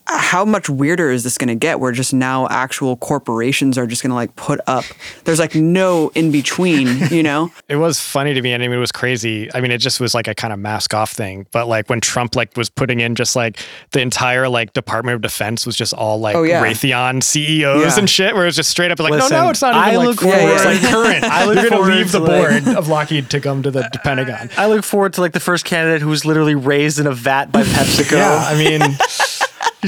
how 0.07 0.45
much 0.45 0.69
weirder 0.69 1.09
is 1.11 1.23
this 1.23 1.37
going 1.37 1.47
to 1.47 1.55
get 1.55 1.79
where 1.79 1.91
just 1.91 2.13
now 2.13 2.47
actual 2.49 2.95
corporations 2.97 3.77
are 3.77 3.87
just 3.87 4.03
going 4.03 4.09
to 4.11 4.15
like 4.15 4.35
put 4.35 4.59
up 4.67 4.83
there's 5.23 5.39
like 5.39 5.55
no 5.55 6.11
in 6.15 6.31
between 6.31 6.87
you 7.09 7.23
know 7.23 7.51
it 7.69 7.77
was 7.77 7.99
funny 7.99 8.33
to 8.33 8.41
me 8.41 8.53
and 8.53 8.61
I 8.61 8.67
mean, 8.67 8.77
it 8.77 8.79
was 8.79 8.91
crazy 8.91 9.49
i 9.55 9.61
mean 9.61 9.71
it 9.71 9.79
just 9.79 9.99
was 9.99 10.13
like 10.13 10.27
a 10.27 10.35
kind 10.35 10.53
of 10.53 10.59
mask 10.59 10.93
off 10.93 11.11
thing 11.11 11.47
but 11.51 11.67
like 11.67 11.89
when 11.89 12.01
trump 12.01 12.35
like 12.35 12.55
was 12.55 12.69
putting 12.69 12.99
in 12.99 13.15
just 13.15 13.35
like 13.35 13.59
the 13.91 14.01
entire 14.01 14.47
like 14.47 14.73
department 14.73 15.15
of 15.15 15.21
defense 15.21 15.65
was 15.65 15.75
just 15.75 15.93
all 15.93 16.19
like 16.19 16.35
Oh, 16.35 16.43
yeah. 16.43 16.63
raytheon 16.63 17.23
ceos 17.23 17.81
Yeah. 17.81 17.99
and 17.99 18.09
shit 18.09 18.33
where 18.35 18.43
it 18.43 18.47
was 18.47 18.55
just 18.55 18.69
straight 18.69 18.91
up 18.91 18.99
like 18.99 19.11
Listen, 19.11 19.31
no 19.37 19.43
no 19.45 19.49
it's 19.49 19.61
not 19.61 19.73
even 19.75 19.81
I 19.81 19.95
like 19.97 20.07
look 20.07 20.21
forward, 20.21 20.37
forward- 20.39 20.53
it's 20.55 20.65
like 20.83 20.91
current 20.91 21.23
I 21.23 21.45
look 21.45 21.55
you're 21.61 21.69
gonna 21.69 21.95
leave 21.95 22.11
the 22.11 22.19
to, 22.19 22.23
like- 22.25 22.63
board 22.65 22.77
of 22.77 22.87
lockheed 22.87 23.29
to 23.31 23.39
come 23.39 23.63
to 23.63 23.71
the 23.71 23.89
pentagon 24.03 24.49
I 24.57 24.67
look 24.67 24.83
forward 24.83 25.13
to 25.13 25.21
like 25.21 25.31
the 25.33 25.39
first 25.39 25.65
candidate 25.65 26.01
who 26.01 26.09
was 26.09 26.25
literally 26.25 26.55
raised 26.55 26.99
in 26.99 27.07
a 27.07 27.13
vat 27.13 27.51
by 27.51 27.63
PepsiCo. 27.63 28.11
yeah 28.17 28.45
i 28.47 28.55
mean 28.55 28.81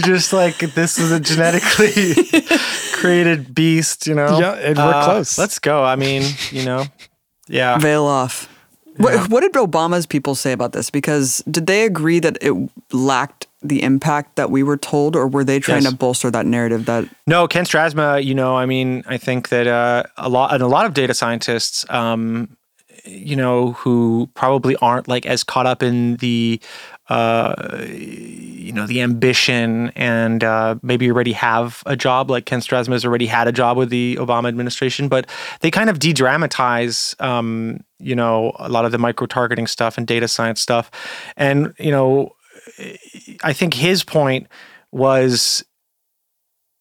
You're 0.06 0.16
just 0.16 0.34
like 0.34 0.58
this 0.60 0.98
is 1.00 1.12
a 1.12 1.20
genetically 1.20 2.16
created 2.94 3.54
beast, 3.56 4.08
you 4.08 4.16
know. 4.16 4.40
Yeah, 4.40 4.54
it- 4.56 4.78
we're 4.78 5.04
close. 5.04 5.38
Let's 5.38 5.60
go. 5.60 5.84
I 5.84 5.96
mean, 5.96 6.24
you 6.52 6.66
know, 6.66 6.86
yeah. 7.48 7.78
veil 7.78 8.06
off 8.06 8.50
what, 8.98 9.30
what 9.30 9.42
did 9.42 9.54
obama's 9.54 10.08
people 10.08 10.34
say 10.34 10.52
about 10.52 10.72
this 10.72 10.90
because 10.90 11.44
did 11.50 11.68
they 11.68 11.86
agree 11.86 12.20
that 12.20 12.36
it 12.42 12.54
lacked 12.92 13.46
the 13.62 13.84
impact 13.84 14.36
that 14.38 14.50
we 14.50 14.64
were 14.64 14.76
told 14.78 15.16
or 15.16 15.28
were 15.28 15.44
they 15.44 15.60
trying 15.60 15.84
Yes. 15.84 15.92
to 15.92 15.98
bolster 15.98 16.32
that 16.32 16.46
narrative 16.48 16.86
that 16.86 17.06
No, 17.28 17.48
Ken 17.48 17.64
Strasma, 17.66 18.24
you 18.24 18.34
know, 18.34 18.56
I 18.58 18.66
mean, 18.66 19.04
I 19.08 19.18
think 19.18 19.50
that 19.50 19.68
uh, 19.68 20.02
a 20.18 20.30
lot 20.30 20.52
and 20.54 20.64
a 20.64 20.68
lot 20.68 20.86
of 20.88 20.94
data 20.96 21.14
scientists, 21.14 21.86
um, 21.92 22.58
you 23.06 23.36
know, 23.36 23.74
who 23.74 24.30
probably 24.34 24.76
aren't 24.78 25.08
like 25.08 25.26
as 25.28 25.44
caught 25.44 25.66
up 25.68 25.82
in 25.84 26.16
the, 26.18 26.60
uh, 27.10 27.86
you 27.88 28.74
know, 28.74 28.86
the 28.86 29.02
ambition 29.02 29.90
and 29.96 30.44
uh, 30.44 30.76
maybe 30.82 31.10
already 31.10 31.32
have 31.32 31.82
a 31.86 31.96
job. 31.96 32.30
Like 32.30 32.46
Ken 32.46 32.60
Strasma 32.60 32.92
has 32.92 33.06
already 33.06 33.28
had 33.28 33.48
a 33.48 33.52
job 33.52 33.78
with 33.78 33.90
the 33.90 34.18
Obama 34.20 34.48
administration, 34.48 35.08
but 35.08 35.28
they 35.62 35.72
kind 35.72 35.90
of 35.90 36.00
de-dramatize, 36.00 37.16
um, 37.20 37.80
you 38.00 38.16
know, 38.16 38.54
a 38.60 38.70
lot 38.70 38.86
of 38.86 38.92
the 38.92 38.98
micro-targeting 38.98 39.68
stuff 39.68 39.98
and 39.98 40.06
data 40.06 40.28
science 40.28 40.62
stuff, 40.62 40.92
and 41.38 41.74
you 41.80 41.92
know, 41.92 42.32
I 43.44 43.54
think 43.54 43.74
his 43.74 44.04
point 44.04 44.48
was 44.92 45.64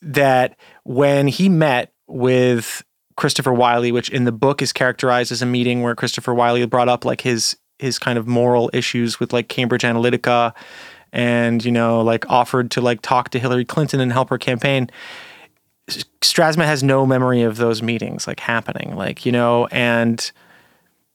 that 0.03 0.57
when 0.85 1.29
he 1.29 1.49
met 1.49 1.93
with 2.07 2.85
Christopher 3.16 3.53
Wylie, 3.53 3.93
which 3.93 4.11
in 4.11 4.24
the 4.24 4.33
book 4.33 4.61
is 4.61 4.72
characterized 4.72 5.33
as 5.33 5.43
a 5.43 5.47
meeting 5.47 5.83
where 5.83 5.95
Christopher 5.95 6.35
Wylie 6.35 6.66
brought 6.66 6.89
up 6.89 7.05
like 7.05 7.22
his 7.22 7.57
his 7.79 7.99
kind 7.99 8.18
of 8.18 8.27
moral 8.27 8.70
issues 8.72 9.20
with 9.20 9.33
like 9.33 9.49
Cambridge 9.49 9.83
Analytica 9.83 10.55
and 11.12 11.64
you 11.64 11.72
know 11.72 12.01
like 12.01 12.29
offered 12.31 12.70
to 12.72 12.81
like 12.81 13.01
talk 13.03 13.31
to 13.31 13.39
Hillary 13.39 13.64
Clinton 13.64 14.01
and 14.01 14.12
help 14.12 14.29
her 14.31 14.39
campaign. 14.39 14.91
Strasma 16.20 16.64
has 16.64 16.83
no 16.83 17.07
memory 17.07 17.43
of 17.43 17.59
those 17.59 17.81
meetings 17.81 18.27
like 18.27 18.41
happening, 18.41 18.97
like 18.97 19.24
you 19.24 19.33
know, 19.33 19.66
and 19.66 20.33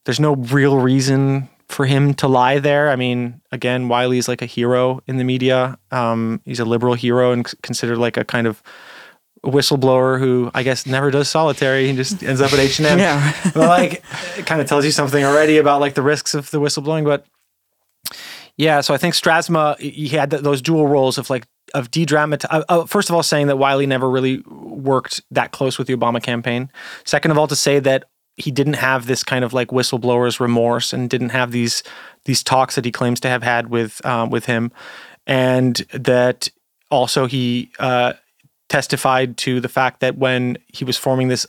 there's 0.06 0.20
no 0.20 0.36
real 0.36 0.78
reason 0.78 1.50
for 1.68 1.86
him 1.86 2.14
to 2.16 2.28
lie 2.28 2.60
there. 2.60 2.90
I 2.90 2.96
mean, 2.96 3.42
again, 3.52 3.88
Wylie's 3.88 4.28
like 4.28 4.42
a 4.42 4.46
hero 4.46 5.02
in 5.08 5.18
the 5.18 5.24
media. 5.24 5.78
Um, 5.92 6.42
he's 6.46 6.60
a 6.60 6.66
liberal 6.66 6.94
hero 6.94 7.32
and 7.32 7.46
considered 7.62 7.98
like 7.98 8.18
a 8.18 8.26
kind 8.26 8.48
of 8.48 8.62
whistleblower 9.44 10.20
who 10.20 10.52
I 10.54 10.64
guess 10.64 10.86
never 10.86 11.10
does 11.10 11.30
solitary 11.30 11.90
and 11.90 11.98
just 11.98 12.22
ends 12.24 12.42
up 12.42 12.54
at 12.54 12.60
H 12.60 12.80
and 12.80 12.88
M. 12.88 13.00
Yeah. 13.00 13.36
but 13.54 13.68
like, 13.68 14.04
it 14.38 14.46
kind 14.46 14.62
of 14.62 14.68
tells 14.68 14.86
you 14.86 14.92
something 14.92 15.24
already 15.24 15.58
about 15.58 15.82
like 15.82 15.96
the 15.96 16.02
risks 16.02 16.34
of 16.34 16.52
the 16.52 16.60
whistleblowing. 16.60 17.06
But 17.06 17.26
yeah, 18.58 18.82
so 18.82 18.94
I 18.94 18.98
think 18.98 19.16
Strasma 19.16 19.80
he 19.80 20.10
had 20.10 20.32
th- 20.32 20.44
those 20.44 20.62
dual 20.62 20.88
roles 20.88 21.18
of 21.18 21.30
like 21.30 21.48
of 21.74 21.90
de-dramat. 21.90 22.46
Uh, 22.50 22.64
uh, 22.70 22.86
first 22.86 23.10
of 23.10 23.16
all, 23.16 23.24
saying 23.24 23.48
that 23.48 23.58
Wylie 23.58 23.88
never 23.88 24.10
really 24.10 24.44
worked 24.48 25.22
that 25.32 25.52
close 25.52 25.78
with 25.78 25.88
the 25.88 25.96
Obama 25.96 26.22
campaign. 26.22 26.70
Second 27.06 27.32
of 27.32 27.38
all, 27.38 27.48
to 27.48 27.56
say 27.56 27.80
that 27.80 28.06
he 28.38 28.52
didn't 28.52 28.74
have 28.74 29.08
this 29.08 29.24
kind 29.24 29.44
of 29.44 29.54
like 29.54 29.70
whistleblower's 29.70 30.40
remorse 30.40 30.94
and 30.94 31.10
didn't 31.10 31.30
have 31.30 31.52
these 31.52 31.84
these 32.26 32.44
talks 32.44 32.76
that 32.76 32.86
he 32.86 32.92
claims 32.92 33.20
to 33.22 33.30
have 33.30 33.44
had 33.44 33.70
with 33.70 34.06
um, 34.06 34.30
with 34.30 34.46
him, 34.46 34.72
and 35.26 35.78
that 35.94 36.50
also 36.90 37.26
he 37.26 37.72
uh, 37.80 38.14
testified 38.72 39.36
to 39.36 39.60
the 39.60 39.68
fact 39.68 40.00
that 40.00 40.18
when 40.18 40.58
he 40.70 40.86
was 40.86 40.98
forming 40.98 41.28
this 41.28 41.46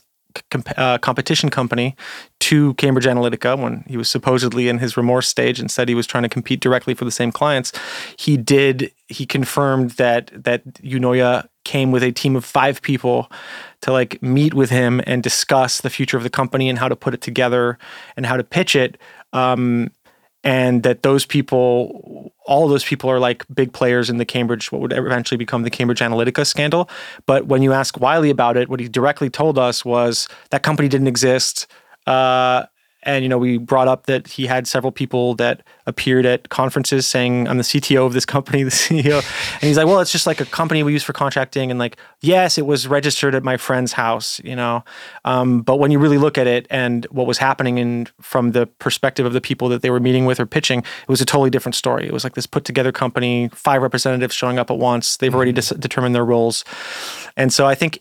com- 0.51 0.63
uh, 0.75 0.97
competition 0.97 1.49
company 1.49 1.95
to 2.41 2.73
Cambridge 2.73 3.05
Analytica, 3.05 3.57
when 3.57 3.85
he 3.87 3.95
was 3.95 4.09
supposedly 4.09 4.67
in 4.67 4.79
his 4.79 4.97
remorse 4.97 5.29
stage 5.29 5.57
and 5.57 5.71
said 5.71 5.87
he 5.87 5.95
was 5.95 6.05
trying 6.05 6.23
to 6.23 6.29
compete 6.29 6.59
directly 6.59 6.93
for 6.93 7.05
the 7.05 7.11
same 7.11 7.31
clients, 7.31 7.71
he 8.17 8.35
did. 8.35 8.91
He 9.07 9.25
confirmed 9.25 9.91
that 9.91 10.31
that 10.43 10.65
Eunoia 10.83 11.47
came 11.63 11.91
with 11.93 12.03
a 12.03 12.11
team 12.11 12.35
of 12.35 12.43
five 12.43 12.81
people 12.81 13.31
to 13.79 13.93
like 13.93 14.21
meet 14.21 14.53
with 14.53 14.69
him 14.69 14.99
and 15.07 15.23
discuss 15.23 15.79
the 15.79 15.89
future 15.89 16.17
of 16.17 16.23
the 16.23 16.29
company 16.29 16.67
and 16.67 16.77
how 16.77 16.89
to 16.89 16.95
put 16.95 17.13
it 17.13 17.21
together 17.21 17.77
and 18.17 18.25
how 18.25 18.35
to 18.35 18.43
pitch 18.43 18.75
it. 18.75 18.97
Um, 19.31 19.91
and 20.43 20.83
that 20.83 21.03
those 21.03 21.25
people, 21.25 22.33
all 22.45 22.67
those 22.67 22.83
people 22.83 23.09
are 23.09 23.19
like 23.19 23.45
big 23.53 23.71
players 23.71 24.09
in 24.09 24.17
the 24.17 24.25
Cambridge, 24.25 24.71
what 24.71 24.81
would 24.81 24.93
eventually 24.93 25.37
become 25.37 25.63
the 25.63 25.69
Cambridge 25.69 25.99
Analytica 25.99 26.45
scandal. 26.45 26.89
But 27.25 27.47
when 27.47 27.61
you 27.61 27.71
ask 27.71 27.99
Wylie 27.99 28.29
about 28.29 28.57
it, 28.57 28.67
what 28.67 28.79
he 28.79 28.89
directly 28.89 29.29
told 29.29 29.57
us 29.57 29.85
was 29.85 30.27
that 30.49 30.63
company 30.63 30.89
didn't 30.89 31.07
exist. 31.07 31.67
Uh, 32.05 32.65
and 33.03 33.23
you 33.23 33.29
know, 33.29 33.37
we 33.37 33.57
brought 33.57 33.87
up 33.87 34.05
that 34.07 34.27
he 34.27 34.45
had 34.45 34.67
several 34.67 34.91
people 34.91 35.35
that 35.35 35.63
appeared 35.85 36.25
at 36.25 36.49
conferences 36.49 37.05
saying, 37.07 37.47
"I'm 37.47 37.57
the 37.57 37.63
CTO 37.63 38.05
of 38.05 38.13
this 38.13 38.25
company, 38.25 38.63
the 38.63 38.71
CEO," 38.71 39.17
and 39.53 39.61
he's 39.61 39.77
like, 39.77 39.87
"Well, 39.87 39.99
it's 39.99 40.11
just 40.11 40.27
like 40.27 40.39
a 40.39 40.45
company 40.45 40.83
we 40.83 40.93
use 40.93 41.03
for 41.03 41.13
contracting." 41.13 41.71
And 41.71 41.79
like, 41.79 41.97
yes, 42.21 42.57
it 42.57 42.65
was 42.65 42.87
registered 42.87 43.35
at 43.35 43.43
my 43.43 43.57
friend's 43.57 43.93
house, 43.93 44.39
you 44.43 44.55
know. 44.55 44.83
Um, 45.25 45.61
but 45.61 45.77
when 45.77 45.91
you 45.91 45.99
really 45.99 46.17
look 46.17 46.37
at 46.37 46.47
it 46.47 46.67
and 46.69 47.05
what 47.11 47.27
was 47.27 47.37
happening 47.37 47.77
in 47.77 48.07
from 48.21 48.51
the 48.51 48.65
perspective 48.65 49.25
of 49.25 49.33
the 49.33 49.41
people 49.41 49.69
that 49.69 49.81
they 49.81 49.89
were 49.89 49.99
meeting 49.99 50.25
with 50.25 50.39
or 50.39 50.45
pitching, 50.45 50.79
it 50.79 51.09
was 51.09 51.21
a 51.21 51.25
totally 51.25 51.49
different 51.49 51.75
story. 51.75 52.05
It 52.05 52.13
was 52.13 52.23
like 52.23 52.35
this 52.35 52.45
put 52.45 52.65
together 52.65 52.91
company, 52.91 53.49
five 53.53 53.81
representatives 53.81 54.35
showing 54.35 54.59
up 54.59 54.71
at 54.71 54.77
once. 54.77 55.17
They've 55.17 55.33
already 55.33 55.51
dis- 55.51 55.69
determined 55.69 56.15
their 56.15 56.25
roles, 56.25 56.63
and 57.37 57.51
so 57.51 57.65
I 57.65 57.75
think 57.75 57.99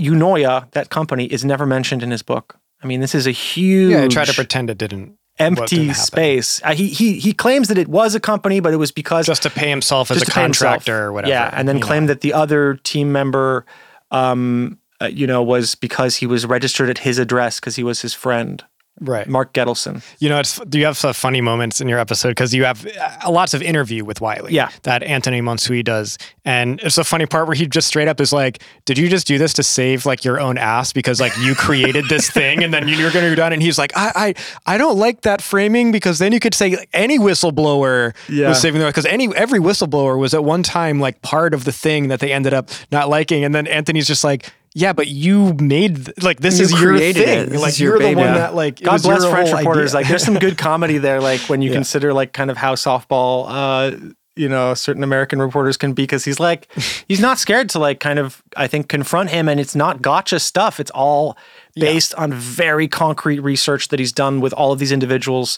Eunoia, 0.00 0.70
that 0.72 0.90
company, 0.90 1.24
is 1.24 1.44
never 1.44 1.66
mentioned 1.66 2.02
in 2.02 2.10
his 2.10 2.22
book. 2.22 2.58
I 2.82 2.86
mean, 2.86 3.00
this 3.00 3.14
is 3.14 3.26
a 3.26 3.30
huge 3.30 3.92
yeah 3.92 4.04
i 4.04 4.08
try 4.08 4.24
to 4.24 4.34
pretend 4.34 4.70
it 4.70 4.78
didn't 4.78 5.16
empty 5.38 5.92
space. 5.92 6.60
Uh, 6.64 6.74
he 6.74 6.88
he 6.88 7.18
he 7.18 7.32
claims 7.32 7.68
that 7.68 7.78
it 7.78 7.88
was 7.88 8.14
a 8.14 8.20
company, 8.20 8.60
but 8.60 8.72
it 8.72 8.76
was 8.76 8.92
because 8.92 9.26
just 9.26 9.42
to 9.42 9.50
pay 9.50 9.68
himself 9.70 10.10
as 10.10 10.22
a 10.22 10.26
contractor 10.26 11.04
or 11.04 11.12
whatever 11.12 11.30
Yeah, 11.30 11.50
and 11.52 11.68
then 11.68 11.76
you 11.76 11.80
know. 11.80 11.86
claimed 11.86 12.08
that 12.08 12.20
the 12.20 12.32
other 12.32 12.74
team 12.84 13.12
member, 13.12 13.66
um, 14.10 14.78
uh, 15.00 15.06
you 15.06 15.26
know, 15.26 15.42
was 15.42 15.74
because 15.74 16.16
he 16.16 16.26
was 16.26 16.46
registered 16.46 16.88
at 16.88 16.98
his 16.98 17.18
address 17.18 17.60
because 17.60 17.76
he 17.76 17.82
was 17.82 18.00
his 18.02 18.14
friend, 18.14 18.64
right 19.00 19.28
Mark 19.28 19.52
Gettleson. 19.52 20.02
You 20.18 20.28
know, 20.28 20.38
it's 20.40 20.58
do 20.60 20.78
you 20.78 20.84
have 20.86 20.96
some 20.96 21.12
funny 21.12 21.40
moments 21.40 21.80
in 21.80 21.88
your 21.88 21.98
episode 21.98 22.30
because 22.30 22.54
you 22.54 22.64
have 22.64 22.86
uh, 22.86 23.30
lots 23.30 23.54
of 23.54 23.62
interview 23.62 24.04
with 24.04 24.20
Wylie. 24.20 24.52
Yeah. 24.54 24.70
that 24.84 25.02
Anthony 25.02 25.40
Monsui 25.42 25.84
does, 25.84 26.16
and 26.44 26.80
it's 26.80 26.98
a 26.98 27.04
funny 27.04 27.26
part 27.26 27.46
where 27.46 27.54
he 27.56 27.66
just 27.66 27.88
straight 27.88 28.08
up 28.08 28.20
is 28.20 28.32
like, 28.32 28.62
"Did 28.84 28.98
you 28.98 29.08
just 29.08 29.26
do 29.26 29.38
this 29.38 29.52
to 29.54 29.62
save 29.62 30.06
like 30.06 30.24
your 30.24 30.40
own 30.40 30.58
ass 30.58 30.92
because 30.92 31.20
like 31.20 31.36
you 31.38 31.54
created 31.54 32.06
this 32.08 32.30
thing 32.38 32.64
and 32.64 32.72
then 32.72 32.88
you're 32.88 33.10
going 33.10 33.24
to 33.24 33.30
go 33.30 33.34
down?" 33.36 33.52
And 33.52 33.62
he's 33.62 33.78
like, 33.78 33.92
"I 33.96 34.34
I 34.66 34.74
I 34.74 34.78
don't 34.78 34.98
like 34.98 35.22
that 35.22 35.42
framing 35.42 35.92
because 35.92 36.18
then 36.18 36.32
you 36.32 36.40
could 36.40 36.54
say 36.54 36.76
like, 36.76 36.88
any 36.92 37.18
whistleblower 37.18 38.14
Yeah. 38.28 38.48
was 38.48 38.60
saving 38.60 38.80
their 38.80 38.88
because 38.90 39.06
any 39.06 39.34
every 39.36 39.60
whistleblower 39.60 40.18
was 40.18 40.34
at 40.34 40.44
one 40.44 40.62
time 40.62 41.00
like 41.00 41.20
part 41.22 41.54
of 41.54 41.64
the 41.64 41.72
thing 41.72 42.08
that 42.08 42.20
they 42.20 42.32
ended 42.32 42.54
up 42.54 42.70
not 42.90 43.08
liking, 43.08 43.44
and 43.44 43.54
then 43.54 43.66
Anthony's 43.66 44.06
just 44.06 44.24
like." 44.24 44.52
Yeah, 44.78 44.92
but 44.92 45.06
you 45.08 45.54
made 45.54 46.22
like 46.22 46.38
this 46.38 46.58
You 46.58 46.64
is 46.66 46.72
your 46.82 46.98
thing. 46.98 47.16
it. 47.16 47.52
Like 47.58 47.80
you're 47.80 47.98
the 47.98 48.14
one 48.14 48.34
that 48.34 48.54
like 48.54 48.78
God 48.82 49.02
bless 49.02 49.24
French 49.24 49.50
reporters. 49.50 49.94
Like, 49.94 50.06
there's 50.06 50.22
some 50.22 50.38
good 50.38 50.58
comedy 50.68 50.98
there. 50.98 51.18
Like 51.22 51.40
when 51.48 51.62
you 51.62 51.70
Yeah. 51.70 51.76
consider 51.76 52.12
like 52.12 52.34
kind 52.34 52.50
of 52.50 52.58
how 52.58 52.74
softball, 52.74 53.46
uh, 53.48 53.96
you 54.34 54.50
know, 54.50 54.74
certain 54.74 55.02
American 55.02 55.40
reporters 55.40 55.78
can 55.78 55.94
be, 55.94 56.02
because 56.02 56.26
he's 56.26 56.38
like, 56.38 56.68
he's 57.08 57.20
not 57.20 57.38
scared 57.38 57.70
to 57.70 57.78
like 57.78 58.00
kind 58.00 58.18
of, 58.18 58.42
I 58.54 58.66
think, 58.66 58.90
confront 58.90 59.30
him, 59.30 59.48
and 59.48 59.58
it's 59.58 59.74
not 59.74 60.02
gotcha 60.02 60.38
stuff. 60.38 60.78
It's 60.78 60.90
all 60.90 61.38
based 61.74 62.14
on 62.16 62.34
very 62.34 62.86
concrete 62.86 63.40
research 63.40 63.88
that 63.88 63.98
he's 63.98 64.12
done 64.12 64.40
with 64.42 64.52
all 64.52 64.72
of 64.72 64.78
these 64.78 64.92
individuals. 64.92 65.56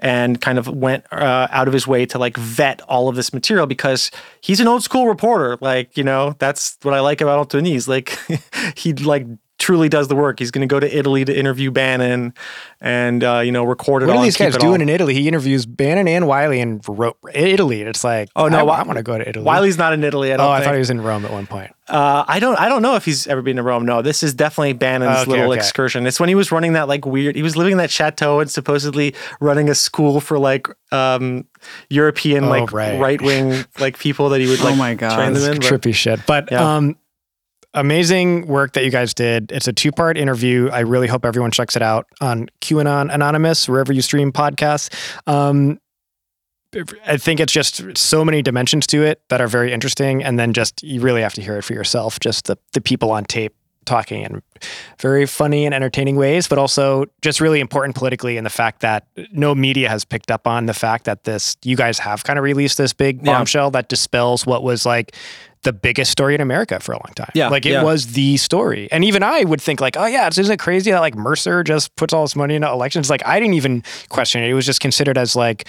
And 0.00 0.40
kind 0.40 0.58
of 0.58 0.68
went 0.68 1.04
uh, 1.12 1.48
out 1.50 1.66
of 1.66 1.74
his 1.74 1.86
way 1.86 2.06
to 2.06 2.18
like 2.18 2.36
vet 2.36 2.80
all 2.82 3.08
of 3.08 3.16
this 3.16 3.32
material 3.32 3.66
because 3.66 4.12
he's 4.40 4.60
an 4.60 4.68
old 4.68 4.84
school 4.84 5.08
reporter. 5.08 5.58
Like, 5.60 5.96
you 5.96 6.04
know, 6.04 6.36
that's 6.38 6.78
what 6.82 6.94
I 6.94 7.00
like 7.00 7.20
about 7.20 7.48
Antonis. 7.48 7.88
Like, 7.88 8.16
he 8.76 8.92
like 8.92 9.26
truly 9.58 9.88
does 9.88 10.08
the 10.08 10.14
work. 10.16 10.38
He's 10.38 10.50
going 10.50 10.66
to 10.66 10.72
go 10.72 10.78
to 10.80 10.96
Italy 10.98 11.24
to 11.24 11.36
interview 11.36 11.70
Bannon, 11.70 12.32
and 12.80 13.22
uh, 13.24 13.40
you 13.40 13.52
know 13.52 13.64
record 13.64 14.02
it 14.02 14.06
What 14.06 14.16
all. 14.16 14.22
are 14.22 14.24
these 14.24 14.36
guys 14.36 14.56
doing 14.56 14.76
all. 14.76 14.80
in 14.82 14.88
Italy? 14.88 15.14
He 15.14 15.26
interviews 15.28 15.66
Bannon 15.66 16.06
and 16.08 16.26
Wylie 16.26 16.60
in 16.60 16.80
Ro- 16.86 17.16
Italy. 17.34 17.80
And 17.80 17.88
it's 17.90 18.04
like, 18.04 18.28
Oh, 18.36 18.48
no, 18.48 18.56
I, 18.56 18.60
Wi- 18.60 18.82
want 18.84 18.96
to 18.98 19.02
go 19.02 19.18
to 19.18 19.28
Italy. 19.28 19.44
Wylie's 19.44 19.76
not 19.78 19.92
in 19.92 20.04
Italy. 20.04 20.32
I 20.32 20.36
don't 20.36 20.46
Oh, 20.46 20.50
I 20.50 20.62
thought 20.62 20.74
he 20.74 20.78
was 20.78 20.90
in 20.90 21.00
Rome 21.00 21.24
at 21.24 21.32
one 21.32 21.46
point. 21.46 21.72
Uh, 21.88 22.22
I 22.28 22.38
don't. 22.38 22.58
I 22.60 22.68
don't 22.68 22.82
know 22.82 22.96
if 22.96 23.04
he's 23.06 23.26
ever 23.26 23.40
been 23.42 23.56
to 23.56 23.62
Rome. 23.62 23.86
No, 23.86 24.02
this 24.02 24.22
is 24.22 24.34
definitely 24.34 24.74
Bannon's 24.74 25.20
Okay, 25.22 25.30
little 25.30 25.52
okay. 25.52 25.58
excursion. 25.58 26.06
It's 26.06 26.20
when 26.20 26.28
he 26.28 26.34
was 26.34 26.52
running 26.52 26.74
that 26.74 26.86
like 26.86 27.06
weird. 27.06 27.34
He 27.34 27.42
was 27.42 27.56
living 27.56 27.72
in 27.72 27.78
that 27.78 27.90
chateau 27.90 28.40
and 28.40 28.50
supposedly 28.50 29.14
running 29.40 29.68
a 29.70 29.74
school 29.74 30.20
for 30.20 30.38
like 30.38 30.68
um, 30.92 31.46
European 31.88 32.44
Oh, 32.44 32.48
like 32.48 32.72
right. 32.72 33.00
right 33.00 33.20
wing 33.22 33.64
like 33.78 33.98
people 33.98 34.28
that 34.30 34.40
he 34.40 34.46
would 34.48 34.60
like. 34.64 34.74
Oh 34.74 34.76
my 34.76 34.94
God. 34.94 35.14
train 35.14 35.32
them 35.32 35.52
in. 35.54 35.58
but- 35.60 35.66
trippy 35.66 35.94
shit. 35.94 36.20
But 36.26 36.50
Yeah. 36.52 36.76
um, 36.76 36.96
amazing 37.80 38.46
work 38.46 38.72
that 38.74 38.84
you 38.84 38.90
guys 38.90 39.14
did. 39.14 39.50
It's 39.52 39.68
a 39.68 39.72
two 39.72 39.92
part 39.92 40.16
interview. 40.18 40.68
I 40.70 40.80
really 40.80 41.06
hope 41.06 41.24
everyone 41.24 41.50
checks 41.50 41.76
it 41.76 41.82
out 41.82 42.06
on 42.20 42.48
QAnon 42.60 43.12
Anonymous, 43.12 43.68
wherever 43.68 43.92
you 43.92 44.02
stream 44.02 44.32
podcasts. 44.32 44.90
Um, 45.26 45.80
I 47.06 47.16
think 47.16 47.40
it's 47.40 47.52
just 47.52 47.96
so 47.96 48.24
many 48.24 48.42
dimensions 48.42 48.86
to 48.88 49.02
it 49.02 49.22
that 49.30 49.40
are 49.40 49.48
very 49.48 49.72
interesting, 49.72 50.22
and 50.22 50.38
then 50.38 50.52
just 50.52 50.82
you 50.82 51.00
really 51.00 51.22
have 51.22 51.32
to 51.34 51.42
hear 51.42 51.56
it 51.56 51.62
for 51.62 51.72
yourself. 51.72 52.20
Just 52.20 52.44
the 52.46 52.58
the 52.74 52.80
people 52.82 53.10
on 53.10 53.24
tape 53.24 53.54
talking 53.86 54.22
in 54.22 54.42
very 55.00 55.24
funny 55.24 55.64
and 55.64 55.74
entertaining 55.74 56.14
ways, 56.16 56.46
but 56.46 56.58
also 56.58 57.06
just 57.22 57.40
really 57.40 57.58
important 57.58 57.96
politically 57.96 58.36
in 58.36 58.44
the 58.44 58.50
fact 58.50 58.80
that 58.80 59.06
no 59.32 59.54
media 59.54 59.88
has 59.88 60.04
picked 60.04 60.30
up 60.30 60.46
on 60.46 60.66
the 60.66 60.74
fact 60.74 61.04
that 61.06 61.24
this 61.24 61.56
you 61.64 61.74
guys 61.74 61.98
have 61.98 62.22
kind 62.22 62.38
of 62.38 62.42
released 62.42 62.76
this 62.76 62.92
big 62.92 63.24
Yeah. 63.24 63.32
bombshell 63.32 63.70
that 63.70 63.88
dispels 63.88 64.44
what 64.44 64.62
was 64.62 64.84
like 64.84 65.16
the 65.62 65.72
biggest 65.72 66.10
story 66.12 66.34
in 66.34 66.40
America 66.40 66.78
for 66.80 66.92
a 66.92 66.96
long 66.96 67.12
time. 67.14 67.30
Yeah, 67.34 67.48
Like 67.48 67.66
it 67.66 67.70
yeah. 67.72 67.82
was 67.82 68.08
the 68.12 68.36
story. 68.36 68.88
And 68.92 69.04
even 69.04 69.22
I 69.22 69.44
would 69.44 69.60
think 69.60 69.80
like, 69.80 69.96
oh 69.96 70.06
yeah, 70.06 70.28
isn't 70.28 70.50
it 70.50 70.58
crazy 70.58 70.90
that 70.92 71.00
like 71.00 71.14
Mercer 71.16 71.62
just 71.64 71.94
puts 71.96 72.12
all 72.14 72.22
this 72.24 72.36
money 72.36 72.54
into 72.54 72.68
elections? 72.68 73.10
Like 73.10 73.26
I 73.26 73.40
didn't 73.40 73.54
even 73.54 73.82
question 74.08 74.42
it. 74.42 74.50
It 74.50 74.54
was 74.54 74.66
just 74.66 74.80
considered 74.80 75.18
as 75.18 75.34
like 75.36 75.66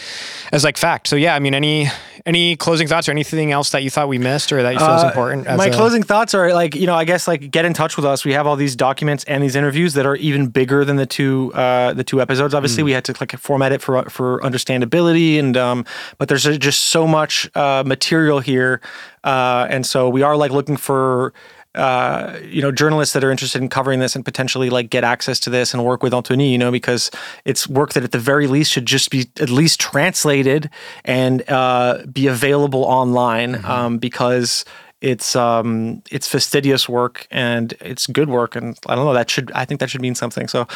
as 0.52 0.64
like 0.64 0.78
fact. 0.78 1.08
So 1.08 1.16
yeah, 1.16 1.34
I 1.36 1.40
mean 1.40 1.56
any 1.56 1.88
any 2.26 2.56
closing 2.56 2.88
thoughts 2.88 3.08
or 3.08 3.12
anything 3.12 3.52
else 3.52 3.70
that 3.72 3.82
you 3.82 3.90
thought 3.90 4.08
we 4.10 4.18
missed 4.20 4.52
or 4.52 4.62
that 4.62 4.74
you 4.74 4.80
feel 4.80 4.96
is 4.96 5.04
Uh, 5.04 5.08
important? 5.08 5.48
as 5.48 5.58
My 5.58 5.68
a- 5.68 5.74
closing 5.74 6.04
thoughts 6.04 6.34
are 6.36 6.54
like 6.54 6.76
you 6.76 6.86
know 6.86 6.96
I 6.96 7.06
guess 7.06 7.28
like 7.28 7.50
get 7.50 7.66
in 7.66 7.74
touch 7.74 7.96
with 7.96 8.06
us. 8.06 8.24
We 8.26 8.34
have 8.34 8.46
all 8.46 8.56
these 8.58 8.76
documents 8.76 9.24
and 9.26 9.42
these 9.44 9.56
interviews 9.56 9.94
that 9.96 10.06
are 10.06 10.16
even 10.18 10.48
bigger 10.48 10.86
than 10.86 10.98
the 10.98 11.06
two 11.08 11.52
uh, 11.56 11.94
the 11.94 12.04
two 12.04 12.22
episodes. 12.22 12.54
Obviously, 12.54 12.84
we 12.84 12.92
had 12.92 13.04
to 13.06 13.16
like 13.20 13.32
format 13.40 13.72
it 13.72 13.82
for 13.82 14.04
for 14.10 14.40
understandability 14.42 15.40
and 15.40 15.58
um, 15.58 15.86
but 16.18 16.28
there's 16.30 16.44
just 16.60 16.86
so 16.86 17.08
much 17.08 17.50
uh, 17.56 17.84
material 17.86 18.40
here, 18.40 18.82
uh, 19.24 19.68
and 19.70 19.86
so 19.86 20.10
we 20.10 20.22
are 20.22 20.36
like 20.36 20.52
looking 20.52 20.78
for. 20.78 21.34
Uh, 21.76 22.40
you 22.44 22.64
know, 22.64 22.72
journalists 22.72 23.14
that 23.14 23.24
are 23.24 23.30
interested 23.30 23.62
in 23.62 23.70
covering 23.70 24.00
this 24.00 24.16
and 24.16 24.26
potentially 24.26 24.72
like 24.72 24.90
get 24.90 25.04
access 25.04 25.40
to 25.40 25.52
this 25.52 25.72
and 25.72 25.86
work 25.86 26.02
with 26.02 26.16
Anthony, 26.16 26.52
you 26.52 26.58
know, 26.58 26.72
because 26.72 27.12
it's 27.46 27.68
work 27.70 27.94
that 27.94 28.04
at 28.04 28.12
the 28.12 28.18
very 28.18 28.48
least 28.48 28.72
should 28.72 28.88
just 28.88 29.12
be 29.12 29.30
at 29.40 29.52
least 29.52 29.80
translated 29.80 30.68
and 31.06 31.48
uh, 31.48 32.04
be 32.12 32.26
available 32.26 32.84
online 32.86 33.64
um, 33.66 34.00
because 34.00 34.66
it's 35.02 35.36
um 35.36 36.02
it's 36.12 36.28
fastidious 36.28 36.90
work 36.90 37.28
and 37.32 37.74
it's 37.80 38.06
good 38.08 38.30
work 38.30 38.56
and 38.56 38.78
I 38.88 38.96
don't 38.96 39.06
know 39.06 39.14
that 39.14 39.30
should 39.30 39.52
I 39.54 39.66
think 39.66 39.80
that 39.80 39.90
should 39.90 40.02
mean 40.02 40.16
something. 40.16 40.48
So 40.48 40.68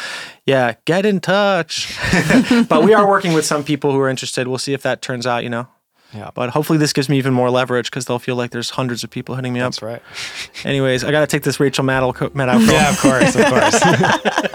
yeah, 0.46 0.74
get 0.84 1.04
in 1.04 1.20
touch. 1.20 1.94
but 2.68 2.82
we 2.82 2.94
are 2.94 3.06
working 3.06 3.32
with 3.32 3.44
some 3.44 3.64
people 3.64 3.92
who 3.92 4.00
are 4.00 4.08
interested. 4.08 4.48
We'll 4.48 4.58
see 4.58 4.72
if 4.72 4.82
that 4.82 5.02
turns 5.02 5.26
out, 5.26 5.42
you 5.42 5.50
know. 5.50 5.68
Yeah. 6.14 6.30
But 6.34 6.50
hopefully 6.50 6.78
this 6.78 6.92
gives 6.92 7.08
me 7.08 7.18
even 7.18 7.34
more 7.34 7.50
leverage 7.50 7.90
because 7.90 8.04
they'll 8.06 8.18
feel 8.18 8.36
like 8.36 8.50
there's 8.52 8.70
hundreds 8.70 9.02
of 9.04 9.10
people 9.10 9.34
hitting 9.34 9.52
me 9.52 9.60
up. 9.60 9.66
That's 9.72 9.82
right. 9.82 10.02
Anyways, 10.64 11.02
I 11.04 11.10
got 11.10 11.20
to 11.20 11.26
take 11.26 11.42
this 11.42 11.58
Rachel 11.58 11.84
Maddow 11.84 12.14
co- 12.14 12.30
Maddow. 12.30 12.64
Yeah, 12.70 12.90
of 12.90 12.98
course, 13.00 13.34
of 13.36 13.46
course. 13.46 13.80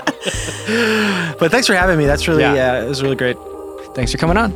But 1.40 1.52
thanks 1.52 1.68
for 1.68 1.74
having 1.74 1.98
me. 1.98 2.06
That's 2.06 2.28
really 2.28 2.42
Yeah. 2.44 2.54
yeah, 2.54 2.84
it 2.84 2.88
was 2.88 3.02
really 3.02 3.16
great. 3.16 3.38
Thanks 3.96 4.12
for 4.12 4.18
coming 4.18 4.38
on. 4.38 4.52